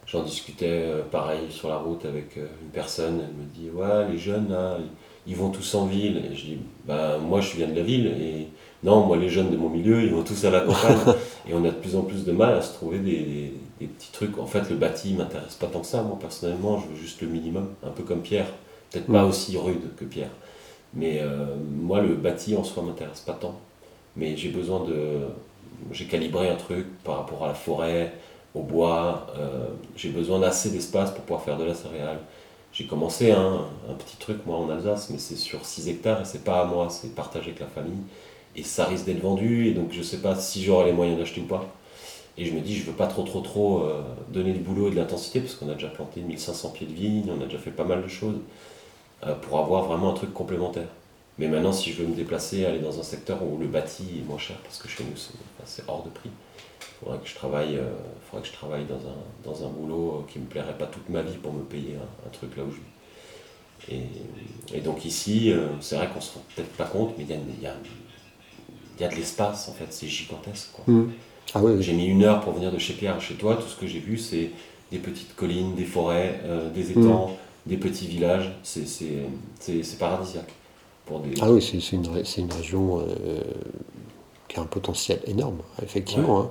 J'en 0.08 0.24
discutais 0.24 0.92
pareil 1.12 1.52
sur 1.52 1.70
la 1.70 1.78
route 1.78 2.04
avec 2.06 2.36
une 2.36 2.70
personne. 2.74 3.22
Elle 3.22 3.36
me 3.36 3.46
dit 3.46 3.70
Ouais, 3.70 4.12
les 4.12 4.18
jeunes, 4.18 4.50
là, 4.50 4.78
ils 5.26 5.36
vont 5.36 5.52
tous 5.52 5.76
en 5.76 5.86
ville. 5.86 6.18
Et 6.30 6.36
je 6.36 6.46
dis 6.46 6.58
bah, 6.86 7.18
Moi, 7.20 7.40
je 7.40 7.56
viens 7.56 7.68
de 7.68 7.76
la 7.76 7.84
ville. 7.84 8.08
Et 8.08 8.48
non, 8.84 9.06
moi, 9.06 9.18
les 9.18 9.30
jeunes 9.30 9.52
de 9.52 9.58
mon 9.58 9.70
milieu, 9.70 10.02
ils 10.02 10.12
vont 10.12 10.24
tous 10.24 10.44
à 10.46 10.50
la 10.50 10.62
campagne. 10.62 11.16
et 11.48 11.54
on 11.54 11.64
a 11.64 11.70
de 11.70 11.76
plus 11.76 11.96
en 11.96 12.02
plus 12.02 12.26
de 12.26 12.32
mal 12.32 12.56
à 12.56 12.62
se 12.62 12.74
trouver 12.74 12.98
des, 13.00 13.54
petits 13.80 14.12
trucs. 14.12 14.38
En 14.40 14.48
fait, 14.48 14.70
le 14.70 14.76
bâti 14.76 15.14
m'intéresse 15.14 15.56
pas 15.56 15.68
tant 15.68 15.82
que 15.82 15.88
ça. 15.88 16.02
Moi, 16.02 16.18
personnellement, 16.20 16.80
je 16.80 16.88
veux 16.88 16.96
juste 16.96 17.22
le 17.22 17.28
minimum, 17.28 17.70
un 17.86 17.92
peu 17.92 18.04
comme 18.04 18.22
Pierre. 18.22 18.48
Peut-être 18.90 19.08
pas 19.08 19.24
aussi 19.24 19.58
rude 19.58 19.96
que 19.98 20.06
Pierre. 20.06 20.32
Mais 20.94 21.20
euh, 21.22 21.46
moi, 21.80 22.02
le 22.02 22.16
bâti 22.16 22.56
en 22.56 22.64
soi 22.64 22.84
m'intéresse 22.84 23.22
pas 23.22 23.34
tant. 23.34 23.56
Mais 24.16 24.36
j'ai 24.36 24.50
besoin 24.50 24.84
de. 24.84 25.20
J'ai 25.92 26.06
calibré 26.06 26.50
un 26.50 26.56
truc 26.56 26.86
par 27.04 27.18
rapport 27.18 27.44
à 27.46 27.48
la 27.48 27.54
forêt, 27.54 28.14
au 28.56 28.62
bois. 28.62 29.28
Euh, 29.38 29.68
j'ai 29.96 30.10
besoin 30.10 30.40
d'assez 30.40 30.72
d'espace 30.72 31.12
pour 31.12 31.22
pouvoir 31.22 31.44
faire 31.44 31.58
de 31.58 31.64
la 31.64 31.74
céréale. 31.76 32.20
J'ai 32.74 32.86
commencé 32.86 33.32
un, 33.32 33.68
un, 33.90 33.94
petit 33.94 34.18
truc, 34.18 34.46
moi, 34.46 34.58
en 34.58 34.70
Alsace, 34.70 35.10
mais 35.12 35.18
c'est 35.18 35.36
sur 35.36 35.66
6 35.66 35.90
hectares 35.90 36.22
et 36.22 36.26
c'est 36.26 36.44
pas 36.44 36.62
à 36.62 36.66
moi, 36.66 36.90
c'est 36.90 37.14
partagé 37.14 37.50
avec 37.50 37.60
la 37.60 37.68
famille 37.68 38.02
et 38.56 38.64
ça 38.64 38.86
risque 38.86 39.06
d'être 39.06 39.22
vendu, 39.22 39.68
et 39.68 39.74
donc 39.74 39.91
je 39.91 40.02
sais 40.02 40.18
pas 40.18 40.36
si 40.36 40.64
j'aurai 40.64 40.88
les 40.88 40.93
moyens 40.93 41.18
d'acheter 41.18 41.41
ou 41.41 41.45
pas. 41.45 41.74
Et 42.38 42.45
je 42.45 42.54
me 42.54 42.62
dis, 42.62 42.76
je 42.76 42.86
veux 42.86 42.95
pas 42.95 43.08
trop, 43.08 43.24
trop, 43.24 43.41
trop 43.41 43.84
euh, 43.84 44.02
donner 44.30 44.54
du 44.54 44.60
boulot 44.60 44.88
et 44.88 44.91
de 44.91 44.95
l'intensité, 44.95 45.41
parce 45.41 45.56
qu'on 45.56 45.70
a 45.70 45.74
déjà 45.74 45.89
planté 45.89 46.22
1500 46.22 46.70
pieds 46.70 46.88
de 46.88 46.93
vigne, 46.93 47.30
on 47.30 47.41
a 47.41 47.45
déjà 47.45 47.58
fait 47.58 47.72
pas 47.72 47.84
mal 47.84 48.02
de 48.02 48.08
choses, 48.08 48.39
euh, 49.26 49.36
pour 49.36 49.60
avoir 49.60 49.84
vraiment 49.84 50.12
un 50.12 50.14
truc 50.14 50.34
complémentaire. 50.34 50.88
Mais 51.38 51.47
maintenant, 51.47 51.74
si 51.74 51.91
je 51.91 52.02
veux 52.02 52.08
me 52.08 52.16
déplacer, 52.16 52.66
aller 52.66 52.80
dans 52.80 52.99
un 52.99 53.04
secteur 53.04 53.43
où 53.43 53.58
le 53.58 53.68
bâti 53.68 54.04
est 54.20 54.28
moins 54.28 54.38
cher, 54.38 54.58
parce 54.64 54.78
que 54.78 54.88
chez 54.88 55.04
nous, 55.04 55.18
c'est 55.66 55.84
hors 55.88 56.04
de 56.04 56.10
prix, 56.10 56.30
il 56.30 57.06
faudrait 57.06 57.20
que 57.20 57.28
je 57.28 57.36
travaille, 57.36 57.78
euh, 57.78 58.41
je 58.43 58.52
travaille 58.52 58.86
dans, 58.86 59.66
un, 59.66 59.70
boulot 59.70 60.26
qui 60.32 60.39
me 60.39 60.45
plairait 60.45 60.78
pas 60.78 60.86
toute 60.86 61.10
ma 61.10 61.22
vie 61.22 61.38
pour 61.38 61.52
me 61.52 61.64
payer 61.64 61.95
un, 62.26 62.30
truc 62.30 62.56
là 62.56 62.64
où 62.64 62.72
je 62.72 62.78
vis. 62.78 64.02
Et, 64.74 64.78
et 64.78 64.82
donc 64.82 65.06
ici, 65.06 65.52
c'est 65.80 65.95
vrai 65.95 66.08
qu'on 66.14 66.22
se 66.22 66.36
rend 66.36 66.43
peut-être 66.56 66.72
pas 66.74 66.86
compte, 66.86 67.16
mais 67.18 67.26
il 67.28 67.62
y 67.62 67.68
a, 67.68 67.74
il 69.02 69.06
y 69.06 69.08
a 69.08 69.10
de 69.10 69.16
l'espace 69.16 69.68
en 69.68 69.74
fait, 69.74 69.88
c'est 69.89 70.08
gigantesque. 70.08 70.70
Mmh. 70.86 71.06
Ah 71.56 71.60
j'ai 71.80 71.93
mis 71.93 72.06
une 72.06 72.24
heure 72.24 72.39
pour 72.41 72.54
venir 72.54 72.72
de 72.72 72.78
chez 72.78 72.93
Pierre 72.93 73.20
chez 73.20 73.34
toi, 73.34 73.56
tout 73.56 73.68
ce 73.68 73.76
que 73.76 73.88
j'ai 73.88 73.99
vu 73.99 74.18
c'est 74.18 74.52
des 74.91 74.99
petites 74.99 75.36
collines, 75.36 75.74
des 75.74 75.86
forêts, 75.86 76.39
euh, 76.45 76.70
des 76.70 76.91
étangs, 76.91 77.30
mmh. 77.30 77.70
des 77.70 77.78
petits 77.78 78.08
villages, 78.08 78.52
c'est 78.64 79.97
paradisiaque. 79.97 80.54
Pour 81.06 81.20
des... 81.22 81.32
Ah 81.41 81.52
oui, 81.52 81.62
c'est 81.62 81.95
une, 81.95 82.06
une, 82.06 82.54
région 82.54 82.99
euh, 82.99 83.41
qui 84.47 84.60
a 84.60 84.62
un 84.62 84.66
potentiel 84.66 85.20
énorme, 85.26 85.58
effectivement. 85.82 86.41
Hein. 86.41 86.49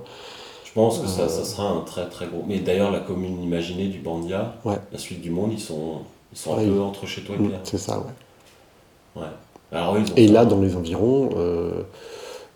Je 0.65 0.73
pense 0.73 0.99
que 0.99 1.07
ça, 1.07 1.29
ça, 1.29 1.39
euh. 1.39 1.43
sera 1.45 1.69
un 1.69 1.81
très 1.81 2.09
très 2.09 2.27
gros. 2.27 2.43
Mais 2.45 2.59
d'ailleurs, 2.59 2.91
la 2.91 2.99
commune 2.99 3.41
imaginée 3.41 3.87
du 3.87 3.99
Bandia, 3.99 4.55
la 4.65 4.97
suite 4.97 5.21
du 5.21 5.29
monde, 5.29 5.51
ils 5.53 5.59
sont, 5.59 5.99
ils 6.33 6.37
sont 6.37 6.57
un 6.57 6.65
peu 6.65 6.81
entre 6.81 7.05
chez 7.05 7.21
toi 7.21 7.35
et 7.35 7.39
mmh, 7.39 7.47
Pierre. 7.47 7.59
C'est 7.63 7.77
ça, 7.77 7.99
ouais. 7.99 9.21
ouais. 9.21 9.27
Alors, 9.71 9.95
et 10.17 10.27
là, 10.27 10.43
dans 10.43 10.59
les 10.59 10.75
environs, 10.75 11.29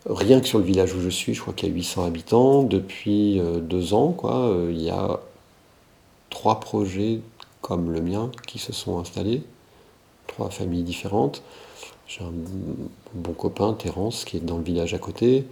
Rien 0.07 0.39
que 0.39 0.47
sur 0.47 0.59
le 0.59 0.65
village 0.65 0.93
où 0.93 1.01
je 1.01 1.09
suis, 1.09 1.33
je 1.33 1.41
crois 1.41 1.53
qu'il 1.53 1.67
y 1.67 1.71
a 1.71 1.75
800 1.75 2.05
habitants. 2.05 2.63
Depuis 2.63 3.39
euh, 3.39 3.59
deux 3.59 3.95
ans, 3.95 4.15
euh, 4.23 4.69
il 4.71 4.81
y 4.81 4.91
a 4.91 5.19
trois 6.29 6.59
projets 6.59 7.21
comme 7.61 7.91
le 7.91 8.01
mien 8.01 8.29
qui 8.45 8.59
se 8.59 8.71
sont 8.71 8.99
installés, 8.99 9.41
trois 10.27 10.51
familles 10.51 10.83
différentes. 10.83 11.41
J'ai 12.07 12.23
un 12.23 12.33
bon 13.15 13.33
copain, 13.33 13.73
Terence, 13.73 14.25
qui 14.25 14.37
est 14.37 14.41
dans 14.41 14.57
le 14.57 14.63
village 14.63 14.93
à 14.93 14.99
côté, 14.99 15.45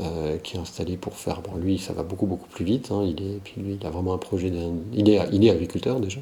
euh, 0.00 0.38
qui 0.38 0.56
est 0.56 0.60
installé 0.60 0.96
pour 0.96 1.14
faire. 1.14 1.40
Bon, 1.40 1.56
lui, 1.56 1.78
ça 1.78 1.92
va 1.92 2.02
beaucoup 2.02 2.26
beaucoup 2.26 2.48
plus 2.48 2.64
vite. 2.64 2.90
Il 3.04 5.08
est, 5.08 5.50
agriculteur 5.50 6.00
déjà. 6.00 6.18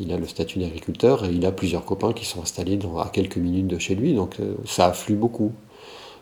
il 0.00 0.10
a 0.14 0.16
le 0.16 0.26
statut 0.26 0.60
d'agriculteur 0.60 1.26
et 1.26 1.30
il 1.30 1.44
a 1.44 1.52
plusieurs 1.52 1.84
copains 1.84 2.14
qui 2.14 2.24
sont 2.24 2.40
installés 2.40 2.78
à 2.98 3.10
quelques 3.10 3.36
minutes 3.36 3.66
de 3.66 3.78
chez 3.78 3.94
lui, 3.94 4.14
donc 4.14 4.36
ça 4.64 4.86
afflue 4.86 5.14
beaucoup. 5.14 5.52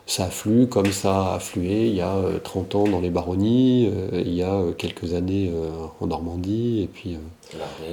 Ça 0.07 0.25
afflue 0.25 0.67
comme 0.67 0.91
ça 0.91 1.33
a 1.33 1.35
afflué 1.35 1.87
il 1.87 1.95
y 1.95 2.01
a 2.01 2.15
30 2.43 2.75
ans 2.75 2.83
dans 2.85 3.01
les 3.01 3.09
baronnies, 3.09 3.91
il 4.13 4.33
y 4.33 4.41
a 4.41 4.61
quelques 4.77 5.13
années 5.13 5.51
en 5.99 6.07
Normandie, 6.07 6.81
et 6.81 6.87
puis 6.87 7.17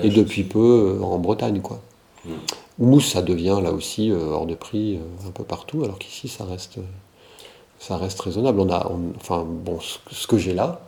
et 0.03 0.11
depuis 0.11 0.45
peu 0.45 0.97
en 1.03 1.19
Bretagne. 1.19 1.61
quoi. 1.61 1.81
Mm. 2.25 2.31
Où 2.79 3.01
ça 3.01 3.21
devient 3.21 3.59
là 3.61 3.73
aussi 3.73 4.13
hors 4.13 4.47
de 4.47 4.55
prix 4.55 5.01
un 5.27 5.31
peu 5.33 5.43
partout, 5.43 5.83
alors 5.83 5.99
qu'ici 5.99 6.29
ça 6.29 6.45
reste, 6.45 6.79
ça 7.81 7.97
reste 7.97 8.21
raisonnable. 8.21 8.61
On 8.61 8.71
a, 8.71 8.89
enfin, 9.17 9.45
bon, 9.45 9.81
ce 9.81 10.27
que 10.29 10.39
j'ai 10.39 10.55
là, 10.55 10.81
euh, 10.81 10.84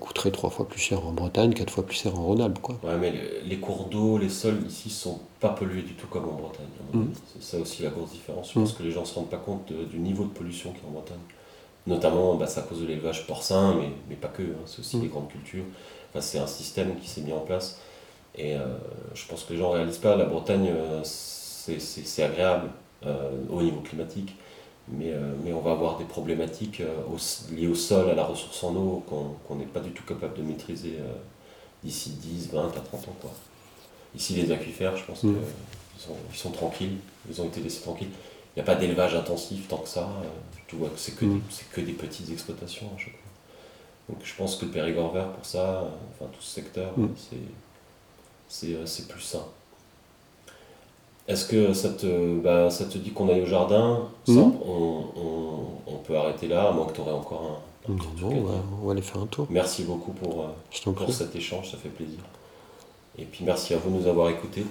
coûterait 0.00 0.30
trois 0.30 0.50
fois 0.50 0.68
plus 0.68 0.80
cher 0.80 1.06
en 1.06 1.12
Bretagne, 1.12 1.52
quatre 1.52 1.70
fois 1.70 1.84
plus 1.84 1.96
cher 1.96 2.18
en 2.18 2.22
Rhône-Alpes. 2.22 2.58
Quoi. 2.60 2.78
Ouais, 2.82 2.96
mais 3.00 3.12
les 3.44 3.58
cours 3.58 3.86
d'eau, 3.86 4.18
les 4.18 4.28
sols 4.28 4.62
ici 4.66 4.90
sont 4.90 5.20
pas 5.40 5.50
pollués 5.50 5.82
du 5.82 5.94
tout 5.94 6.06
comme 6.06 6.28
en 6.28 6.34
Bretagne. 6.34 6.66
Mm. 6.92 7.06
C'est 7.32 7.42
ça 7.42 7.58
aussi 7.60 7.82
la 7.82 7.90
grosse 7.90 8.12
différence. 8.12 8.52
Je 8.52 8.60
pense 8.60 8.74
mm. 8.74 8.78
que 8.78 8.82
les 8.82 8.90
gens 8.90 9.02
ne 9.02 9.06
se 9.06 9.14
rendent 9.14 9.30
pas 9.30 9.36
compte 9.36 9.72
du 9.72 9.98
niveau 9.98 10.24
de 10.24 10.30
pollution 10.30 10.72
qu'il 10.72 10.82
y 10.82 10.86
a 10.86 10.88
en 10.88 10.92
Bretagne. 10.92 11.18
Notamment, 11.86 12.34
bah, 12.36 12.46
c'est 12.46 12.60
à 12.60 12.62
cause 12.62 12.80
de 12.80 12.86
l'élevage 12.86 13.26
porcin, 13.26 13.74
mais, 13.74 13.90
mais 14.08 14.16
pas 14.16 14.28
que. 14.28 14.42
Hein. 14.42 14.64
c'est 14.66 14.80
aussi 14.80 14.96
mm. 14.96 15.02
les 15.02 15.08
grandes 15.08 15.28
cultures. 15.28 15.64
Enfin, 16.10 16.20
c'est 16.20 16.38
un 16.38 16.46
système 16.46 16.96
qui 16.98 17.08
s'est 17.08 17.22
mis 17.22 17.32
en 17.32 17.40
place. 17.40 17.80
Et 18.36 18.56
euh, 18.56 18.66
je 19.14 19.26
pense 19.26 19.44
que 19.44 19.52
les 19.52 19.58
gens 19.58 19.70
ne 19.70 19.76
réalisent 19.76 19.98
pas. 19.98 20.16
La 20.16 20.24
Bretagne, 20.24 20.68
euh, 20.68 21.00
c'est 21.04 22.22
agréable 22.22 22.70
au 23.50 23.60
niveau 23.62 23.80
climatique. 23.80 24.34
Euh, 24.92 25.34
mais, 25.42 25.52
on 25.52 25.60
va 25.60 25.72
avoir 25.72 25.98
des 25.98 26.04
problématiques 26.04 26.80
euh, 26.80 26.94
liées 27.52 27.68
au 27.68 27.74
sol, 27.74 28.10
à 28.10 28.14
la 28.14 28.24
ressource 28.24 28.62
en 28.64 28.74
eau, 28.76 29.02
qu'on 29.08 29.54
n'est 29.56 29.64
pas 29.64 29.80
du 29.80 29.90
tout 29.92 30.04
capable 30.04 30.36
de 30.36 30.42
maîtriser 30.42 30.96
euh, 31.00 31.12
d'ici 31.82 32.10
10, 32.10 32.50
20 32.52 32.68
à 32.68 32.80
30 32.80 33.08
ans. 33.08 33.16
Quoi. 33.20 33.30
Ici, 34.14 34.34
les 34.34 34.52
aquifères, 34.52 34.96
je 34.96 35.04
pense 35.04 35.24
mm. 35.24 35.36
qu'ils 36.28 36.38
sont, 36.38 36.50
tranquilles, 36.50 36.98
ils 37.28 37.40
ont 37.40 37.46
été 37.46 37.60
laissés 37.60 37.82
tranquilles. 37.82 38.10
Il 38.54 38.62
n'y 38.62 38.62
a 38.62 38.66
pas 38.66 38.78
d'élevage 38.78 39.14
intensif 39.14 39.66
tant 39.68 39.78
que 39.78 39.88
ça. 39.88 40.08
tu 40.66 40.76
vois, 40.76 40.90
c'est 40.96 41.16
que, 41.16 41.24
mm. 41.24 41.40
que 41.72 41.80
des 41.80 41.92
petites 41.92 42.30
exploitations. 42.30 42.90
Je 42.98 43.06
Donc 44.08 44.22
je 44.22 44.34
pense 44.34 44.56
que 44.56 44.66
le 44.66 44.70
Périgord 44.70 45.12
vert, 45.12 45.32
pour 45.32 45.46
ça, 45.46 45.90
enfin 46.12 46.30
tout 46.30 46.42
ce 46.42 46.54
secteur, 46.60 46.92
mm. 46.96 47.08
c'est 48.48 49.08
plus 49.08 49.22
sain. 49.22 49.46
Est-ce 51.26 51.46
que 51.46 51.72
ça 51.72 51.90
te, 51.90 52.38
bah, 52.40 52.70
ça 52.70 52.84
te 52.84 52.98
dit 52.98 53.10
qu'on 53.10 53.28
aille 53.28 53.42
au 53.42 53.46
jardin 53.46 54.08
on, 54.28 54.52
on, 55.86 55.96
peut 56.06 56.18
arrêter 56.18 56.48
là, 56.48 56.68
à 56.68 56.72
moins 56.72 56.84
que 56.84 56.92
tu 56.92 57.00
aurais 57.00 57.12
encore 57.12 57.62
un, 57.88 57.92
un 57.92 57.96
bon, 57.96 58.46
on 58.82 58.86
va 58.86 58.92
aller 58.92 59.00
faire 59.00 59.22
un 59.22 59.26
tour. 59.26 59.46
Merci 59.48 59.84
beaucoup 59.84 60.12
pour, 60.12 60.42
euh, 60.42 60.92
pour 60.92 61.12
cet 61.12 61.34
échange, 61.34 61.70
ça 61.70 61.78
fait 61.78 61.88
plaisir. 61.88 62.18
Et 63.16 63.24
puis 63.24 63.42
merci 63.44 63.72
à 63.72 63.78
vous 63.78 63.90
de 63.90 64.02
nous 64.02 64.06
avoir 64.06 64.28
écoutés. 64.28 64.66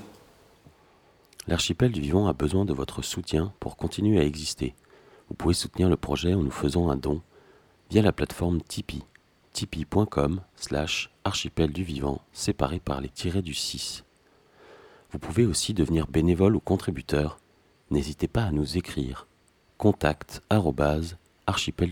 L'archipel 1.47 1.91
du 1.91 2.01
vivant 2.01 2.28
a 2.28 2.34
besoin 2.34 2.66
de 2.66 2.74
votre 2.74 3.01
soutien 3.01 3.51
pour 3.60 3.76
continuer 3.76 4.20
à 4.20 4.24
exister. 4.24 4.76
Vous 5.30 5.36
pouvez 5.36 5.54
soutenir 5.54 5.89
le 5.89 5.97
projet 5.97 6.34
en 6.34 6.43
nous 6.43 6.51
faisant 6.51 6.89
un 6.89 6.97
don 6.97 7.22
via 7.89 8.01
la 8.01 8.12
plateforme 8.12 8.62
Tipeee, 8.62 9.04
tipeee.com 9.51 10.41
slash 10.56 11.10
archipel 11.24 11.72
du 11.72 11.84
vivant 11.84 12.22
séparé 12.32 12.80
par 12.80 13.01
les 13.01 13.10
tirets 13.10 13.41
du 13.41 13.54
6. 13.54 14.04
Vous 15.14 15.20
pouvez 15.20 15.45
aussi 15.45 15.76
devenir 15.76 16.07
bénévole 16.07 16.55
ou 16.55 16.59
contributeur. 16.59 17.38
N'hésitez 17.91 18.28
pas 18.28 18.45
à 18.45 18.51
nous 18.51 18.78
écrire. 18.78 19.28
contact 19.78 20.41
archipel 21.45 21.89